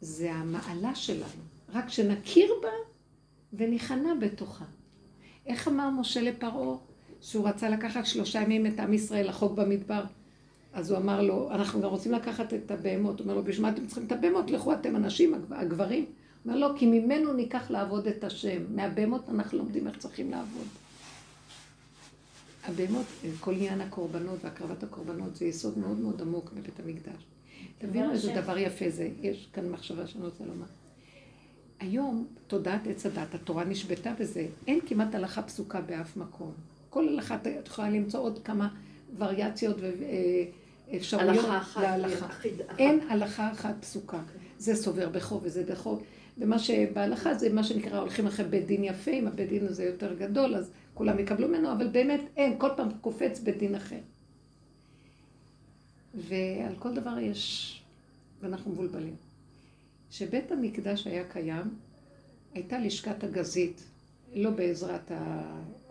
[0.00, 1.42] זה המעלה שלנו.
[1.68, 2.68] רק שנכיר בה
[3.52, 4.64] וניכנע בתוכה.
[5.46, 6.76] איך אמר משה לפרעה?
[7.22, 10.02] שהוא רצה לקחת שלושה ימים את עם ישראל לחוק במדבר.
[10.72, 13.18] אז הוא אמר לו, אנחנו גם רוצים לקחת את הבהמות.
[13.18, 14.50] הוא אומר לו, בשביל מה אתם צריכים את הבהמות?
[14.50, 16.04] לכו אתם הנשים, הגב- הגברים.
[16.04, 18.62] הוא אומר לו, כי ממנו ניקח לעבוד את השם.
[18.76, 20.66] מהבהמות אנחנו לומדים איך צריכים לעבוד.
[22.64, 23.06] הבהמות,
[23.40, 27.22] כל עניין הקורבנות והקרבת הקורבנות זה יסוד מאוד מאוד עמוק בבית המקדש.
[27.78, 30.66] תבינו איזה דבר יפה זה, יש כאן מחשבה שאני רוצה לומר.
[31.80, 36.52] היום, תודעת עץ הדת, התורה נשבתה בזה, אין כמעט הלכה פסוקה באף מקום.
[36.90, 38.68] כל הלכה, את יכולה למצוא עוד כמה
[39.18, 39.76] וריאציות
[40.90, 42.26] ואפשרויות אחת, להלכה.
[42.26, 42.44] אחת.
[42.78, 44.20] אין הלכה אחת פסוקה.
[44.58, 46.02] זה סובר בחוב וזה בחוב.
[46.38, 50.14] ומה שבהלכה זה מה שנקרא הולכים אחרי בית דין יפה, אם הבית דין הזה יותר
[50.14, 53.98] גדול, אז כולם יקבלו ממנו, אבל באמת אין, כל פעם קופץ בית דין אחר.
[56.14, 57.74] ועל כל דבר יש,
[58.40, 59.16] ואנחנו מבולבלים.
[60.10, 61.64] כשבית המקדש היה קיים,
[62.54, 63.82] הייתה לשכת הגזית,
[64.34, 65.12] לא בעזרת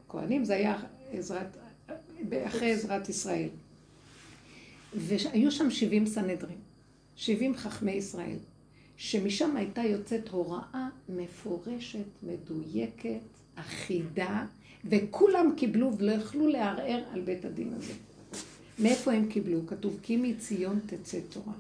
[0.07, 0.79] הכוהנים, זה היה
[1.11, 1.57] עזרת,
[2.45, 3.49] אחרי עזרת ישראל.
[4.93, 6.57] והיו שם 70 סנהדרין,
[7.15, 8.37] 70 חכמי ישראל,
[8.97, 13.19] שמשם הייתה יוצאת הוראה מפורשת, מדויקת,
[13.55, 14.45] אחידה,
[14.85, 17.93] וכולם קיבלו ולא יכלו לערער על בית הדין הזה.
[18.79, 19.67] מאיפה הם קיבלו?
[19.67, 21.53] כתוב, כי מציון תצא תורה.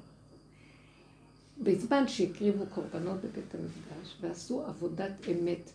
[1.63, 5.71] בזמן שהקריבו קורבנות בבית המקדש ועשו עבודת אמת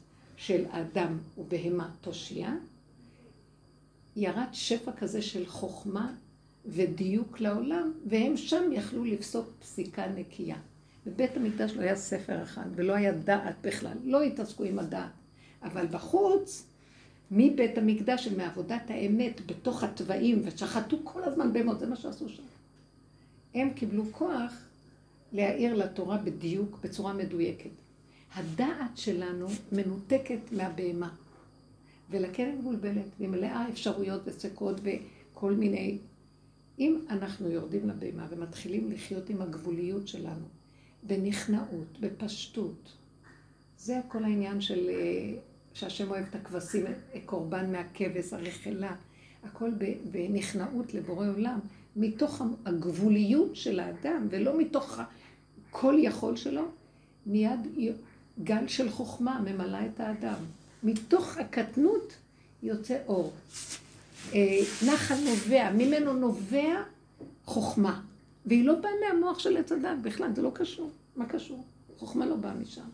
[0.46, 2.54] של אדם ובהמה תושייה,
[4.16, 6.12] ירד שפע כזה של חוכמה
[6.66, 10.56] ודיוק לעולם, והם שם יכלו לפסוק פסיקה נקייה.
[11.06, 15.10] בבית המקדש לא היה ספר אחד, ולא היה דעת בכלל, לא התעסקו עם הדעת.
[15.62, 16.66] אבל בחוץ,
[17.30, 22.42] מבית המקדש ומעבודת האמת, בתוך התוואים, ושחטו כל הזמן בהמות, זה מה שעשו שם.
[23.54, 24.52] הם קיבלו כוח
[25.32, 27.81] להעיר לתורה בדיוק, בצורה מדויקת.
[28.34, 31.14] הדעת שלנו מנותקת מהבהמה,
[32.10, 35.98] ולכן היא מבולבלת, והיא מלאה אפשרויות וסקות וכל מיני...
[36.78, 40.46] אם אנחנו יורדים לבהמה ומתחילים לחיות עם הגבוליות שלנו,
[41.02, 42.92] בנכנעות, בפשטות,
[43.78, 45.38] זה כל העניין של אה,
[45.74, 46.84] שהשם אוהב את הכבשים,
[47.26, 48.94] קורבן מהכבש, הרכלה,
[49.44, 49.70] הכל
[50.10, 51.58] בנכנעות לבורא עולם,
[51.96, 55.00] מתוך הגבוליות של האדם, ולא מתוך
[55.70, 56.62] כל יכול שלו,
[57.26, 57.60] מיד
[58.44, 60.38] גל של חוכמה ממלא את האדם.
[60.82, 62.12] מתוך הקטנות
[62.62, 63.32] יוצא אור.
[64.34, 66.82] אה, נחל נובע, ממנו נובע
[67.44, 68.00] חוכמה.
[68.46, 70.90] והיא לא באה מהמוח של עץ הדת בכלל, זה לא קשור.
[71.16, 71.64] מה קשור?
[71.98, 72.88] חוכמה לא באה משם.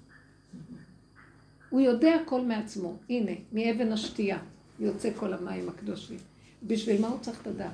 [1.70, 2.96] הוא יודע הכל מעצמו.
[3.10, 4.38] הנה, מאבן השתייה
[4.80, 6.18] יוצא כל המים הקדושים.
[6.66, 7.72] בשביל מה הוא צריך את הדעת?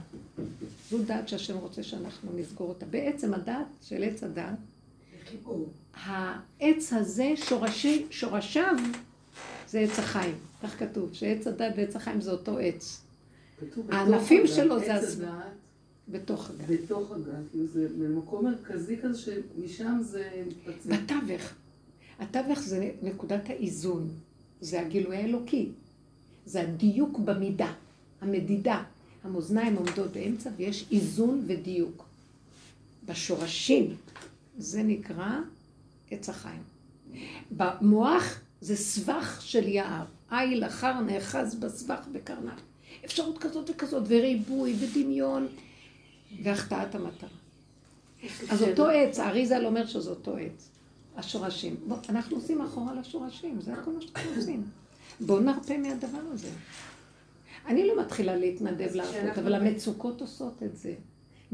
[0.91, 2.87] זו דעת שהשם רוצה שאנחנו נסגור אותה.
[2.87, 4.59] בעצם הדעת של עץ הדעת,
[5.97, 8.75] העץ הזה, שורשי, שורשיו,
[9.69, 10.35] זה עץ החיים.
[10.63, 13.01] כך כתוב, שעץ הדת ועץ החיים זה אותו עץ.
[13.89, 15.17] הענפים שלו זה עץ
[16.09, 16.77] בתוך הגן.
[16.77, 20.97] בתוך הגן, כאילו זה במקום מרכזי כזה שמשם זה מתפצל.
[20.97, 21.53] בתווך.
[22.19, 24.09] התווך זה נקודת האיזון,
[24.61, 25.69] זה הגילוי האלוקי,
[26.47, 27.73] זה הדיוק במידה,
[28.21, 28.83] המדידה.
[29.25, 32.05] המאזניים עומדות באמצע ויש איזון ודיוק.
[33.07, 33.97] בשורשים
[34.59, 35.41] זה נקרא
[36.11, 36.63] עץ החיים.
[37.51, 42.59] במוח זה סבך של יער, איל אחר נאחז בסבך בקרניו.
[43.05, 45.47] אפשרות כזאת וכזאת, וריבוי ודמיון,
[46.43, 47.29] והחטאת המטרה.
[48.51, 50.69] אז אותו עץ, האריזל אומר שזה אותו עץ.
[51.17, 51.77] השורשים.
[51.89, 54.65] בוא, אנחנו עושים אחורה לשורשים, זה הכל מה שאנחנו עושים.
[55.21, 56.49] בואו נרפה מהדבר הזה.
[57.67, 60.95] אני לא מתחילה להתנדב להרפות, אבל המצוקות עושות את זה.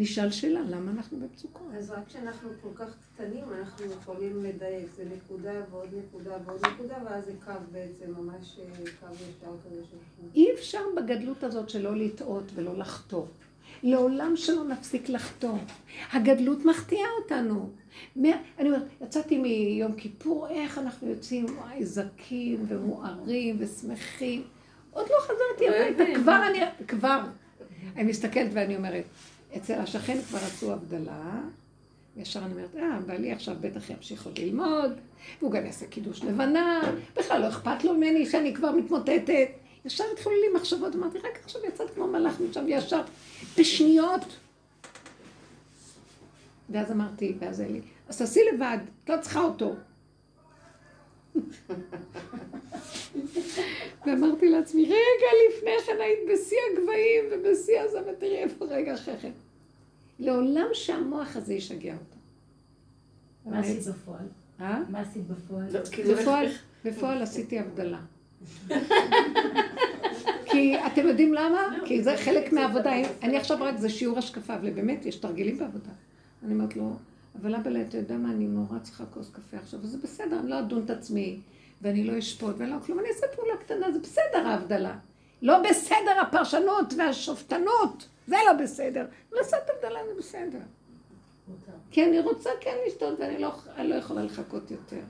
[0.01, 1.67] נשאל שאלה, למה אנחנו במצוקות?
[1.79, 4.87] אז רק כשאנחנו כל כך קטנים, אנחנו יכולים לדייק.
[4.97, 9.83] זה נקודה ועוד נקודה ועוד נקודה, ואז זה קו בעצם, ממש אה, קו ישר כזה
[9.91, 9.97] של...
[10.35, 13.25] אי אפשר בגדלות הזאת שלא לטעות ולא לחטוא.
[13.83, 15.59] לעולם שלא נפסיק לחטוא.
[16.13, 17.71] הגדלות מחטיאה אותנו.
[18.17, 24.43] אני אומרת, יצאתי מיום כיפור, איך אנחנו יוצאים, וואי, זכים ומוארים ושמחים.
[24.91, 27.21] עוד לא חזרתי הביתה, כבר אני, כבר.
[27.97, 29.05] אני מסתכלת ואני אומרת,
[29.57, 31.41] אצל השכן כבר עשו הבדלה,
[32.17, 34.93] ישר אני אומרת, אה, בעלי עכשיו בטח ימשיך עוד ללמוד,
[35.41, 36.81] והוא גם יעשה קידוש לבנה,
[37.17, 39.49] בכלל לא אכפת לו ממני שאני כבר מתמוטטת.
[39.85, 43.03] ישר התחילו לי מחשבות, אמרתי, רק עכשיו יצאת כמו מלאך משם ישר,
[43.59, 44.25] בשניות.
[46.71, 49.75] ואז אמרתי, ואז אלי, אז תעשי לבד, את לא צריכה אותו.
[54.07, 59.31] ואמרתי לעצמי, רגע לפני כן היית בשיא הגבהים ובשיא הזה, ותראי איפה רגע אחרי כן.
[60.19, 62.17] לעולם שהמוח הזה ישגע אותה.
[63.47, 64.27] מה עשית בפועל?
[64.61, 64.83] אה?
[64.89, 65.67] מה עשית בפועל?
[66.13, 66.47] בפועל,
[66.85, 68.01] בפועל עשיתי הבדלה.
[70.45, 71.77] כי אתם יודעים למה?
[71.87, 72.93] כי זה חלק מהעבודה.
[73.23, 75.91] אני עכשיו רק, זה שיעור השקפה, ובאמת יש תרגילים בעבודה.
[76.45, 76.93] אני אומרת לו,
[77.35, 80.59] אבל אבא, אתה יודע מה, אני נורא צריכה כוס קפה עכשיו, וזה בסדר, אני לא
[80.59, 81.41] אדון את עצמי,
[81.83, 84.99] ואני לא אשפוט, ואני לא כלום, אני אעשה פעולה קטנה, זה בסדר ההבדלה.
[85.43, 89.07] לא בסדר הפרשנות והשופטנות, זה לא בסדר.
[89.33, 90.61] לעשות הבדלה זה בסדר.
[91.91, 95.01] כי אני רוצה כן לשתות, ואני לא, לא יכולה לחכות יותר.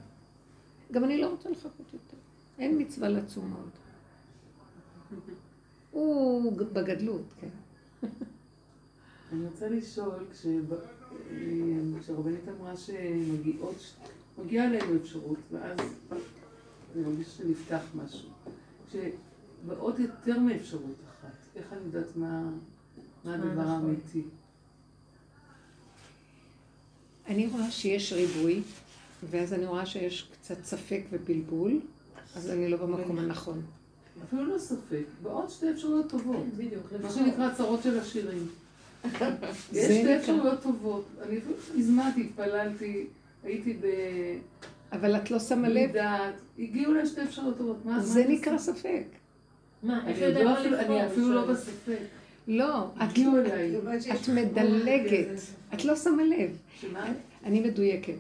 [0.93, 2.17] גם אני לא רוצה לחכות יותר.
[2.59, 3.71] אין מצווה לצום עוד.
[5.91, 7.49] הוא בגדלות, כן.
[9.33, 10.25] אני רוצה לשאול,
[12.01, 13.95] כשהרבנית אמרה שמגיעות,
[14.39, 15.79] מגיעה אלינו אפשרות, ואז
[16.95, 18.29] אני מרגישה שנפתח משהו.
[18.89, 22.51] כשבאות יותר מאפשרות אחת, איך אני יודעת מה,
[23.25, 23.67] מה הדבר נכון?
[23.67, 24.23] האמיתי?
[27.27, 28.63] אני רואה שיש ריבוי,
[29.31, 31.81] ואז אני רואה שיש קצת ספק ובלבול,
[32.37, 33.63] אז אני לא במקום הנכון.
[34.25, 36.47] אפילו לא ספק, בעוד שתי אפשרויות טובות.
[36.57, 36.93] בדיוק.
[37.03, 38.49] מה שנקרא צרות של עשירים.
[39.73, 40.17] יש שתי.
[40.17, 41.05] אפשרויות טובות.
[41.23, 43.07] אני אפילו הזמנתי, התפללתי,
[43.45, 43.77] הייתי
[44.93, 45.91] אבל את לא שמה לב,
[46.59, 47.77] הגיעו לה שתי אפשרויות טובות.
[48.01, 48.59] זה נקרא?
[48.59, 49.03] ספק.
[49.83, 50.97] מה, איך אני יודעת לא מה אפילו- לבחור?
[51.01, 51.47] אני אפילו לא.
[51.47, 51.99] בספק.
[52.49, 53.13] לא, את.
[54.15, 55.27] את מדלגת,
[55.75, 56.57] את לא שמה לב.
[56.81, 57.13] שמה?
[57.45, 58.15] אני מדויקת.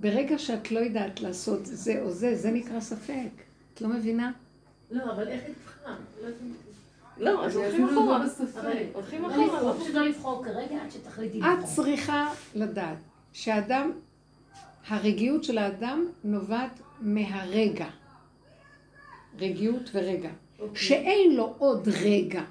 [0.00, 3.28] ברגע שאת לא יודעת לעשות זה או זה, זה נקרא ספק.
[3.74, 4.32] את לא מבינה?
[4.90, 5.96] לא, אבל איך היא תבחרה?
[7.18, 7.32] לא.
[7.32, 8.18] לא, אז אני הולכים אחורה.
[8.18, 9.46] לא הולכים לא אחורה.
[9.46, 11.74] לבחור, פשוט לא לבחור כרגע עד שתחליטי את לבחור.
[11.74, 12.98] צריכה לדעת
[13.32, 13.92] שהאדם,
[14.88, 17.86] הרגיעות של האדם נובעת מהרגע.
[19.38, 20.30] רגיעות ורגע.
[20.74, 22.42] שאין לו עוד רגע.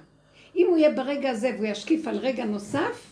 [0.55, 3.11] אם הוא יהיה ברגע הזה והוא ישקיף על רגע נוסף,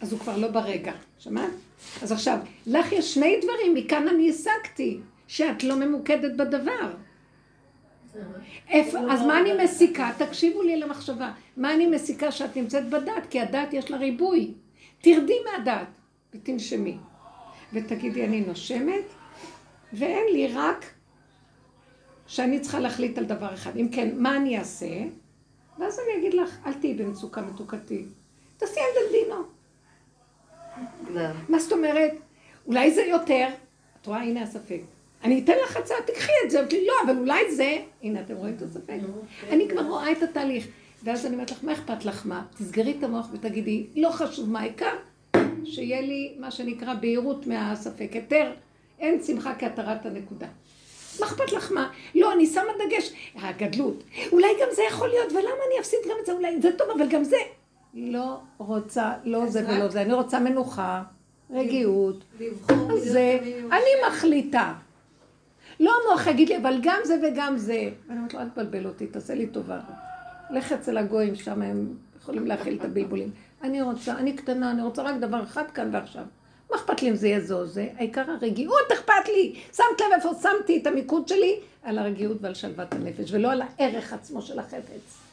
[0.00, 0.92] אז הוא כבר לא ברגע.
[1.18, 1.50] שמעת?
[2.02, 6.90] אז עכשיו, לך יש שני דברים, מכאן אני הסקתי, שאת לא ממוקדת בדבר.
[9.10, 10.10] אז מה אני מסיקה?
[10.18, 11.32] תקשיבו לי למחשבה.
[11.56, 13.26] מה אני מסיקה שאת נמצאת בדת?
[13.30, 14.54] כי הדת יש לה ריבוי.
[15.00, 15.86] תרדי מהדת
[16.34, 16.96] ותנשמי.
[17.72, 19.04] ותגידי, אני נושמת,
[19.92, 20.84] ואין לי רק
[22.26, 23.76] שאני צריכה להחליט על דבר אחד.
[23.76, 25.04] אם כן, מה אני אעשה?
[25.78, 28.04] ואז אני אגיד לך, אל תהיי במצוקה מתוקתי.
[28.56, 29.42] תעשי אנדלדינו.
[31.10, 31.28] לא.
[31.48, 32.12] מה זאת אומרת?
[32.66, 33.48] אולי זה יותר.
[34.00, 34.80] את רואה, הנה הספק.
[35.24, 36.60] אני אתן לך הצעה, תקחי את זה.
[36.60, 37.76] אמרתי, לא, אבל אולי זה...
[38.02, 38.94] הנה, אתם רואים את הספק?
[39.50, 40.66] אני כבר רואה את התהליך.
[41.04, 42.44] ואז אני אומרת לך, מה אכפת לך מה?
[42.58, 44.92] תסגרי את המוח ותגידי, לא חשוב מה העיקר,
[45.64, 48.08] שיהיה לי מה שנקרא בהירות מהספק.
[48.12, 48.50] היתר,
[48.98, 50.46] אין שמחה כהתרת הנקודה.
[51.20, 51.90] מה אכפת לך מה?
[52.14, 54.02] לא, אני שמה דגש, הגדלות.
[54.32, 56.32] אולי גם זה יכול להיות, ולמה אני אפסיד גם את זה?
[56.32, 57.36] אולי זה טוב, אבל גם זה.
[57.94, 60.02] לא רוצה, לא זה ולא זה.
[60.02, 61.02] אני רוצה מנוחה,
[61.50, 62.24] רגיעות.
[62.40, 63.38] לבחור זה,
[63.72, 64.74] אני מחליטה.
[65.80, 67.90] לא המוח יגיד לי, אבל גם זה וגם זה.
[68.08, 69.80] ואני אומרת לו, אל תבלבל אותי, תעשה לי טובה.
[70.50, 73.30] לך אצל הגויים, שם הם יכולים להכיל את הבלבולים.
[73.62, 76.24] אני רוצה, אני קטנה, אני רוצה רק דבר אחד כאן ועכשיו.
[76.70, 77.88] מה אכפת לי אם זה יהיה זו או זה?
[77.96, 79.54] העיקר הרגיעות אכפת לי.
[79.76, 81.60] שמת לב איפה שמתי את המיקוד שלי?
[81.82, 85.23] על הרגיעות ועל שלוות הנפש, ולא על הערך עצמו של החפץ.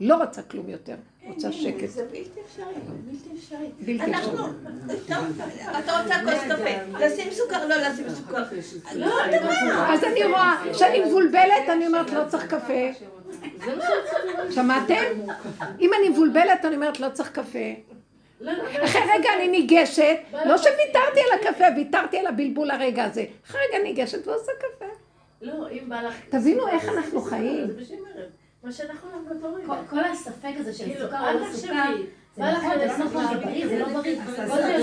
[0.00, 0.94] לא רוצה כלום יותר,
[1.28, 1.88] רוצה שקט.
[1.88, 2.64] זה בלתי אפשרי,
[3.04, 3.68] בלתי אפשרי.
[3.80, 4.46] בלתי אנחנו,
[5.06, 5.24] טוב,
[5.78, 8.44] אתה רוצה כוס קפה, לשים סוכר, לא לשים סוכר.
[8.94, 9.24] לא?
[9.88, 13.04] אז אני רואה שאני מבולבלת, אני אומרת לא צריך קפה.
[14.50, 15.04] שמעתם?
[15.80, 17.68] אם אני מבולבלת, אני אומרת לא צריך קפה.
[18.84, 23.24] אחרי רגע אני ניגשת, לא שוויתרתי על הקפה, ויתרתי על הבלבול הרגע הזה.
[23.46, 24.84] אחרי רגע ניגשת ועושה קפה.
[25.42, 26.14] לא, אם בא לך...
[26.28, 27.66] תבינו איך אנחנו חיים.
[28.64, 29.08] מה שאנחנו
[29.42, 29.82] לא רגע.
[29.90, 31.52] כל- הספק הזה של כאילו, סוכר או לא.
[31.52, 31.96] סוכר,
[32.36, 34.18] זה נכון, לא נכון, בריא, זה לא בריא.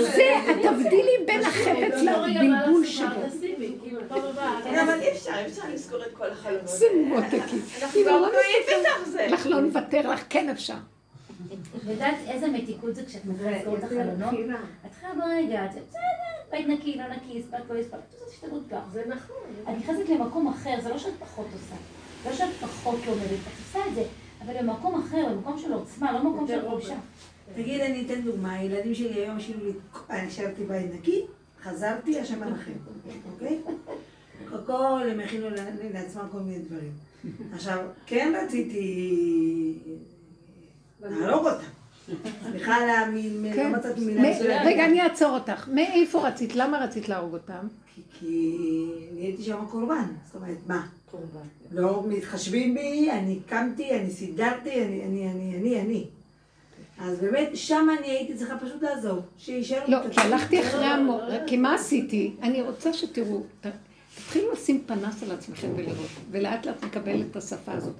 [0.02, 2.84] זה, תבדילי בין החפץ לבלבול.
[3.82, 4.00] כאילו.
[4.64, 6.68] כן, אבל אי אפשר, אי אפשר לזכור את כל החלומות.
[6.68, 7.58] זה מותקי.
[7.82, 10.74] אנחנו לא לא נוותר לך, כן אפשר.
[11.92, 14.34] יודעת איזה מתיקות זה כשאת מתחילה לסגור את החלונות?
[14.86, 15.98] את צריכה ברגע, את בסדר,
[16.50, 18.78] בית נקי, לא נקי, הספק, לא הספק, את עושה השתדלות כך.
[18.92, 19.36] זה נכון.
[19.62, 21.74] את נכנסת למקום אחר, זה לא שאת פחות עושה.
[22.26, 24.02] לא שאת פחות לומדת, את עושה את זה,
[24.44, 26.94] אבל במקום אחר, במקום של עוצמה, לא מקום של חולשה.
[27.54, 29.70] תגיד, אני אתן דוגמה, הילדים שלי היום השאירו לי,
[30.10, 31.22] אני ישבתי בית נקי,
[31.62, 32.72] חזרתי, השמן אחר,
[33.32, 33.58] אוקיי?
[34.54, 35.46] הכל, הם הכינו
[35.94, 36.92] לעצמם כל מיני דברים.
[37.54, 39.78] עכשיו, כן רציתי
[41.02, 41.62] להרוג אותם.
[42.50, 43.70] סליחה על המיל, כן.
[43.72, 44.62] לא מצאתי מילה מ- בשבילה.
[44.64, 45.68] רגע, אני אעצור אותך.
[45.68, 46.56] מאיפה רצית?
[46.56, 47.66] למה רצית להרוג אותם?
[47.94, 48.56] כי- כי
[49.12, 50.06] נהייתי שם קורבן.
[50.26, 50.86] זאת אומרת, מה?
[51.10, 51.46] קורבן.
[51.70, 56.04] לא מתחשבים בי, אני קמתי, אני סידרתי, אני, אני, אני, אני, אני.
[56.98, 59.20] אז באמת, שם אני הייתי צריכה פשוט לעזוב.
[59.38, 61.20] שישאר לא, כי הלכתי אחרי המור...
[61.46, 62.34] כי מה עשיתי?
[62.42, 63.66] אני רוצה שתראו, ת-
[64.14, 67.94] תתחילו לשים פנס על עצמכם ולראות, ולאט לאט נקבל את השפה הזאת.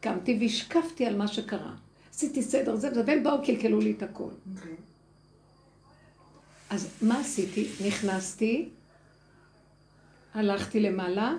[0.00, 1.72] קמתי והשקפתי על מה שקרה.
[2.14, 4.28] עשיתי סדר זה וזה, והם באו, קלקלו לי את הכל.
[4.56, 4.72] אוקיי.
[6.70, 7.68] אז מה עשיתי?
[7.86, 8.68] נכנסתי,
[10.34, 11.34] הלכתי למעלה,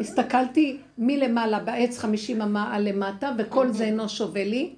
[0.00, 4.74] הסתכלתי מלמעלה בעץ חמישים אמה למטה, וכל זה אינו שווה לי,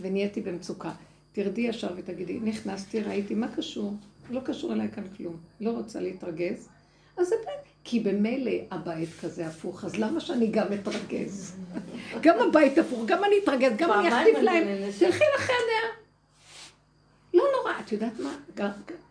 [0.00, 0.90] ונהייתי במצוקה.
[1.32, 3.94] תרדי ישר ותגידי, נכנסתי, ראיתי, מה קשור?
[4.30, 5.36] לא קשור אליי כאן כלום.
[5.60, 6.68] לא רוצה להתרגז.
[7.16, 11.56] אז זה בין, כי במילא הבית כזה הפוך, אז למה שאני גם אתרגז?
[12.24, 14.64] גם הבית הפוך, גם אני אתרגז, גם אני אחטיף להם.
[14.98, 15.86] תלכי לחדר.
[17.34, 18.32] לא נורא, את יודעת מה?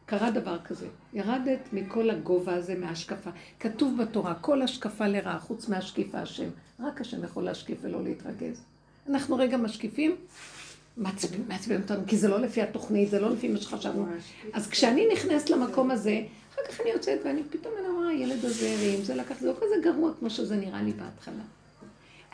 [0.10, 0.88] קרה דבר כזה.
[1.14, 3.30] ירדת מכל הגובה הזה מההשקפה.
[3.60, 6.50] כתוב בתורה, כל השקפה לרעה, חוץ מהשקיף השם.
[6.80, 8.62] רק השם יכול להשקיף ולא להתרגז.
[9.10, 10.16] אנחנו רגע משקיפים,
[10.98, 14.06] מעצבן מעצבן אותנו, כי זה לא לפי התוכנית, זה לא לפי מה שחשבנו.
[14.54, 16.22] אז כשאני נכנסת למקום הזה,
[16.54, 19.54] אחר כך אני יוצאת ואני פתאום אני אומרת, הילד הזה הרים, זה לקח, זה לא
[19.58, 21.44] כזה גרוע כמו שזה נראה לי בהתחלה.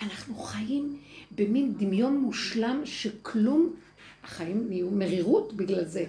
[0.02, 0.98] אנחנו חיים
[1.36, 3.74] במין דמיון מושלם שכלום,
[4.24, 6.06] החיים נהיו מרירות בגלל זה.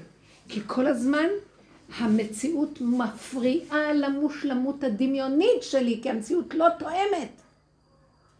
[0.48, 1.26] כי כל הזמן
[1.99, 7.31] המציאות מפריעה למושלמות הדמיונית שלי, כי המציאות לא תואמת.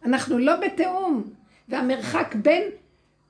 [0.03, 1.23] אנחנו לא בתיאום,
[1.69, 2.63] והמרחק בין,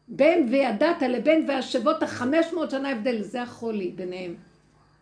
[0.08, 4.36] בין וידעת לבין והשבות החמש מאות שנה הבדל, זה החולי ביניהם.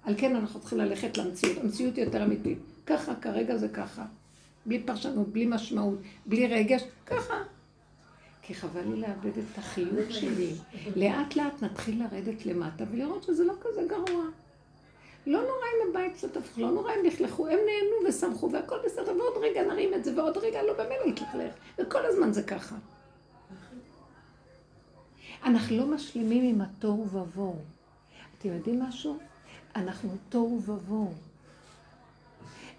[0.03, 2.57] על כן אנחנו צריכים ללכת למציאות, המציאות יותר אמיתית.
[2.85, 4.05] ככה, כרגע זה ככה.
[4.65, 7.33] בלי פרשנות, בלי משמעות, בלי רגש, ככה.
[8.41, 10.51] כי חבל לי לאבד את החיות שלי.
[10.95, 14.25] לאט לאט נתחיל לרדת למטה ולראות שזה לא כזה גרוע.
[15.25, 19.17] לא נורא אם הבית קצת הפך, לא נורא אם לכלכו, הם נהנו ושמחו והכל בסדר,
[19.17, 22.75] ועוד רגע נרים את זה, ועוד רגע לא במילא יתלכלך, וכל הזמן זה ככה.
[25.45, 27.55] אנחנו לא משלימים עם התוהו ובוהו.
[28.39, 29.17] אתם יודעים משהו?
[29.75, 31.13] אנחנו תוהו ובוהו.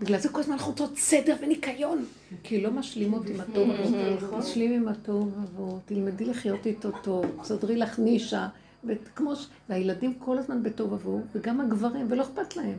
[0.00, 2.04] בגלל זה כל הזמן אנחנו רוצות סדר וניקיון,
[2.42, 4.42] כי לא משלימות עם התוהו ובוהו.
[4.42, 8.48] תשלים עם התוהו ובוהו, תלמדי לחיות איתו טוב, תסדרי לך נישה.
[8.84, 9.46] וכמו ש...
[9.68, 12.78] והילדים כל הזמן בתוהו ובוהו, וגם הגברים, ולא אכפת להם.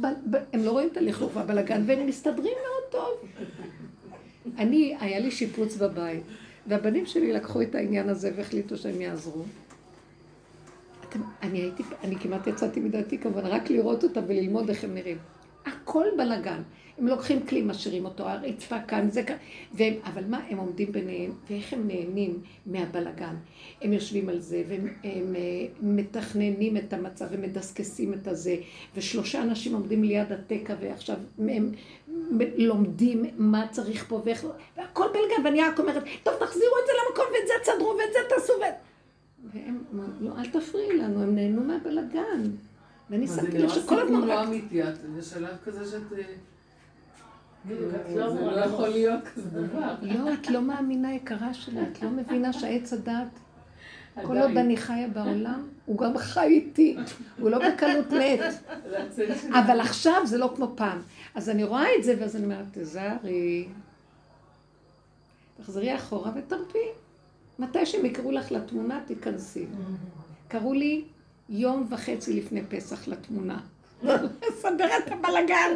[0.00, 0.06] ב...
[0.30, 0.36] ב...
[0.52, 3.28] הם לא רואים את הלכלוך והבלאגן, והם מסתדרים מאוד טוב.
[4.58, 6.22] אני, היה לי שיפוץ בבית,
[6.66, 9.42] והבנים שלי לקחו את העניין הזה והחליטו שהם יעזרו.
[11.08, 15.18] אתם, אני הייתי, אני כמעט יצאתי מדעתי כמובן, רק לראות אותם וללמוד איך הם נראים.
[15.66, 16.62] הכל בלאגן.
[16.98, 19.36] הם לוקחים כלי, משאירים אותו, הרצפה כאן, זה כאן,
[19.74, 23.34] והם, אבל מה, הם עומדים ביניהם, ואיך הם נהנים מהבלגן.
[23.82, 25.40] הם יושבים על זה, והם הם, אה,
[25.80, 28.56] מתכננים את המצב, ומדסקסים את הזה,
[28.96, 31.72] ושלושה אנשים עומדים ליד התקע, ועכשיו הם
[32.56, 36.92] לומדים מה צריך פה, ואיך, לא, והכל בלגן, ואני רק אומרת, טוב, תחזירו את זה
[37.06, 38.62] למקום, ואת זה תסדרו, ואת זה תעשו, ו...
[39.52, 39.78] והם,
[40.20, 42.42] לא, אל תפריעי לנו, הם נהנו מהבלגן.
[43.10, 44.20] ואני שמתי לב שכל הזמן.
[44.20, 44.44] זה נראה.
[44.44, 46.18] סיפור לא אמיתי, את בשלב כזה שאת...
[47.70, 49.94] אה, לא זה לא יכול להיות כזה דבר.
[50.02, 53.28] לא, את לא מאמינה יקרה שלי, את לא מבינה שעץ הדעת,
[54.22, 54.56] כל עוד.
[54.56, 56.96] אני חיה בעולם, הוא גם חי איתי,
[57.38, 58.40] הוא לא בקלות מת.
[59.50, 60.98] אבל עכשיו זה לא כמו פעם.
[61.34, 63.68] אז אני רואה את זה, ואז אני אומרת, תזהרי,
[65.60, 66.78] תחזרי אחורה ותרפי.
[67.58, 69.66] מתי שהם יקראו לך לתמונה, תיכנסי.
[70.48, 71.04] קראו לי
[71.48, 73.58] יום וחצי לפני פסח לתמונה.
[74.48, 75.70] לסדר את הבלגן.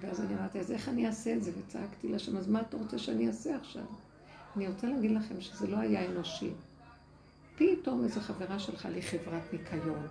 [0.00, 1.50] ואז אני אמרתי, אז איך אני אעשה את זה?
[1.58, 3.84] וצעקתי לה שם, אז מה אתה רוצה שאני אעשה עכשיו?
[4.56, 6.50] אני רוצה להגיד לכם שזה לא היה אנושי.
[7.56, 10.06] פתאום איזו חברה שלחה לי חברת ניקיון,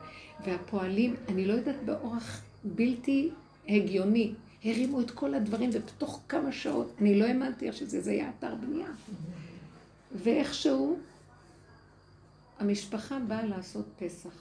[0.45, 3.29] והפועלים, אני לא יודעת, באורח בלתי
[3.67, 4.33] הגיוני,
[4.63, 8.55] הרימו את כל הדברים, ובתוך כמה שעות, אני לא האמנתי איך שזה, זה היה אתר
[8.55, 8.89] בנייה.
[10.23, 10.99] ואיכשהו,
[12.59, 14.33] המשפחה באה לעשות פסח,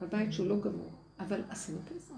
[0.00, 2.17] בבית שהוא לא גמור, אבל עשינו פסח.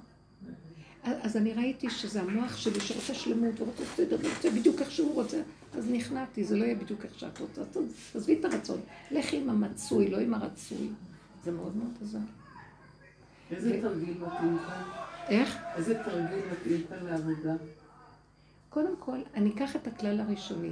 [1.05, 5.43] אז אני ראיתי שזה המוח שלי שרוצה שלמות ורוצה סדר ורוצה בדיוק איך שהוא רוצה.
[5.79, 7.61] אז נכנעתי, זה לא יהיה בדיוק איך שאת רוצה.
[7.61, 7.79] אז
[8.15, 8.81] עזבי את הרצון.
[9.11, 10.89] לכי עם המצוי, לא עם הרצוי.
[11.45, 12.19] זה מאוד מאוד עזר.
[13.51, 14.83] איזה תרגיל מתאים כאן?
[15.29, 15.59] איך?
[15.77, 17.55] איזה תרגיל מתאים כאן לעבודה?
[18.69, 20.71] קודם כל, אני אקח את הכלל הראשוני.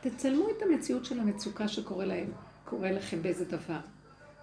[0.00, 2.28] תצלמו את המציאות של המצוקה שקורה להם,
[2.64, 3.80] קורה לכם באיזה דבר.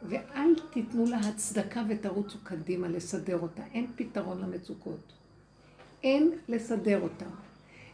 [0.04, 3.64] ואל תיתנו לה הצדקה ותרוצו קדימה לסדר אותה.
[3.74, 5.19] אין פתרון למצוקות.
[6.04, 7.26] אין לסדר אותה.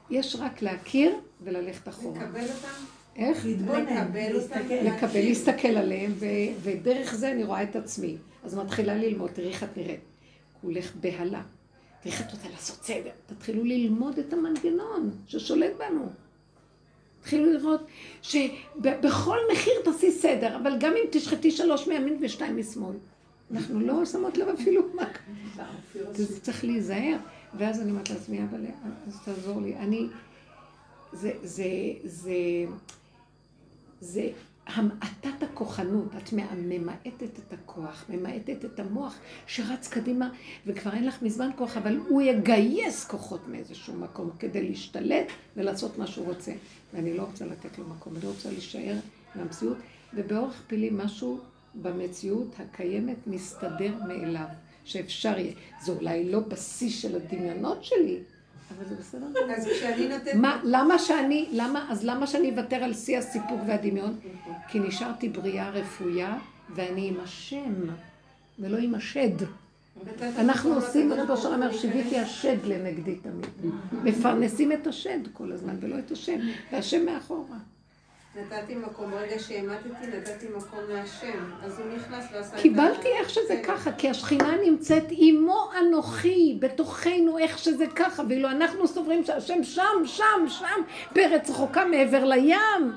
[0.10, 2.23] יש רק להכיר וללכת אחורה.
[2.23, 2.86] לקבל אותם?
[3.15, 3.45] איך?
[3.45, 4.56] להתבונן, לקבל אותם.
[4.60, 4.73] להסתכל.
[4.84, 6.26] לקבל, להסתכל עליהם, ו-
[6.64, 8.18] ודרך זה אני רואה את עצמי.
[8.44, 9.99] אז מתחילה ללמוד, תראי איך את נראית.
[10.61, 11.41] כולך בהלה.
[12.03, 13.10] תראי איך את רוצה לעשות סדר.
[13.26, 16.10] תתחילו ללמוד את המנגנון ששולט בנו.
[17.22, 17.82] תתחילו לראות
[18.22, 22.95] שבכל מחיר תעשי סדר, אבל גם אם תשחטי שלוש מימין ושתיים משמאל.
[23.52, 25.03] אנחנו לא שמות לב אפילו מה
[26.14, 27.18] זה צריך להיזהר.
[27.57, 28.65] ואז אני אומרת לעצמי, אבל
[29.07, 29.76] אז תעזור לי.
[29.76, 30.07] אני,
[31.14, 31.65] זה, זה,
[32.03, 32.36] זה,
[34.02, 34.30] זה
[34.68, 36.07] המעטת הכוחנות.
[36.18, 39.15] את ממעטת את הכוח, ממעטת את המוח
[39.48, 40.30] שרץ קדימה,
[40.65, 45.27] וכבר אין לך מזמן כוח, אבל הוא יגייס כוחות מאיזשהו מקום כדי להשתלט
[45.57, 46.52] ולעשות מה שהוא רוצה.
[46.94, 48.95] ואני לא רוצה לתת לו מקום, אני רוצה להישאר
[49.36, 49.77] מהמציאות,
[50.14, 51.40] ובאורח פילי משהו
[51.82, 54.45] במציאות הקיימת מסתדר מאליו,
[54.86, 55.53] שאפשר יהיה.
[55.84, 58.20] זה אולי לא בשיא של הדמיונות שלי,
[58.78, 59.26] אבל זה בסדר.
[59.57, 60.36] אז כשאני נותנת...
[60.36, 64.20] מה, למה שאני, למה, אז למה שאני אוותר על שיא הסיפוק והדמיון?
[64.68, 66.38] כי נשארתי בריאה רפויה,
[66.76, 67.74] ואני עם השם,
[68.60, 69.45] ולא עם השד.
[70.38, 73.74] אנחנו עושים, שאומר, ברוך הוא שיוויתי השד לנגדי תמיד.
[74.03, 76.40] מפרנסים את השד כל הזמן, ולא את השם,
[76.72, 77.57] והשם מאחורה.
[78.36, 81.52] נתתי מקום, ברגע שהמטתי, נתתי מקום להשם.
[81.64, 82.62] אז הוא נכנס ועשה את ה...
[82.62, 83.64] קיבלתי איך שזה כן.
[83.64, 90.06] ככה, כי השכינה נמצאת עמו אנוכי, בתוכנו איך שזה ככה, ואילו אנחנו סוברים שהשם שם,
[90.06, 90.82] שם, שם,
[91.12, 92.91] בארץ רחוקה מעבר לים.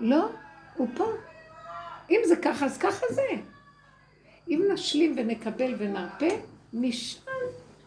[0.00, 0.28] לא,
[0.76, 1.06] הוא פה.
[2.10, 3.28] אם זה ככה, אז ככה זה.
[4.48, 6.28] אם נשלים ונקבל ונרפה,
[6.72, 7.20] משם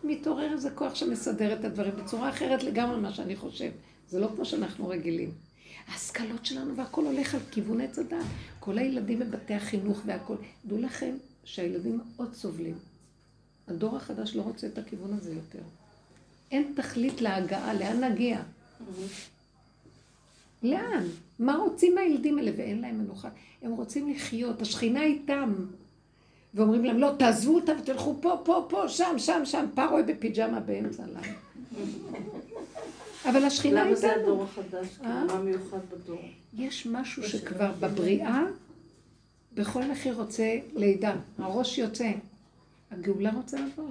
[0.03, 3.70] מתעורר איזה כוח שמסדר את הדברים בצורה אחרת לגמרי ממה שאני חושב.
[4.10, 5.31] זה לא כמו שאנחנו רגילים.
[5.88, 8.26] ההשכלות שלנו והכל הולך על כיוון עץ הדת.
[8.60, 10.36] כל הילדים בבתי החינוך והכל.
[10.65, 12.77] דעו לכם שהילדים מאוד סובלים.
[13.68, 15.60] הדור החדש לא רוצה את הכיוון הזה יותר.
[16.52, 18.41] אין תכלית להגעה, לאן נגיע?
[20.64, 21.03] לאן?
[21.40, 22.52] מה רוצים מהילדים האלה?
[22.57, 23.30] ואין להם מנוחה.
[23.61, 25.53] הם רוצים לחיות, השכינה איתם.
[26.53, 29.65] ואומרים להם, לא, תעזבו אותה ותלכו פה, פה, פה, שם, שם, שם.
[29.76, 31.34] פרוי בפיג'מה באמצע הלילה.
[33.26, 34.24] אבל השכינה למה זה איתנו.
[34.24, 34.88] הדור החדש?
[35.04, 35.24] אה?
[35.26, 36.22] כאילו, מה מיוחד בדור?
[36.58, 38.44] יש משהו שכבר בבריאה,
[39.54, 41.16] בכל מחיר רוצה לידה.
[41.38, 42.12] הראש יוצא.
[42.91, 43.90] הגאולה רוצה לבוא.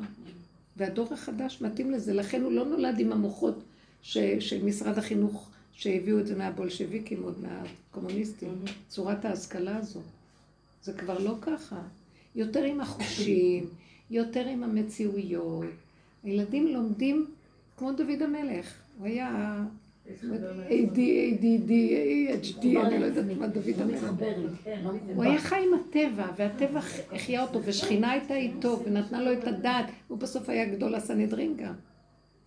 [0.77, 2.15] והדור החדש מתאים לזה.
[2.15, 3.59] לכן הוא לא נולד עם המוחות
[4.03, 8.65] ש, של משרד החינוך, שהביאו את זה מהבולשביקים, עוד מהקומוניסטים.
[8.89, 10.01] צורת ההשכלה הזו.
[10.83, 11.81] זה כבר לא ככה.
[12.35, 13.67] יותר עם החושים,
[14.11, 15.65] יותר עם המציאויות.
[16.25, 17.27] הילדים לומדים
[17.77, 18.75] כמו דוד המלך.
[18.99, 19.65] הוא היה
[20.69, 23.99] AD, ADD, AHD, אני לא יודעת מה דוד לי,
[24.65, 24.85] כן,
[25.15, 25.25] הוא.
[25.25, 26.81] היה חי עם הטבע, והטבע
[27.13, 31.75] החיה אותו, ושכינה הייתה איתו, ונתנה לו את הדעת, הוא בסוף היה גדול הסנהדרין גם.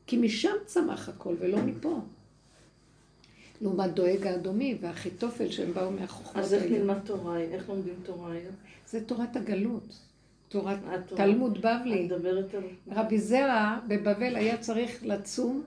[0.08, 2.00] כי משם צמח הכל, ולא מפה.
[3.62, 6.78] לעומת דואג האדומי והאחיתופל שהם באו מהחוכמות אז איך האלה.
[6.78, 7.40] נלמד תורה?
[7.40, 8.56] איך לומדים תורה היום?
[8.88, 10.00] זה תורת הגלות.
[10.50, 11.26] תורת התורה.
[11.26, 12.06] תלמוד את בבלי.
[12.06, 12.64] מדברת על...
[12.92, 15.64] רבי זרע בבבל היה צריך לצום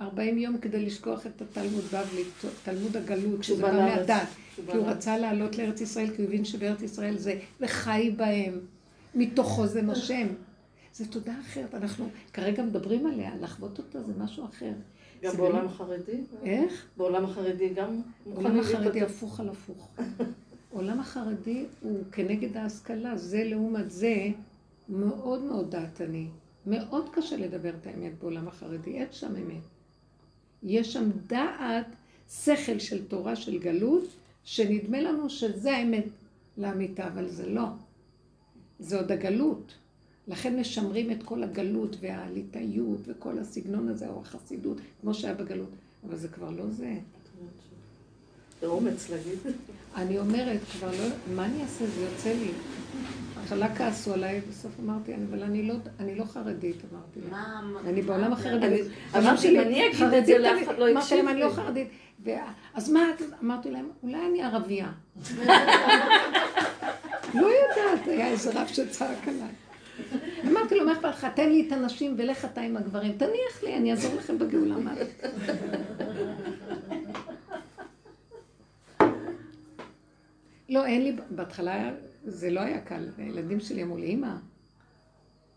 [0.00, 2.24] 40 יום כדי לשכוח את התלמוד בבלי,
[2.64, 3.72] תלמוד הגלות, שזה בא.
[3.72, 4.28] מהדת.
[4.54, 4.86] כי הוא.
[4.86, 8.60] רצה לעלות לארץ ישראל, כי הוא הבין שבארץ ישראל זה וחי בהם,
[9.14, 10.26] מתוכו זה נושם.
[10.94, 14.72] זה תודה אחרת, אנחנו כרגע מדברים עליה, לחוות אותה זה משהו אחר.
[15.22, 16.20] גם בעולם החרדי?
[16.44, 16.86] איך?
[16.96, 18.00] בעולם החרדי גם
[18.34, 19.02] עולם החרדי?
[19.02, 19.88] הפוך על הפוך.
[20.70, 24.26] עולם החרדי הוא כנגד ההשכלה, זה לעומת זה
[24.88, 26.26] מאוד מאוד דעתני.
[26.66, 29.77] מאוד קשה לדבר את האמת בעולם החרדי, אין שם אמת.
[30.62, 31.86] יש שם דעת,
[32.30, 34.04] שכל של תורה של גלות,
[34.44, 36.04] שנדמה לנו שזה האמת
[36.58, 37.66] לאמיתה, אבל זה לא.
[38.78, 39.74] זה עוד הגלות.
[40.28, 45.70] לכן משמרים את כל הגלות והליטאיות וכל הסגנון הזה, או החסידות, כמו שהיה בגלות.
[46.06, 46.98] אבל זה כבר לא זה.
[48.60, 49.38] זה אומץ להגיד.
[49.96, 51.06] אני אומרת, כבר לא,
[51.36, 51.86] מה אני אעשה?
[51.86, 52.50] זה יוצא לי.
[53.40, 57.30] בהתחלה כעסו עליי, בסוף אמרתי, "אני- אבל אני לא, אני לא חרדית, אמרתי להם.
[57.30, 57.80] מה...
[57.86, 58.66] אני בעולם החרדי.
[58.66, 61.46] אמרתי אמרתי, אם אני אגיד את זה, לאף אחד לא אמרתי יקשיב להם, אני לא
[61.46, 61.88] לי." חרדית.
[62.74, 63.22] אז מה את...
[63.44, 64.88] אמרתי להם, אולי אני ערבייה.
[67.34, 69.48] לא יודעת, היה איזה רב שצעק עליי.
[70.50, 71.26] אמרתי לו, מה אכפת לך?
[71.34, 73.12] תן לי את הנשים ולך אתה עם הגברים.
[73.12, 74.76] תניח לי, אני אעזור לכם בגאולה.
[74.78, 74.94] מה?
[80.68, 81.90] לא, אין לי, בהתחלה
[82.24, 83.08] זה לא היה קל.
[83.18, 84.34] הילדים שלי אמרו לי, אמא,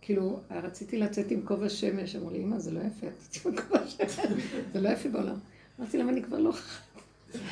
[0.01, 3.87] כאילו, רציתי לצאת עם כובע שמש, אמרו לי, אמא, זה לא יפה, תצאי עם כובע
[3.87, 4.41] שמש,
[4.73, 5.35] זה לא יפה בעולם.
[5.79, 6.51] אמרתי להם, אני כבר לא...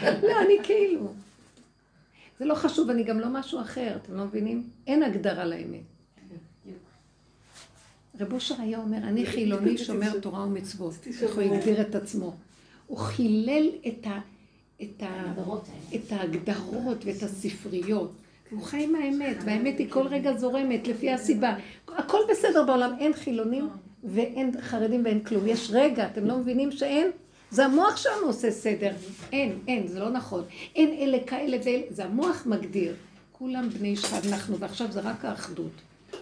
[0.04, 1.14] לא, אני כאילו...
[2.40, 4.70] זה לא חשוב, אני גם לא משהו אחר, אתם לא מבינים?
[4.88, 5.82] אין הגדרה לאמת.
[8.20, 10.94] רב אושר היה אומר, אני חילוני שומר תורה ומצוות.
[11.22, 12.36] איך הוא הגדיר את עצמו.
[12.88, 14.20] הוא חילל את, ה,
[14.82, 15.34] את, ה.
[15.96, 18.12] את ההגדרות ואת הספריות.
[18.50, 21.56] הוא חי עם האמת, והאמת היא כל רגע זורמת לפי הסיבה.
[21.88, 23.70] הכל בסדר בעולם, אין חילונים
[24.04, 25.48] ואין חרדים ואין כלום.
[25.48, 27.12] יש רגע, אתם לא מבינים שאין?
[27.52, 28.92] זה המוח שלנו עושה סדר.
[29.32, 30.44] אין, אין, זה לא נכון.
[30.76, 32.96] אין אלה כאלה ואלה, זה המוח מגדיר.
[33.32, 35.72] כולם בני איש אחד אנחנו, ועכשיו זה רק האחדות.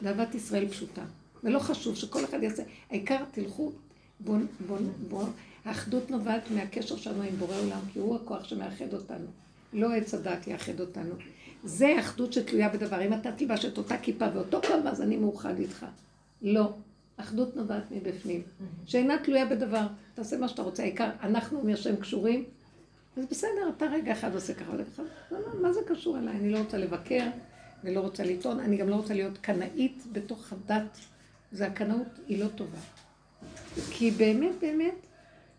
[0.01, 1.01] ואהבת ישראל פשוטה.
[1.43, 3.71] ולא חשוב שכל אחד יעשה, העיקר תלכו,
[4.19, 4.77] בוא, בוא,
[5.09, 5.23] בוא,
[5.67, 9.25] האחדות נובעת מהקשר שלנו עם בורא עולם, כי הוא הכוח שמאחד אותנו.
[9.73, 11.15] לא עץ הדת יאחד אותנו.
[11.63, 13.01] זה אחדות שתלויה בדבר.
[13.01, 15.85] אם אתה תלבש את אותה כיפה ואותו קו, אז אני מאוחד איתך.
[16.41, 16.73] לא.
[17.17, 18.41] אחדות נובעת מבפנים.
[18.85, 19.87] שאינה תלויה בדבר.
[20.15, 20.83] תעשה מה שאתה רוצה.
[20.83, 22.43] העיקר, אנחנו מהשם קשורים,
[23.17, 25.03] אז בסדר, אתה רגע אחד עושה ככה רגע אחד.
[25.31, 26.35] לא, לא, מה זה קשור אליי?
[26.35, 27.23] אני לא רוצה לבקר,
[27.83, 30.97] אני לא רוצה לטעון, אני גם לא רוצה להיות קנאית בתוך הדת.
[31.51, 32.77] זה הקנאות היא לא טובה.
[33.91, 35.06] כי באמת, באמת,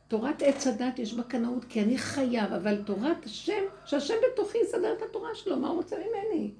[0.08, 4.92] תורת עץ הדת יש בה קנאות, כי אני חייב, אבל תורת השם, שהשם בתוכי יסדר
[4.92, 6.50] את התורה שלו, מה הוא רוצה ממני?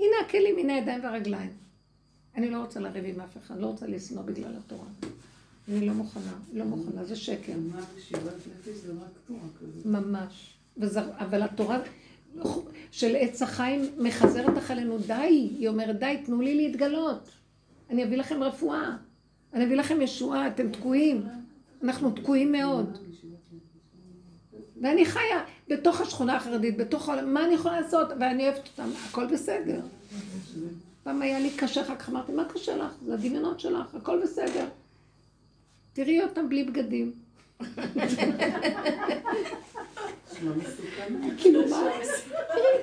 [0.00, 1.50] הנה הכלים, הנה הידיים והרגליים.
[2.36, 4.86] אני לא רוצה לריב עם אף אחד, לא רוצה לשנוא בגלל התורה.
[5.68, 7.52] אני לא מוכנה, לא מוכנה, זה שקר.
[9.84, 10.56] ממש.
[11.18, 11.78] אבל התורה
[12.90, 15.14] של עץ החיים מחזרת אחרינו, די,
[15.58, 17.30] היא אומרת, די, תנו לי להתגלות.
[17.90, 18.96] אני אביא לכם רפואה,
[19.52, 21.24] אני אביא לכם ישועה, אתם תקועים.
[21.82, 22.98] אנחנו תקועים מאוד.
[24.82, 28.08] ואני חיה בתוך השכונה החרדית, בתוך העולם, מה אני יכולה לעשות?
[28.20, 29.80] ואני אוהבת אותם, הכל בסדר.
[31.02, 32.92] פעם היה לי קשה, אחר כך אמרתי, מה קשה לך?
[33.06, 34.66] זה הדמיונות שלך, הכל בסדר.
[35.92, 37.12] תראי אותם בלי בגדים.
[41.38, 41.82] כאילו מה?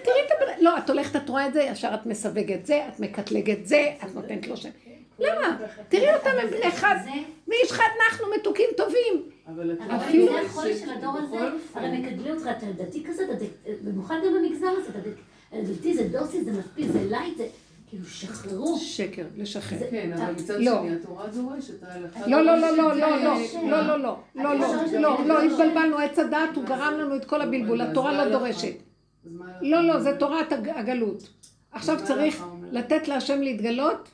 [0.04, 0.64] תראי, את הבן...
[0.64, 4.16] לא, את הולכת, את רואה את זה, ישר את מסווגת זה, את מקטלגת זה, את
[4.16, 4.70] נותנת לו שם.
[5.20, 5.58] למה?
[5.90, 6.96] תראי אותם הם בני אחד,
[7.48, 9.30] מאיש אחד אנחנו מתוקים טובים.
[9.48, 9.76] אבל
[10.28, 11.38] זה החול של הדור הזה,
[11.74, 13.24] הרי מקדמים אותך, אתה דתי כזה,
[13.84, 17.48] במיוחד גם במגזר הזה, אתה דתי זה דוסי, זה מספיק, זה light, זה...
[17.94, 18.78] כאילו, שחררו.
[18.78, 19.80] שקר, לשחרר.
[19.92, 21.74] כן, אבל מצד שני, התורה דורשת,
[22.28, 26.20] לא, לא, לא, לא, לא, לא, לא, לא, לא, לא, לא, לא, לא, התבלבלנו, עץ
[26.20, 28.74] הדעת, הוא גרם לנו את כל הבלבול, התורה לא דורשת.
[29.62, 31.30] לא, לא, זה תורת הגלות.
[31.72, 34.10] עכשיו צריך לתת להשם להתגלות,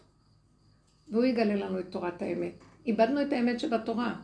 [1.11, 2.53] והוא יגלה לנו את תורת האמת.
[2.85, 4.15] איבדנו את האמת שבתורה.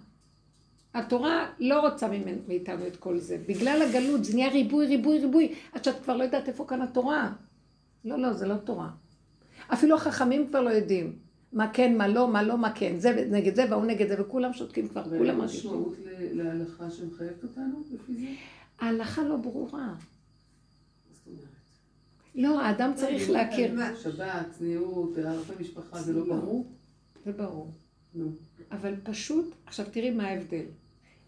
[0.93, 2.07] התורה לא רוצה
[2.47, 3.37] מאיתנו את כל זה.
[3.47, 7.33] בגלל הגלות זה נהיה ריבוי, ריבוי, ריבוי, עד שאת כבר לא יודעת איפה כאן התורה.
[8.05, 8.89] לא, לא, זה לא תורה.
[9.73, 11.15] אפילו החכמים כבר לא יודעים.
[11.53, 12.99] מה כן, מה לא, מה לא, מה כן.
[12.99, 15.71] זה נגד זה והוא נגד זה, וכולם שותקים כבר, כולם מרגישים.
[15.71, 15.95] ואין משמעות
[16.33, 18.27] להלכה שמחייבת אותנו לפי זה?
[18.79, 19.93] ההלכה לא ברורה.
[22.35, 23.75] לא, האדם צריך להכיר.
[24.03, 26.74] שבת, צניעות, הרבה משפחה, זה לא ברור?
[27.25, 27.71] זה ברור.
[28.71, 30.65] אבל פשוט, עכשיו תראי מה ההבדל.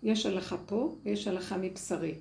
[0.03, 2.15] יש הלכה פה ויש הלכה מבשרי.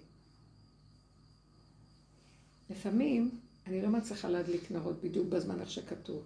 [2.71, 3.31] לפעמים
[3.67, 6.23] אני לא מצליחה להדליק נרות בדיוק בזמן איך שכתוב.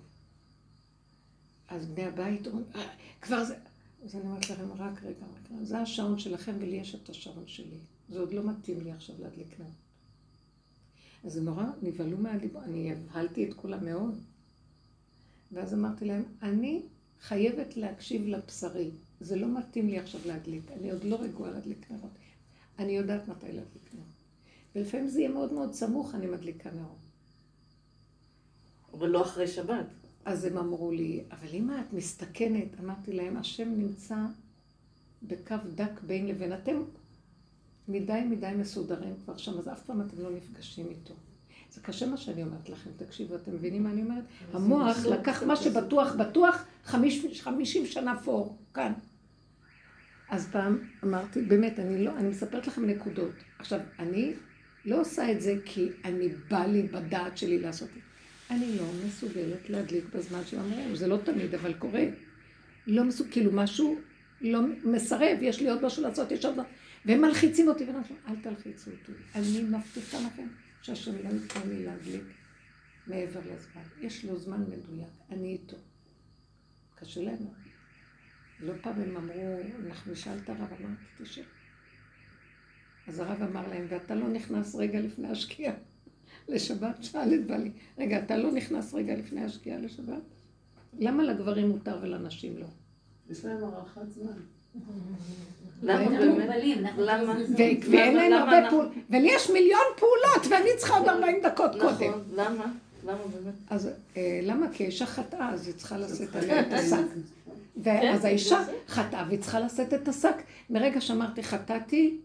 [1.68, 2.88] אז בני הבית אומרים, אה,
[3.20, 3.56] כבר זה...
[4.04, 7.78] אז אני אומרת לכם, רק רגע, רגע, זה השעון שלכם ולי יש את השעון שלי.
[8.08, 9.72] זה עוד לא מתאים לי עכשיו להדליק נרות.
[11.24, 14.18] אז זה נורא נבהלו מהדיבור, אני הבהלתי את כולם מאוד.
[15.52, 16.82] ואז אמרתי להם, אני
[17.20, 18.90] חייבת להקשיב לבשרי.
[19.20, 22.10] זה לא מתאים לי עכשיו להדליק, אני עוד לא רגועה להדליק נרות.
[22.78, 24.06] אני יודעת מתי להדליק נרות.
[24.74, 26.98] ולפעמים זה יהיה מאוד מאוד סמוך, אני מדליקה נרות.
[28.92, 29.86] אבל לא אחרי שבת.
[30.24, 34.16] אז הם אמרו לי, אבל אם את מסתכנת, אמרתי להם, השם נמצא
[35.22, 36.52] בקו דק בין לבין.
[36.52, 36.82] אתם
[37.88, 41.14] מדי מדי מסודרים כבר שם, אז אף פעם אתם לא נפגשים איתו.
[41.70, 44.24] זה קשה מה שאני אומרת לכם, תקשיבו, אתם מבינים מה אני אומרת?
[44.52, 46.64] המוח לקח מה שבטוח בטוח,
[47.42, 48.92] חמישים שנה פור, כאן.
[50.28, 53.32] אז פעם אמרתי, באמת, אני לא, אני מספרת לכם נקודות.
[53.58, 54.32] עכשיו, אני
[54.84, 58.00] לא עושה את זה כי אני בא לי בדעת שלי לעשות את זה.
[58.54, 62.04] אני לא מסוגלת להדליק בזמן שאומרים, זה לא תמיד, אבל קורה.
[62.86, 63.96] לא מסוגל, כאילו משהו
[64.40, 66.58] לא מסרב, יש לי עוד משהו לעשות, יש עוד...
[67.04, 69.12] והם מלחיצים אותי, ואני אומרת אל תלחיצו אותי.
[69.34, 70.46] אני מבטיחה לכם
[70.82, 72.24] שהשם לא ייתן לי להדליק
[73.06, 73.82] מעבר לזמן.
[74.00, 75.76] יש לו זמן מדויק, אני איתו.
[76.94, 77.52] קשה לנו.
[78.60, 81.42] לא פעם הם אמרו, אנחנו נשאל את הרב, אמרתי, תשב.
[83.08, 85.74] אז הרב אמר להם, ואתה לא נכנס רגע לפני השקיעה.
[86.48, 90.22] לשבת, שאל את בעלי, רגע, אתה לא נכנס רגע לפני השקיעה לשבת?
[90.98, 92.66] למה לגברים מותר ולנשים לא?
[93.30, 94.40] יש להם הארכת זמן.
[97.90, 102.12] ואין להם הרבה פעולות, ולי יש מיליון פעולות, ואני צריכה עוד 40 דקות נכון, קודם.
[102.34, 102.64] למה?
[103.04, 103.54] למה באמת?
[103.70, 104.66] אז אה, למה?
[104.72, 106.96] כי האישה חטאה, אז היא צריכה לשאת עליה את השק.
[107.82, 110.36] ואז האישה חטאה, והיא צריכה לשאת את השק.
[110.70, 112.18] מרגע שאמרתי חטאתי,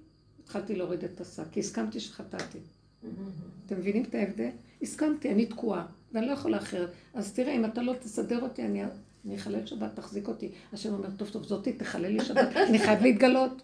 [0.43, 2.57] התחלתי להוריד את השק, כי הסכמתי שחטאתי.
[3.65, 4.49] אתם מבינים את ההבדל?
[4.81, 6.89] הסכמתי, אני תקועה, ואני לא יכולה אחרת.
[7.13, 8.84] אז תראה, אם אתה לא תסדר אותי, אני,
[9.26, 10.52] אני אחלל שבת, תחזיק אותי.
[10.73, 13.61] השם אומר, טוב, טוב, זאתי, תחלל לי שבת, אני חייב להתגלות.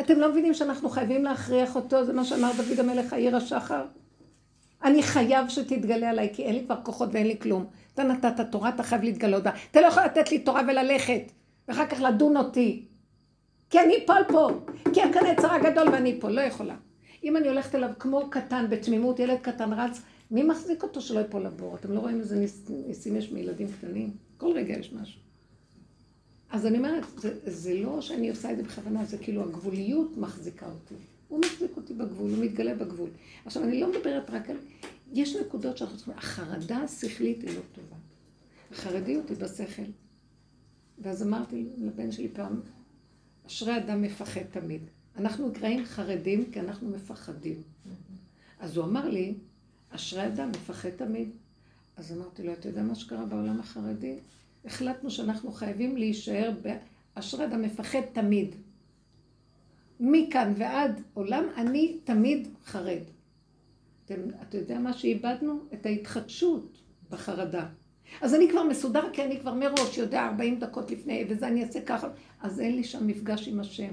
[0.00, 3.84] אתם לא מבינים שאנחנו חייבים להכריח אותו, זה מה שאמר דוד המלך, העיר השחר?
[4.84, 7.66] אני חייב שתתגלה עליי, כי אין לי כבר כוחות ואין לי כלום.
[7.94, 9.50] אתה נתת תורה, אתה חייב להתגלות בה.
[9.70, 11.22] אתה לא יכול לתת לי תורה וללכת,
[11.68, 12.84] ואחר כך לדון אותי.
[13.70, 14.50] כי אני אפול פה,
[14.92, 16.74] כי כאן היצר הגדול ואני פה, לא יכולה.
[17.24, 20.00] אם אני הולכת אליו כמו קטן, בתמימות, ילד קטן רץ,
[20.30, 21.76] מי מחזיק אותו שלא יפול לבור?
[21.76, 22.44] אתם לא רואים איזה
[22.86, 24.27] ניסים יש מילדים קטנים?
[24.38, 25.20] כל רגע יש משהו.
[26.50, 30.66] אז אני אומרת, זה, זה לא שאני עושה את זה בכוונה, זה כאילו הגבוליות מחזיקה
[30.66, 30.94] אותי.
[31.28, 33.10] הוא מחזיק אותי בגבול, הוא מתגלה בגבול.
[33.44, 34.56] עכשיו, אני לא מדברת רק על...
[35.12, 36.14] יש נקודות שאנחנו צריכים...
[36.16, 37.96] החרדה השכלית היא לא טובה.
[38.72, 39.82] החרדיות היא בשכל.
[40.98, 42.60] ואז אמרתי לבן שלי פעם,
[43.46, 44.82] אשרי אדם מפחד תמיד.
[45.16, 47.62] אנחנו נקראים חרדים כי אנחנו מפחדים.
[48.60, 49.34] אז הוא אמר לי,
[49.90, 51.30] אשרי אדם מפחד תמיד.
[51.98, 54.14] אז אמרתי לו, אתה יודע מה שקרה בעולם החרדי?
[54.64, 56.50] החלטנו שאנחנו חייבים להישאר
[57.16, 58.54] באשרי אדם מפחד תמיד.
[60.00, 63.02] מכאן ועד עולם, אני תמיד חרד.
[64.04, 65.60] אתה יודע מה שאיבדנו?
[65.74, 66.78] את ההתחדשות
[67.10, 67.66] בחרדה.
[68.20, 71.80] אז אני כבר מסודר, כי אני כבר מראש יודע 40 דקות לפני, וזה אני אעשה
[71.80, 72.08] ככה,
[72.40, 73.92] אז אין לי שם מפגש עם השם.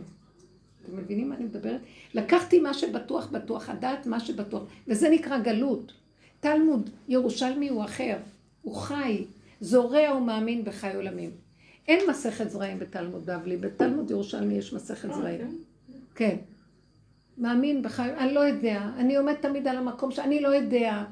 [0.84, 1.82] אתם מבינים מה אני מדברת?
[2.14, 5.94] לקחתי מה שבטוח בטוח, הדעת מה שבטוח, וזה נקרא גלות.
[6.46, 8.18] תלמוד ירושלמי הוא אחר,
[8.62, 9.26] הוא חי,
[9.62, 11.32] זורע ומאמין בחי עולמים.
[11.88, 15.62] אין מסכת זרעים בתלמוד בבלי, בתלמוד ירושלמי יש מסכת זרעים.
[16.16, 16.36] כן.
[17.38, 21.04] מאמין בחי, אני לא יודע, אני עומד תמיד על המקום שאני לא יודע,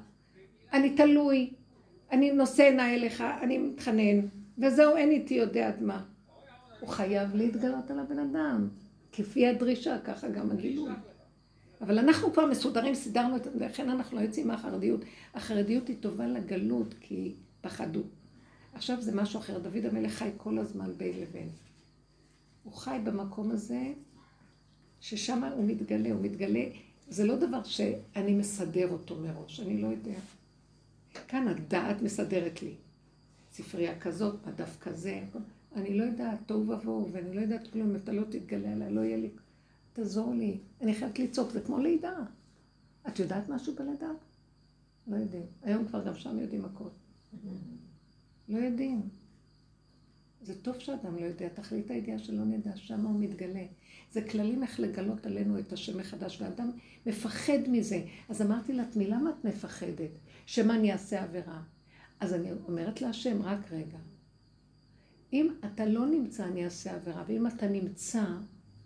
[0.74, 1.50] אני תלוי,
[2.12, 4.20] אני נושא עיניי אליך, אני מתחנן,
[4.58, 6.04] וזהו, אין איתי יודע עד מה.
[6.80, 8.68] הוא חייב להתגלות על הבן אדם,
[9.12, 10.92] כפי הדרישה, ככה גם הגילוי.
[11.84, 15.02] אבל אנחנו כבר מסודרים, סידרנו את זה, ולכן אנחנו לא יוצאים מהחרדיות.
[15.34, 18.02] החרדיות היא טובה לגלות, כי פחדו.
[18.74, 21.50] עכשיו זה משהו אחר, דוד המלך חי כל הזמן בין לבין.
[22.64, 23.94] הוא חי במקום הזה,
[25.00, 26.64] ששם הוא מתגלה, הוא מתגלה,
[27.10, 30.20] זה לא דבר שאני מסדר אותו מראש, אני לא יודע.
[31.28, 32.74] כאן הדעת מסדרת לי.
[33.54, 35.22] ספרייה כזאת, בדף כזה,
[35.76, 39.18] אני לא יודעת, תוהו ובוהו, ואני לא יודעת כלום, אתה לא תתגלה עליי, לא יהיה
[39.18, 39.30] לי...
[39.94, 42.14] תעזור לי, אני חייבת לצעוק, זה כמו לידה.
[43.08, 44.10] את יודעת משהו בלידה?
[45.08, 45.46] לא יודעים.
[45.62, 46.90] היום כבר גם שם יודעים הכל.
[48.50, 49.10] לא יודעים.
[50.42, 53.66] זה טוב שאדם לא יודע, תכלית הידיעה שלא נדע, שם הוא מתגלה.
[54.12, 56.72] זה כללים איך לגלות עלינו את השם מחדש, ואדם
[57.06, 58.06] מפחד מזה.
[58.30, 60.10] אז אמרתי לעצמי, למה את מפחדת?
[60.46, 61.62] שמא אני אעשה עבירה?
[62.20, 63.98] אז אני אומרת להשם, רק רגע.
[65.34, 68.24] אם אתה לא נמצא, אני אעשה עבירה, ואם אתה נמצא,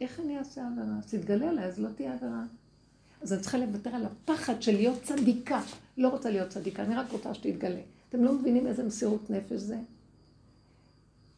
[0.01, 0.97] איך אני אעשה עבירה?
[0.97, 2.43] אז תתגלה עליי, אז לא תהיה עבירה.
[3.21, 5.61] אז אני צריכה לוותר על הפחד של להיות צדיקה.
[5.97, 7.81] לא רוצה להיות צדיקה, אני רק רוצה שתתגלה.
[8.09, 9.77] אתם לא מבינים איזה מסירות נפש זה?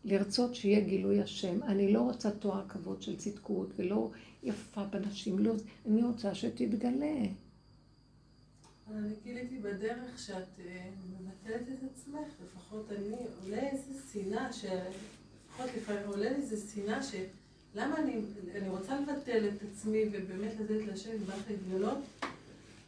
[0.06, 1.64] לרצות שיהיה גילוי השם.
[1.64, 4.12] אני לא רוצה תואר כבוד של צדקות, ולא
[4.44, 5.54] יפה בנשים, לא,
[5.88, 7.16] אני רוצה שתתגלה.
[8.92, 16.08] אני גיליתי בדרך שאת אה, מבטלת את עצמך, לפחות אני, עולה איזה שנאה, לפחות לפעמים
[16.08, 17.16] עולה איזה שנאה ש...
[17.76, 18.16] למה אני,
[18.56, 21.98] אני רוצה לבטל את עצמי ובאמת לתת לשם יתברך להתגלות,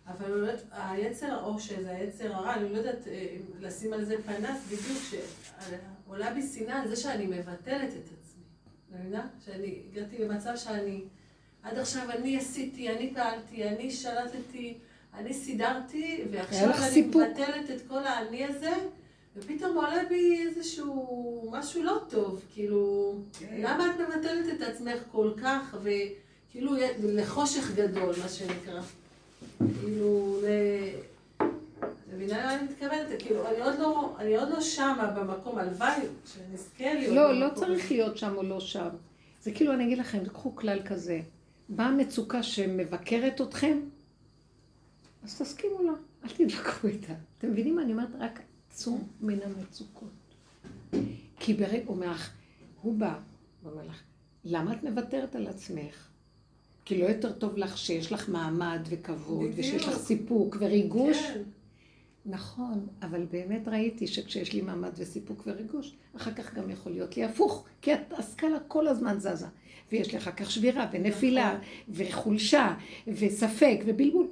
[0.08, 4.60] אבל באמת היצר או שזה היצר הרע, אני לא יודעת אה, לשים על זה פנס
[4.66, 5.00] בדיוק,
[6.08, 8.44] שעולה בי שנאה על זה שאני מבטלת את עצמי.
[8.92, 9.28] מבינה?
[9.46, 11.04] שאני הגעתי למצב שאני,
[11.64, 14.78] עד עכשיו אני עשיתי, אני פעלתי, אני שלטתי,
[15.14, 17.22] אני סידרתי, ועכשיו אני סיפוק.
[17.22, 18.72] מבטלת את כל האני הזה.
[19.36, 23.58] ופתאום עולה בי איזשהו משהו לא טוב, כאילו, כן.
[23.60, 26.72] למה את מבטלת את עצמך כל כך, וכאילו
[27.04, 28.82] לחושך גדול, מה שנקרא.
[29.58, 30.46] כאילו, ל...
[31.38, 33.08] את מבינה למה אני מתכוונת?
[33.20, 37.92] כאילו, אני עוד לא, אני עוד לא שמה במקום, הלוואי שנזכה להיות לא, לא צריך
[37.92, 38.90] להיות שם או לא שם.
[39.44, 41.20] זה כאילו, אני אגיד לכם, תקחו כלל כזה.
[41.70, 43.80] באה מצוקה שמבקרת אתכם,
[45.24, 45.94] אז תסכימו לה,
[46.24, 47.14] אל תדבקו איתה.
[47.38, 48.10] אתם מבינים מה אני אומרת?
[48.20, 48.40] רק
[48.72, 50.10] צאו מן המצוקות.
[51.40, 52.32] כי ברגע, הוא אומר לך,
[52.82, 53.20] הוא בא,
[53.66, 54.02] לך,
[54.44, 56.08] למה את מוותרת על עצמך?
[56.86, 61.18] כי לא יותר טוב לך שיש לך מעמד וכבוד, ושיש לך סיפוק וריגוש?
[61.18, 61.42] כן.
[62.26, 67.24] נכון, אבל באמת ראיתי שכשיש לי מעמד וסיפוק וריגוש, אחר כך גם יכול להיות לי
[67.24, 69.48] הפוך, כי הסקאלה כל הזמן זזה.
[69.92, 72.06] ויש לי אחר כך שבירה ונפילה, נכון.
[72.08, 72.76] וחולשה,
[73.08, 74.28] וספק, ובלבול.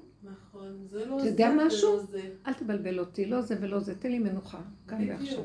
[0.91, 1.95] זה לא זה, אתה יודע משהו?
[1.95, 2.21] לא זה.
[2.47, 5.43] אל תבלבל אותי, לא זה ולא זה, תן לי מנוחה, כאן ועכשיו.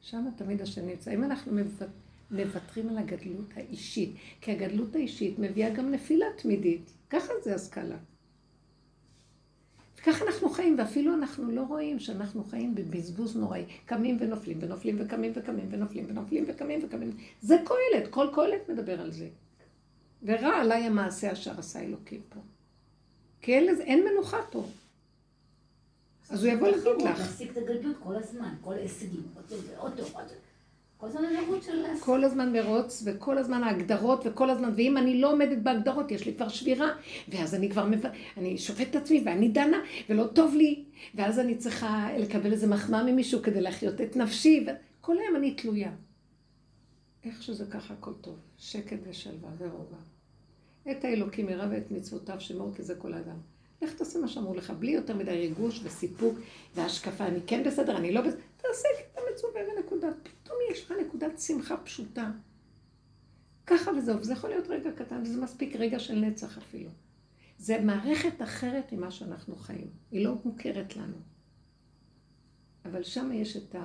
[0.00, 1.14] שם תמיד השם נמצא.
[1.14, 1.52] אם אנחנו
[2.30, 7.96] מוותרים על הגדלות האישית, כי הגדלות האישית מביאה גם נפילה תמידית, ככה זה הסקאלה.
[10.02, 13.64] וככה אנחנו חיים, ואפילו אנחנו לא רואים שאנחנו חיים בבזבוז נוראי.
[13.86, 17.10] קמים ונופלים, ונופלים וקמים וקמים ונופלים ונופלים וקמים וקמים.
[17.40, 19.28] זה קהלת, כל קהלת מדבר על זה.
[20.22, 22.40] ורע עליי המעשה אשר עשה אלוקים פה.
[23.42, 24.64] כי אין, אין מנוחה פה.
[26.30, 27.18] אז הוא יבוא להגיד לך.
[27.18, 29.22] להפסיק את הגדלות כל הזמן, כל ההישגים,
[29.78, 30.14] עוד טוב.
[30.96, 31.84] כל הזמן המרוץ של...
[32.00, 36.34] כל הזמן מרוץ, וכל הזמן ההגדרות, וכל הזמן, ואם אני לא עומדת בהגדרות, יש לי
[36.34, 36.88] כבר שבירה,
[37.28, 38.04] ואז אני כבר, מב...
[38.36, 39.78] אני שופט את עצמי, ואני דנה,
[40.10, 45.18] ולא טוב לי, ואז אני צריכה לקבל איזה מחמאה ממישהו כדי להחיות את נפשי, וכל
[45.18, 45.92] היום אני תלויה.
[47.24, 48.36] איך שזה ככה, הכל טוב.
[48.58, 50.11] שקט ושלווה ורוגע.
[50.90, 53.36] את האלוקים ירא ואת מצוותיו שמור כי זה כל האדם.
[53.82, 56.38] לך תעשה מה שאמרו לך, בלי יותר מדי ריגוש וסיפוק
[56.74, 57.26] והשקפה.
[57.26, 58.40] אני כן בסדר, אני לא בסדר.
[58.56, 60.08] תעשה כי אתה מצווה ונקודה.
[60.22, 62.30] פתאום יש לך נקודת שמחה פשוטה.
[63.66, 66.90] ככה וזהו, וזה יכול להיות רגע קטן, וזה מספיק רגע של נצח אפילו.
[67.58, 69.90] זה מערכת אחרת ממה שאנחנו חיים.
[70.10, 71.16] היא לא מוכרת לנו.
[72.84, 73.76] אבל שם יש את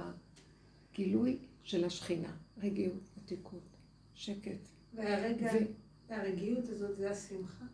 [0.93, 2.31] הגילוי של השכינה.
[2.57, 3.77] רגיעות, מתיקות,
[4.13, 4.67] שקט.
[4.93, 5.51] והרגע...
[5.53, 5.86] ו...
[6.09, 7.65] והרגיעות הזאת זה השמחה.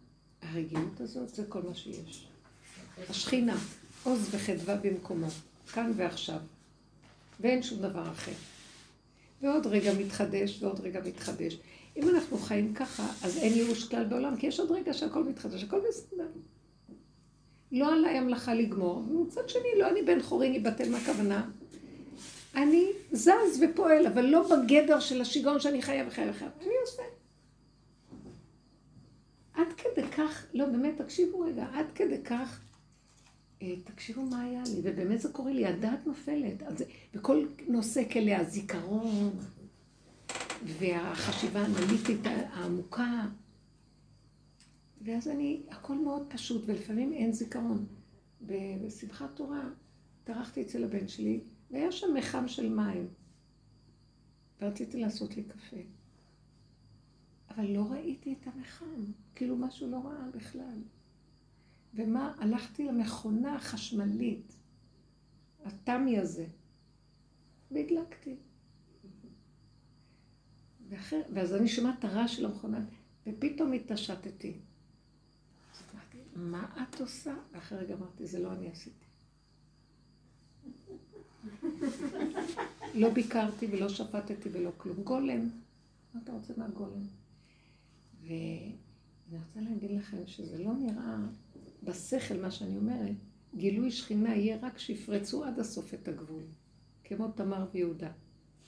[0.42, 2.28] הרגיעות הזאת זה כל מה שיש.
[3.10, 3.58] השכינה,
[4.04, 5.28] עוז וחדווה במקומו,
[5.74, 6.40] כאן ועכשיו.
[7.40, 8.32] ואין שום דבר אחר.
[9.42, 11.58] ועוד רגע מתחדש, ועוד רגע מתחדש.
[11.98, 15.64] אם אנחנו חיים ככה, אז אין ייאוש כלל בעולם, כי יש עוד רגע שהכל מתחדש,
[15.64, 16.28] הכל בסדר.
[17.72, 21.50] לא עליי המלאכה לגמור, ומצד שני, לא אני בן חורין ייבטל מהכוונה.
[22.56, 26.50] אני זז ופועל, אבל לא בגדר של השיגעון שאני חיה וחיה וחיה.
[26.62, 27.04] אני עושה.
[29.54, 32.62] עד כדי כך, לא באמת, תקשיבו רגע, עד כדי כך,
[33.62, 36.64] אה, תקשיבו מה היה לי, ובאמת זה קורה לי, הדעת נופלת.
[36.64, 39.34] אז, וכל נושא כאלה, הזיכרון,
[40.66, 43.26] והחשיבה האנליטית העמוקה,
[45.02, 47.86] ואז אני, הכל מאוד פשוט, ולפעמים אין זיכרון.
[48.42, 49.64] בשמחת תורה,
[50.24, 53.08] טרחתי אצל הבן שלי, והיה שם מחם של מים.
[54.62, 55.78] ורציתי לעשות לי קפה.
[57.50, 59.04] אבל לא ראיתי את המחם,
[59.36, 60.82] כאילו משהו לא ראה בכלל.
[61.94, 64.56] ומה, הלכתי למכונה החשמלית,
[65.66, 66.46] התמי הזה,
[67.72, 68.36] והדלקתי.
[70.90, 72.80] ואחר, ואז אני שומעת את הרעש של המכונה,
[73.28, 74.54] ופתאום התעשתתי.
[75.94, 77.34] אמרתי, מה את עושה?
[77.52, 79.06] ואחרי רגע אמרתי, זה לא אני עשיתי.
[83.02, 85.04] לא ביקרתי ולא שפטתי ולא כלום.
[85.04, 85.50] גולם.
[86.14, 87.04] מה אתה רוצה מהגולם?
[89.30, 91.18] ואני רוצה להגיד לכם שזה לא נראה
[91.84, 93.16] בשכל, מה שאני אומרת,
[93.56, 96.44] גילוי שכינה יהיה רק שיפרצו עד הסוף את הגבול.
[97.04, 98.12] כמו תמר ויהודה.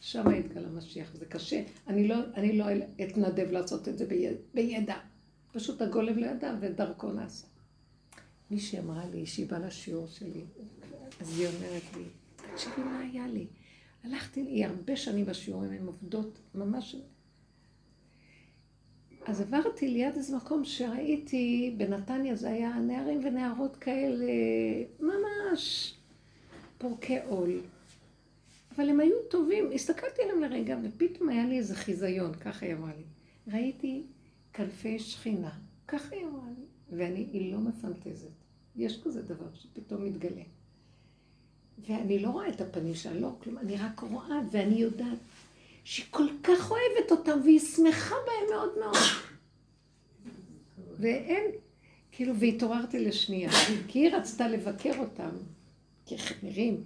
[0.01, 1.63] שם יתגלה משיח, זה קשה.
[1.87, 2.65] אני לא, אני לא
[3.03, 4.05] אתנדב לעשות את זה
[4.53, 4.97] בידע.
[5.51, 7.47] פשוט הגולם ידע ודרכו נעשה.
[8.51, 10.45] מישהי אמרה לי, שהיא באה לשיעור שלי,
[11.21, 12.03] אז היא אומרת לי,
[12.35, 13.47] תקשיבי מה היה לי.
[14.03, 16.95] הלכתי, היא הרבה שנים בשיעורים, הן עובדות ממש...
[19.25, 24.25] אז עברתי ליד איזה מקום שראיתי, בנתניה זה היה נערים ונערות כאלה,
[24.99, 25.93] ממש
[26.77, 27.61] פורקי עול.
[28.75, 32.91] אבל הם היו טובים, הסתכלתי עליהם לרגע, ופתאום היה לי איזה חיזיון, ככה היא אמרה
[32.97, 33.03] לי.
[33.53, 34.03] ראיתי
[34.53, 35.51] כנפי שכינה,
[35.87, 36.65] ככה היא אמרה לי,
[36.97, 38.29] ואני, לא מפנטזת.
[38.75, 40.43] יש כזה דבר שפתאום מתגלה.
[41.87, 45.17] ואני לא רואה את הפנים שלה, לא, כלום, אני רק רואה, ואני יודעת
[45.85, 48.97] שהיא כל כך אוהבת אותם, והיא שמחה בהם מאוד מאוד.
[50.97, 51.51] ואין,
[52.11, 53.51] כאילו, והתעוררתי לשנייה,
[53.87, 55.29] כי היא רצתה לבקר אותם,
[56.05, 56.83] כחמירים.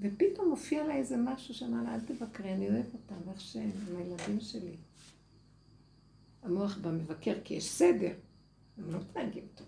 [0.00, 3.96] ופתאום מופיע לה איזה משהו שאמר לה, אל תבקרי, אני אוהב אותם, איך שהם, הם
[3.96, 4.74] הילדים שלי.
[6.42, 8.12] המוח בא מבקר, כי יש סדר,
[8.78, 9.66] הם לא מתנהגים טוב.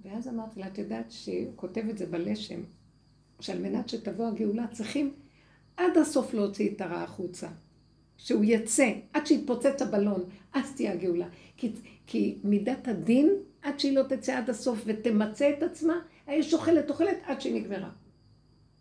[0.00, 2.60] ואז אמרתי לה, את יודעת שהוא כותב את זה בלשם,
[3.40, 5.14] שעל מנת שתבוא הגאולה צריכים
[5.80, 7.48] עד הסוף להוציא את הרע החוצה.
[8.16, 11.28] שהוא יצא, עד שיתפוצץ הבלון, אז תהיה הגאולה.
[11.56, 11.72] כי,
[12.06, 13.30] כי מידת הדין,
[13.62, 17.90] עד שהיא לא תצא עד הסוף ותמצה את עצמה, האש אוכלת, אוכלת עד שהיא נגמרה.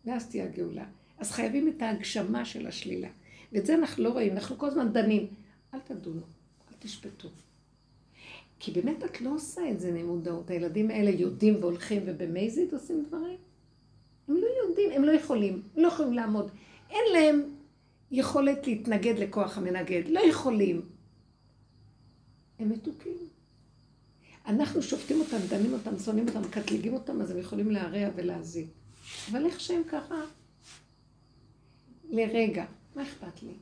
[0.06, 0.86] ואז תהיה הגאולה.
[1.18, 3.10] אז חייבים את ההגשמה של השלילה.
[3.54, 5.28] ואת זה אנחנו לא רואים, אנחנו כל הזמן דנים.
[5.74, 6.22] אל תדונו,
[6.70, 7.30] אל תשפטו.
[8.60, 10.50] כי באמת את לא עושה את זה ממודעות.
[10.50, 13.38] הילדים האלה יודעים והולכים ובמייזיד עושים דברים.
[14.28, 16.52] הם לא יודעים, הם לא יכולים, הם לא יכולים לעמוד.
[16.90, 17.42] אין להם
[18.12, 20.82] יכולת להתנגד לכוח המנגד, לא יכולים.
[22.60, 23.18] הם מתוקים.
[24.48, 28.68] אנחנו שופטים אותם, דנים אותם, שונאים אותם, מקטלגים אותם, אז הם יכולים להרע ולהזיק.
[29.32, 30.16] אבל איך שהם ככה?
[32.10, 33.54] לרגע, מה אכפת לי?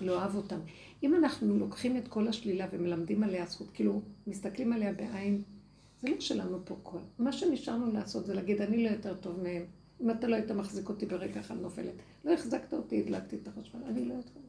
[0.00, 0.58] לא אוהב אותם.
[1.02, 5.42] אם אנחנו לוקחים את כל השלילה ומלמדים עליה זכות, כאילו, מסתכלים עליה בעין,
[6.02, 6.98] זה לא שלנו פה כל.
[7.18, 9.64] מה שנשארנו לעשות זה להגיד, אני לא יותר טוב מהם.
[10.00, 11.94] אם אתה לא היית מחזיק אותי ברגע אחד נופלת.
[12.24, 14.40] לא החזקת אותי, הדלקתי את החשמל, אני לא יותר.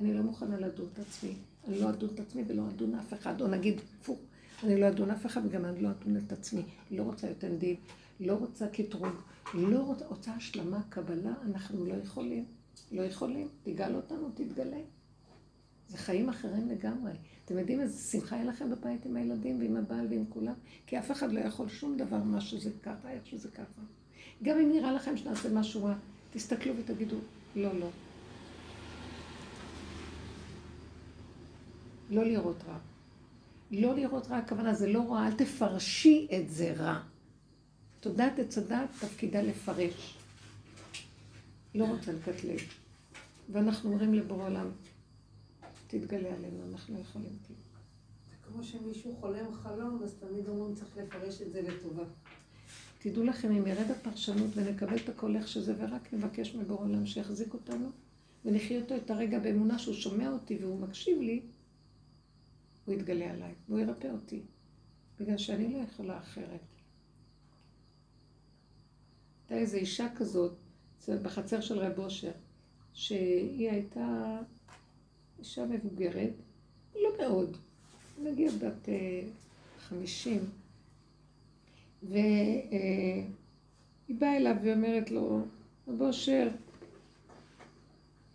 [0.00, 1.34] אני לא מוכנה לדון את עצמי.
[1.68, 3.40] אני לא אדון את עצמי ולא אדון אף אחד.
[3.40, 4.16] או נגיד, פו,
[4.64, 6.62] אני לא אדון אף אחד וגם אני לא אדון את עצמי.
[6.90, 7.76] לא רוצה יותר דין,
[8.20, 9.14] לא רוצה קטרוג,
[9.54, 12.44] לא רוצה, רוצה השלמה, קבלה, אנחנו לא יכולים.
[12.92, 13.48] לא יכולים.
[13.62, 14.80] תגאל אותנו, תתגלה.
[15.88, 17.12] זה חיים אחרים לגמרי.
[17.44, 20.54] אתם יודעים איזה שמחה יהיה לכם בבית עם הילדים ועם הבעל ועם כולם?
[20.86, 23.82] כי אף אחד לא יכול שום דבר מה שזה ככה, איך שזה ככה.
[24.42, 25.94] גם אם נראה לכם שנעשה משהו רע,
[26.32, 27.16] תסתכלו ותגידו,
[27.56, 27.88] לא, לא.
[32.10, 32.78] לא לראות רע.
[33.70, 37.00] לא לראות רע, הכוונה זה לא רע, אל תפרשי את זה רע.
[38.00, 40.16] תודעת עץ הדת תפקידה לפרש.
[41.74, 42.60] לא רוצה לקטלג.
[43.52, 44.66] ואנחנו אומרים לבורא עולם,
[45.86, 47.32] תתגלה עלינו, אנחנו לא יכולים.
[48.30, 52.04] זה כמו שמישהו חולם חלום, אז תמיד אומרים צריך לפרש את זה לטובה.
[53.04, 57.54] תדעו לכם, אם ירד הפרשנות ונקבל את הכל איך שזה, ורק נבקש מבורא עולם שיחזיק
[57.54, 57.90] אותנו,
[58.44, 61.40] ונחיה אותו את הרגע באמונה שהוא שומע אותי והוא מקשיב לי,
[62.84, 64.40] הוא יתגלה עליי, והוא ירפא אותי.
[65.20, 66.60] בגלל שאני לא יכולה אחרת.
[69.40, 70.56] הייתה איזו אישה כזאת,
[71.08, 72.32] בחצר של רב אושר,
[72.92, 74.38] שהיא הייתה
[75.38, 76.32] אישה מבוגרת,
[76.94, 77.56] לא מאוד,
[78.22, 79.22] נגיד בת אה,
[79.78, 80.40] חמישים,
[82.08, 83.26] והיא
[84.08, 85.44] באה אליו ואומרת לו,
[85.88, 86.48] רב אושר,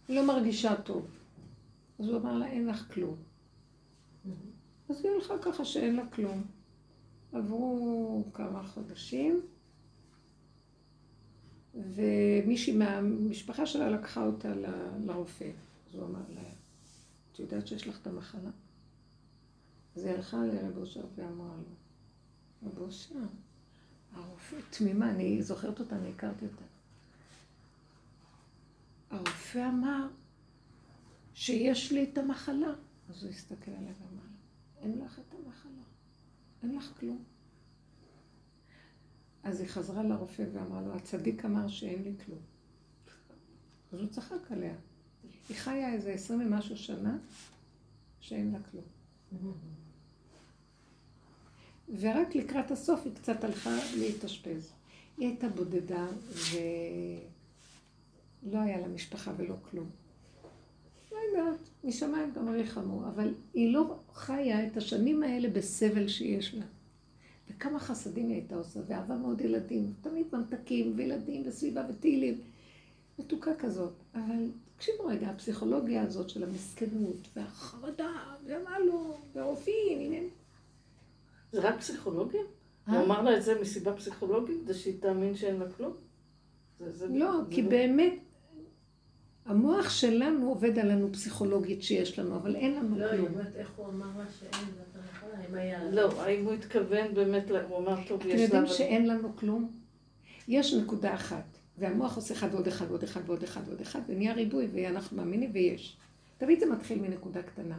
[0.09, 1.05] לא מרגישה טוב.
[1.99, 3.15] אז הוא אמר לה, אין לך כלום.
[4.89, 6.43] אז היא הלכה ככה שאין לה כלום.
[7.33, 9.41] עברו כמה חודשים,
[11.75, 14.53] ומישהי מהמשפחה שלה לקחה אותה
[15.05, 15.51] לרופא.
[15.89, 16.41] אז הוא אמר לה,
[17.31, 18.49] את יודעת שיש לך את המחלה?
[19.95, 21.75] אז היא הלכה לרב אושר ואמרה לו,
[22.69, 23.15] רב אושר,
[24.13, 26.63] הרופא, תמימה, אני זוכרת אותה, אני הכרתי אותה.
[29.09, 30.07] הרופא אמר
[31.33, 32.73] שיש לי את המחלה.
[33.09, 34.23] אז הוא הסתכל עליה ואמר
[34.77, 35.83] אין לך את המחלה,
[36.63, 37.23] אין לך כלום.
[39.43, 42.39] אז היא חזרה לרופא ואמרה לו, הצדיק אמר שאין לי כלום.
[43.93, 44.75] אז הוא צחק עליה.
[45.49, 47.17] היא חיה איזה עשרים ומשהו שנה
[48.19, 48.85] שאין לה כלום.
[51.99, 54.71] ורק לקראת הסוף היא קצת הלכה להתאשפז.
[55.17, 56.07] היא הייתה בודדה
[58.43, 59.89] ולא היה לה משפחה ולא כלום.
[61.11, 66.65] לא יודעת, משמיים גם ריחמו, אבל היא לא חיה את השנים האלה בסבל שיש לה.
[67.49, 72.41] וכמה חסדים היא הייתה עושה, ואהבה מאוד ילדים, תמיד ממתקים וילדים וסביבה ותהילים.
[73.19, 73.93] מתוקה כזאת.
[74.13, 78.13] אבל תקשיבו רגע, הפסיכולוגיה הזאת של המסכנות, והחרדה,
[78.45, 80.27] ומה לא, והרופאים, הנה.
[81.51, 82.41] זה רק פסיכולוגיה?
[82.87, 82.93] אה?
[82.97, 85.93] הוא אמר לה את זה מסיבה פסיכולוגית, זה שהיא תאמין שאין לה כלום?
[86.79, 88.13] זה- זה- לא, זה כי באמת,
[89.45, 93.31] המוח שלנו עובד עלינו פסיכולוגית שיש לנו, אבל אין לנו לא, היא כלום.
[93.33, 95.89] אומרת איך הוא אמר לה שאין לה את המחלה, אם היה...
[95.91, 98.41] לא, האם הוא התכוון באמת, הוא אמר, טוב, אתם יש לה...
[98.41, 99.71] יודעים אבל- שאין לנו כלום?
[100.47, 101.43] יש נקודה אחת,
[101.77, 105.49] והמוח עושה אחד ועוד אחד ועוד אחד ועוד אחד ועוד אחד, ונהיה ריבוי, ואנחנו מאמינים
[105.53, 105.97] ויש.
[106.37, 107.77] תמיד זה מתחיל מנקודה קטנה.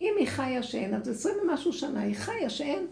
[0.00, 2.86] אם היא חיה שאין, אז עשרים ומשהו שנה היא חיה שאין.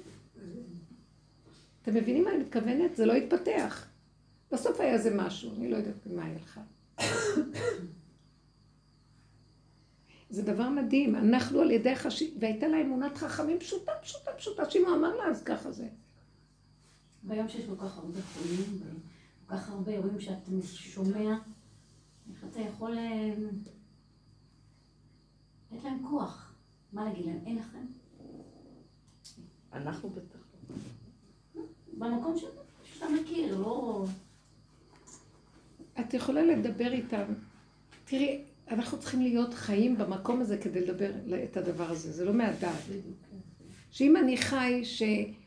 [1.83, 2.97] אתם מבינים מה אני מתכוונת?
[2.97, 3.87] זה לא התפתח.
[4.53, 6.61] בסוף היה איזה משהו, אני לא יודעת במה היא הלכה.
[10.31, 14.95] זה דבר מדהים, אנחנו על ידי חשיב, והייתה לה אמונת חכמים פשוטה, פשוטה, פשוטה, שימו
[14.95, 15.89] אמר לה, אז ככה זה.
[17.23, 21.39] ביום שיש כל כך הרבה חולים, וכל כך הרבה אירועים שאתה שומע,
[22.31, 23.35] איך אתה יכול אה,
[25.73, 26.55] לתת להם כוח.
[26.93, 27.39] מה להגיד להם?
[27.47, 27.87] אין לכם.
[29.73, 30.39] אנחנו בטח.
[32.01, 34.05] במקום שאתה מכיר, לא...
[36.01, 37.25] את יכולה לדבר איתם.
[38.05, 38.41] תראי,
[38.71, 41.11] אנחנו צריכים להיות חיים במקום הזה כדי לדבר
[41.45, 42.83] את הדבר הזה, זה לא מהדעת.
[43.91, 45.03] שאם אני חי, ש...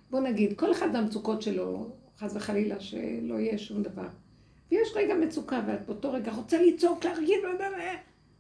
[0.10, 4.08] בוא נגיד, כל אחד מהמצוקות שלו, חס וחלילה, שלא יהיה שום דבר.
[4.72, 7.40] ויש רגע מצוקה, ואת באותו רגע רוצה לצעוק, להרגיל,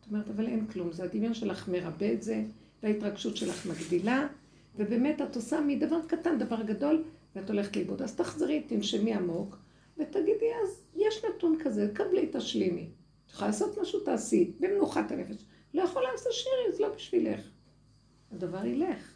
[0.01, 2.43] את אומרת, אבל אין כלום, זה הדמיון שלך מרבה את זה,
[2.83, 4.27] וההתרגשות שלך מגדילה,
[4.75, 7.03] ובאמת את עושה מדבר קטן דבר גדול,
[7.35, 8.01] ואת הולכת לאיבוד.
[8.01, 9.57] אז תחזרי, תנשמי עמוק,
[9.97, 12.89] ותגידי, אז יש נתון כזה, קבלי, תשלימי.
[13.25, 15.35] את יכולה לעשות משהו, תעשי, במנוחת הנפש.
[15.73, 17.49] לא יכולה לעשות שירי, זה לא בשבילך.
[18.31, 19.13] הדבר ילך.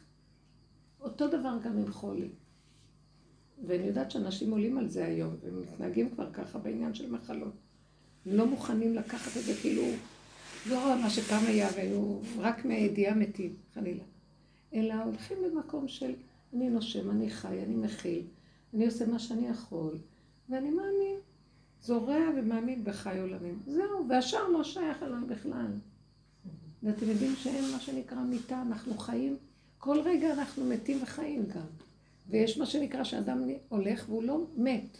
[1.01, 2.29] אותו דבר גם עם חולי.
[3.67, 7.53] ואני יודעת שאנשים עולים על זה היום, והם מתנהגים כבר ככה בעניין של מחלות.
[8.25, 9.83] הם לא מוכנים לקחת את זה כאילו,
[10.69, 14.03] לא מה שפעם היה, והיו רק מהידיעה מתים, חלילה.
[14.73, 16.13] אלא הולכים למקום של
[16.53, 18.25] אני נושם, אני חי, אני מכיל,
[18.73, 19.97] אני עושה מה שאני יכול,
[20.49, 21.17] ואני מאמין.
[21.81, 23.59] זורע ומאמין בחי עולמים.
[23.67, 25.71] זהו, והשאר לא שייך אליו בכלל.
[26.83, 29.37] ואתם יודעים שאין מה שנקרא מיתה, אנחנו חיים,
[29.77, 31.65] כל רגע אנחנו מתים וחיים גם.
[32.29, 34.97] ויש מה שנקרא שאדם הולך והוא לא מת.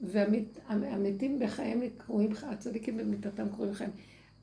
[0.00, 3.90] והמתים בחייהם קרויים, הצדיקים במיתתם קרויים חיים.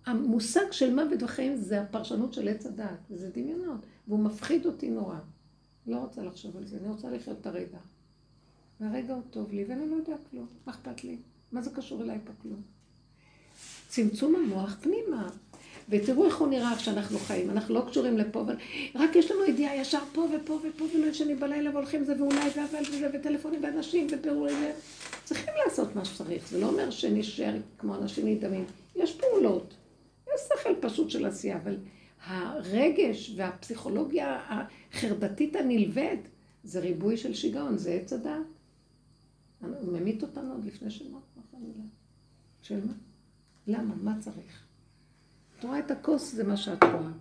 [0.06, 5.20] המושג של מוות וחיים זה הפרשנות של עץ הדעת, וזה דמיונות, והוא מפחיד אותי נורא.
[5.90, 7.78] לא רוצה לחשוב על זה, אני רוצה לחיות את הרגע.
[8.80, 11.18] והרגע הוא טוב לי, ואני לא יודע כלום, מה אכפת לי?
[11.52, 12.62] מה זה קשור אליי פה כלום?
[13.88, 15.30] צמצום המוח פנימה.
[15.90, 18.56] ותראו איך הוא נראה איך שאנחנו חיים, אנחנו לא קשורים לפה, אבל
[18.96, 22.84] רק יש לנו ידיעה ישר פה ופה ופה ולא ישנים בלילה והולכים זה ואולי ואבל
[22.90, 24.72] וזה וטלפונים ואנשים ופירורים.
[25.24, 28.66] צריכים לעשות מה שצריך, זה לא אומר שנשאר כמו אנשים נדהמים.
[28.96, 29.74] יש פעולות,
[30.28, 31.76] יש שכל פשוט של עשייה, אבל
[32.26, 36.20] הרגש והפסיכולוגיה החרדתית הנלווית
[36.64, 38.42] זה ריבוי של שיגעון, זה עץ הדעת.
[39.62, 41.84] הוא ממית אותנו עוד לפני שמות, חלילה.
[42.62, 42.94] של מה?
[43.68, 43.96] למה?
[43.96, 44.64] מה צריך?
[45.60, 47.12] את רואה את הכוס, זה מה שאת רואה.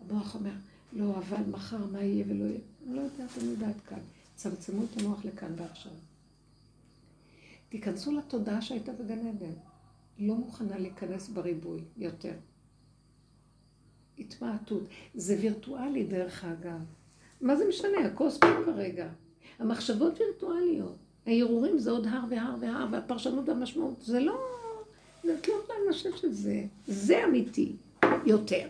[0.00, 0.52] המוח אומר,
[0.92, 2.58] לא, אבל מחר מה יהיה ולא יהיה.
[2.86, 3.98] אני לא יודעת, אני יודעת כאן.
[4.34, 5.92] צמצמו את המוח לכאן ועכשיו.
[7.68, 9.52] תיכנסו לתודעה שהייתה בגן עדן.
[10.18, 12.34] לא מוכנה להיכנס בריבוי יותר.
[14.18, 14.82] התמעטות.
[15.14, 16.80] זה וירטואלי דרך אגב.
[17.40, 17.98] מה זה משנה?
[17.98, 19.08] הכוס פה כרגע.
[19.58, 20.96] המחשבות וירטואליות.
[21.26, 24.02] ההרהורים זה עוד הר והר והר, והפרשנות והמשמעות.
[24.02, 24.38] זה לא...
[25.20, 26.64] את לא יכולה למשל שזה.
[26.86, 27.72] זה אמיתי
[28.26, 28.68] יותר.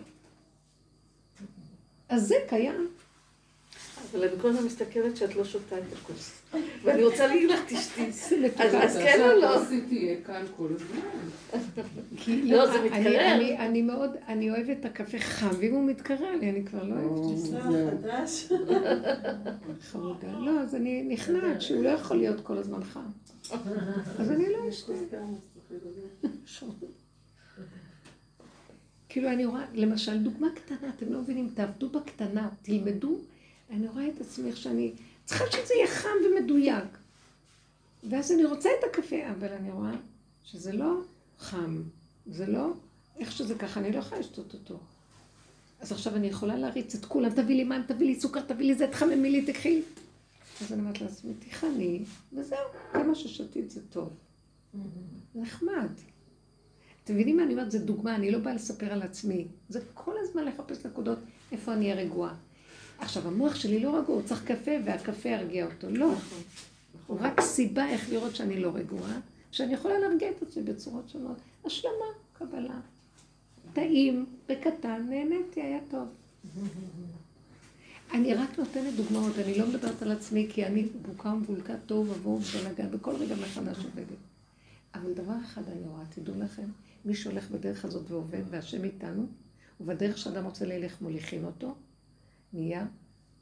[2.08, 2.88] אז זה קיים.
[4.14, 6.32] אבל אני כל הזמן מסתכלת שאת לא שותה את הכוס.
[6.84, 8.06] ואני רוצה להגיד לך, תשתי.
[8.06, 9.54] אז אז אז כן או לא?
[9.56, 11.00] הכוס תהיה כאן כל הזמן.
[12.16, 13.34] כי לא, זה מתקרר.
[13.58, 17.32] אני- מאוד, אני אוהבת את הקפה חם, ואם הוא מתקרר לי, אני כבר לא אוהבת
[17.32, 17.58] את זה.
[19.90, 20.38] חמודה.
[20.38, 23.00] לא, אז אני נכנעת שהוא לא יכול להיות כל הזמן חם.
[24.18, 24.92] אז אני לא אשתה.
[29.08, 33.18] כאילו אני רואה, למשל, דוגמה קטנה, אתם לא מבינים, תעבדו בקטנה, תלמדו.
[33.72, 34.92] אני רואה את עצמי איך שאני
[35.24, 36.98] צריכה שזה יהיה חם ומדויק.
[38.10, 39.94] ואז אני רוצה את הקפה, אבל אני רואה
[40.44, 41.00] שזה לא
[41.38, 41.82] חם,
[42.26, 42.72] זה לא
[43.18, 44.80] איך שזה ככה, אני לא יכולה לשתות אותו.
[45.80, 48.74] אז עכשיו אני יכולה להריץ את כולם, תביא לי מים, תביא לי סוכר, תביא לי
[48.74, 49.82] זה, תחממי לי, תקחי.
[50.60, 52.58] אז אני אומרת לעצמי, תיכני, וזהו,
[52.92, 54.10] כמה ששתית זה טוב.
[55.34, 55.90] נחמד.
[57.04, 57.70] אתם מבינים מה אני אומרת?
[57.70, 59.46] זו דוגמה, אני לא באה לספר על עצמי.
[59.68, 61.18] זה כל הזמן לחפש נקודות
[61.52, 62.34] איפה אני אהיה רגועה.
[63.02, 65.90] עכשיו, המוח שלי לא רגוע, הוא צריך קפה, והקפה ירגיע אותו.
[65.90, 66.12] לא.
[67.06, 69.20] הוא רק סיבה איך לראות שאני לא רגועה,
[69.50, 71.36] שאני יכולה להרגיע את עצמי בצורות שונות.
[71.64, 72.80] השלמה, קבלה.
[73.72, 76.08] טעים, בקטן, נהניתי, היה טוב.
[78.12, 82.40] אני רק נותנת דוגמאות, אני לא מדברת על עצמי, כי אני בוקה ומבולקה, תוהו ובוהו
[82.40, 84.18] ובלאגן, בכל רגע מחדש עובדת.
[84.94, 86.66] אבל דבר אחד אני רואה, תדעו לכם,
[87.04, 89.26] מי שהולך בדרך הזאת ועובד, והשם איתנו,
[89.80, 91.74] ובדרך שאדם רוצה ללך מוליכים אותו,
[92.52, 92.86] נהיה,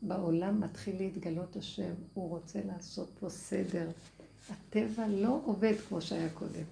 [0.02, 3.88] בעולם מתחיל להתגלות השם, הוא רוצה לעשות פה סדר.
[4.50, 6.64] הטבע לא עובד כמו שהיה קודם.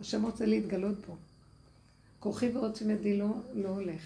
[0.00, 1.14] השם רוצה להתגלות פה.
[2.20, 4.02] כוחי ועוצם ידי לא, לא הולך.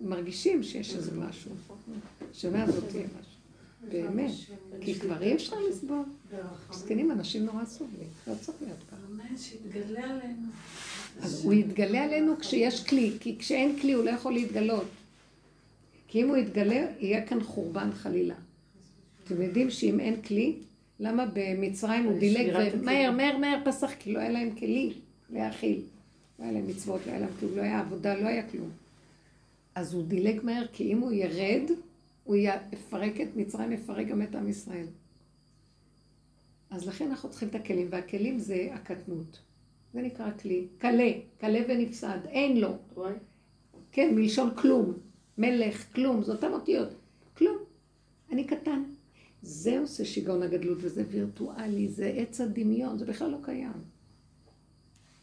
[0.00, 1.50] מרגישים שיש איזה משהו.
[2.32, 3.34] שומע זאת יהיה משהו.
[3.90, 4.30] באמת.
[4.80, 6.04] כי כבר אי אפשר לסבול.
[6.70, 8.08] מסכנים, אנשים נורא סובלים.
[8.26, 8.96] לא צריך להיות ככה.
[9.10, 10.48] אמן, שיתגלה עלינו.
[11.20, 14.86] אז הוא יתגלה עלינו כשיש כלי, כי כשאין כלי הוא לא יכול להתגלות.
[16.14, 18.34] כי אם הוא יתגלה, יהיה כאן חורבן חלילה.
[19.24, 20.56] אתם יודעים שאם אין כלי,
[21.00, 24.92] למה במצרים הוא דילג ומהר, מהר, מהר פסח, כי לא היה להם כלי
[25.30, 25.80] להאכיל.
[26.38, 28.70] לא היה להם מצוות, לא היה להם כלום, לא היה עבודה, לא היה כלום.
[29.74, 31.70] אז הוא דילג מהר, כי אם הוא ירד,
[32.24, 34.86] הוא יפרק את מצרים, יפרק גם את עם ישראל.
[36.70, 39.38] אז לכן אנחנו צריכים את הכלים, והכלים זה הקטנות.
[39.94, 40.66] זה נקרא כלי.
[40.80, 41.10] כלה,
[41.40, 42.76] כלה ונפסד, אין לו.
[43.92, 44.94] כן, מלשון כלום.
[45.38, 46.88] מלך, כלום, זה אותם אותיות.
[47.36, 47.56] כלום.
[48.32, 48.82] אני קטן.
[49.42, 53.72] זה עושה שיגעון הגדלות, וזה וירטואלי, זה עץ הדמיון, זה בכלל לא קיים.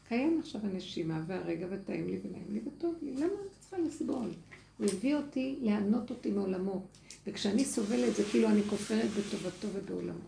[0.07, 3.13] קיים עכשיו הנשימה והרגע, וטעים לי ונעים לי וטוב לי.
[3.13, 4.29] למה אני צריכה לסבול?
[4.77, 6.83] הוא הביא אותי לענות אותי מעולמו.
[7.27, 10.19] וכשאני סובלת זה כאילו אני כופרת בטובתו ובעולמו.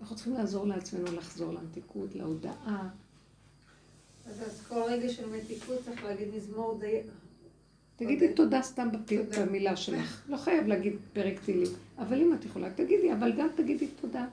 [0.00, 2.88] אנחנו צריכים לעזור לעצמנו לחזור למתיקות, להודעה.
[4.26, 7.00] אז כל רגע של מתיקות צריך להגיד מזמור די...
[8.00, 8.34] תגידי אוקיי.
[8.34, 8.88] תודה סתם.
[9.38, 10.22] במילה שלך.
[10.30, 11.68] לא חייב להגיד פרק תהילים.
[11.98, 14.26] אבל אם את יכולה, תגידי, אבל גם תגידי תודה.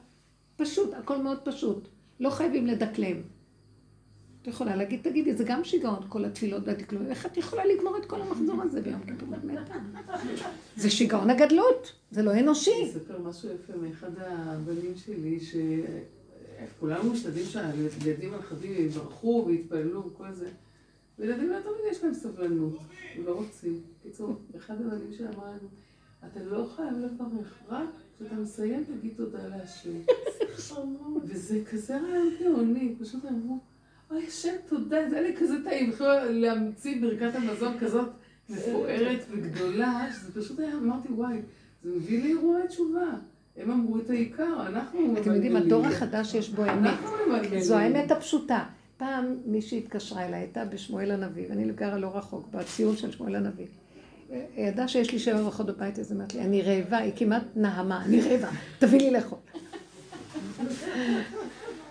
[0.58, 1.88] פשוט, הכל מאוד פשוט.
[2.20, 3.18] לא חייבים לדקלם.
[4.42, 7.10] את יכולה להגיד, תגידי, זה גם שיגעון, כל התפילות והדקלומים.
[7.10, 9.30] איך את יכולה לגמור את כל המחזור הזה ביום כיפור?
[10.78, 12.72] זה שיגעון הגדלות, זה לא אנושי.
[12.72, 20.50] אני אספר משהו יפה מאחד הבנים שלי, שכולנו משתדלים שהילדים הנכדים יברכו ויתפללו וכל זה.
[21.20, 22.80] וילדים לא תמיד יש להם סבלנות,
[23.16, 23.82] הם לא רוצים.
[24.00, 25.68] בקיצור, אחד הבנים שלי אמר לנו,
[26.28, 30.00] אתה לא חייב לברך, רק כשאתה מסיים תגיד תודה להשם.
[31.24, 33.58] וזה כזה רעיון גאוני, פשוט אמרו,
[34.12, 38.10] אוי, השם תודה, זה היה לי כזה טעים, בכלל להמציא ברכת המזון כזאת
[38.50, 41.42] מפוארת וגדולה, שזה פשוט היה, אמרתי, וואי,
[41.84, 43.10] זה מביא לאירועי תשובה.
[43.58, 47.00] הם אמרו את העיקר, אנחנו אתם יודעים, הדור החדש יש בו אמת.
[47.60, 48.64] זו האמת הפשוטה.
[48.98, 53.68] פעם מישהי התקשרה אליי, הייתה בשמואל הנביא, ואני גרה לא רחוק, בציון של שמואל הנביא.
[54.30, 57.44] היא ידעה שיש לי שבע ברכות בבית, אז היא אמרת לי, אני רעבה, היא כמעט
[57.56, 58.50] נהמה, אני רעבה,
[58.80, 59.40] תביא לי לאכול.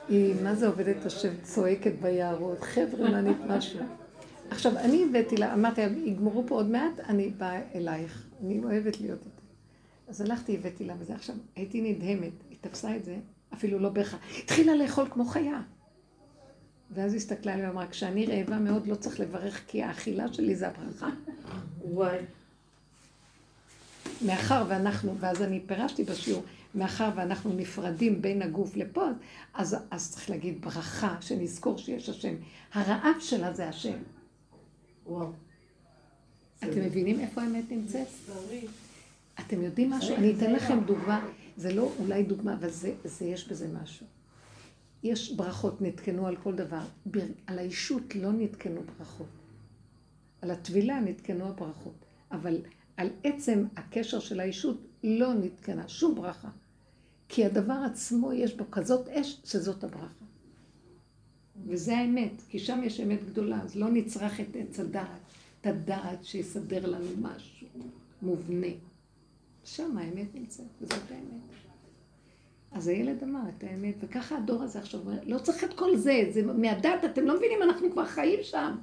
[0.08, 3.80] היא, מה זה עובדת השם, צועקת ביערות, חבר'ה, מה משהו.
[4.50, 9.18] עכשיו, אני הבאתי לה, אמרתי, יגמרו פה עוד מעט, אני באה אלייך, אני אוהבת להיות
[9.18, 9.42] איתה.
[10.08, 11.14] אז הלכתי, הבאתי לה וזה.
[11.14, 13.16] עכשיו, הייתי נדהמת, היא תפסה את זה,
[13.54, 14.16] אפילו לא בכה.
[14.38, 15.60] התחילה לאכול כמו חיה.
[16.94, 20.68] ואז היא הסתכלה עליה ואמרה, כשאני רעבה מאוד לא צריך לברך, כי האכילה שלי זה
[20.68, 21.08] הברכה.
[21.84, 22.18] וואי.
[24.26, 26.42] מאחר ואנחנו, ואז אני פירשתי בשיעור,
[26.74, 29.06] מאחר ואנחנו נפרדים בין הגוף לפה,
[29.54, 32.34] אז, אז צריך להגיד ברכה, שנזכור שיש השם.
[32.72, 33.96] הרעב שלה זה השם.
[35.06, 35.32] וואו.
[36.58, 38.06] אתם מבינים איפה האמת נמצאת?
[39.40, 40.16] אתם יודעים משהו?
[40.16, 41.26] אני אתן לכם דוגמה,
[41.56, 44.06] זה לא אולי דוגמה, אבל זה, זה יש בזה משהו.
[45.02, 46.82] יש ברכות, נתקנו על כל דבר.
[47.06, 49.26] בר- על האישות לא נתקנו ברכות.
[50.42, 52.04] על הטבילה נתקנו הברכות.
[52.32, 52.60] אבל
[52.96, 56.48] על עצם הקשר של האישות לא נתקנה שום ברכה.
[57.28, 60.24] כי הדבר עצמו יש בו כזאת אש שזאת הברכה.
[61.66, 65.20] וזה האמת, כי שם יש אמת גדולה, אז לא נצרך את עץ הדעת,
[65.60, 67.68] את הדעת שיסדר לנו משהו
[68.22, 68.66] מובנה.
[69.64, 71.55] שם האמת נמצאת, וזאת האמת.
[72.76, 76.24] אז הילד אמר את האמת, וככה הדור הזה עכשיו אומר, לא צריך את כל זה,
[76.30, 78.76] זה מהדת, אתם לא מבינים, אנחנו כבר חיים שם.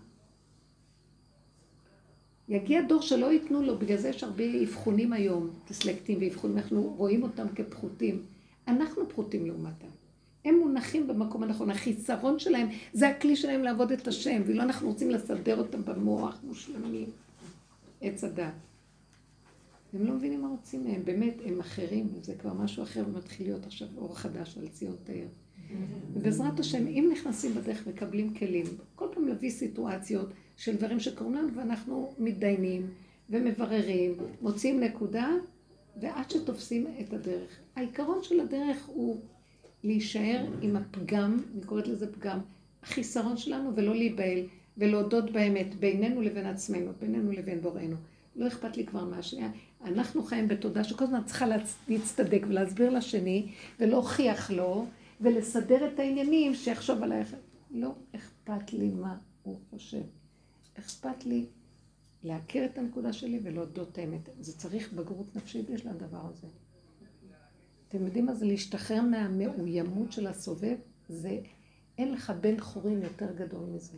[2.50, 7.24] יגיע דור שלא ייתנו לו, בגלל זה יש הרבה אבחונים היום, דיסלקטים ואבחונים, אנחנו רואים
[7.24, 8.22] אותם כפחותים.
[8.68, 9.88] אנחנו פחותים לעומתם.
[10.46, 15.12] הם מונחים במקום הנכון, החיסרון שלהם זה הכלי שלהם לעבוד את השם, ואילו אנחנו רוצים
[15.12, 17.10] לסדר אותם במוח מושלמים.
[18.02, 18.54] עץ הדת.
[19.94, 23.66] הם לא מבינים מה רוצים מהם, באמת, הם אחרים, זה כבר משהו אחר ומתחיל להיות
[23.66, 25.28] עכשיו אור חדש על ציון תאיר.
[26.14, 28.66] ובעזרת השם, אם נכנסים בדרך מקבלים כלים,
[28.96, 32.88] כל פעם להביא סיטואציות של דברים שקורים לנו ואנחנו מתדיינים
[33.30, 35.30] ומבררים, מוצאים נקודה,
[36.02, 37.60] ועד שתופסים את הדרך.
[37.76, 39.22] העיקרון של הדרך הוא
[39.84, 42.40] להישאר עם הפגם, אני קוראת לזה פגם,
[42.84, 44.40] החיסרון שלנו ולא להיבהל
[44.78, 47.96] ולהודות באמת בינינו לבין עצמנו, בינינו לבין בוראנו.
[48.36, 49.50] לא אכפת לי כבר מהשנייה.
[49.86, 54.86] אנחנו חיים בתודה שכל הזמן צריכה להצ- להצטדק ולהסביר לשני ולהוכיח לו
[55.22, 57.36] ולסדר את העניינים שיחשוב עלייך.
[57.72, 60.02] לא אכפת לי מה הוא חושב.
[60.80, 61.46] אכפת לי
[62.24, 64.30] להכיר את הנקודה שלי ולהודות האמת.
[64.40, 66.48] זה צריך בגרות נפשית יש לדבר הזה.
[67.90, 70.76] אתם יודעים מה זה להשתחרר מהמאוימות של הסובב?
[71.10, 71.40] זה,
[71.98, 73.98] אין לך בן חורין יותר גדול מזה.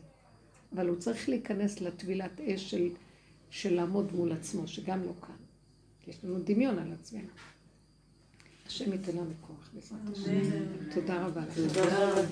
[0.76, 2.90] אבל הוא צריך להיכנס לטבילת אש של,
[3.50, 5.34] של לעמוד מול עצמו, שגם לא קל.
[6.06, 7.28] כי יש לנו דמיון על עצמנו.
[8.68, 10.42] השם ייתן לנו כוח, בעזרת השם.
[10.94, 11.62] תודה רבה לכם.
[11.68, 12.28] תודה רבה.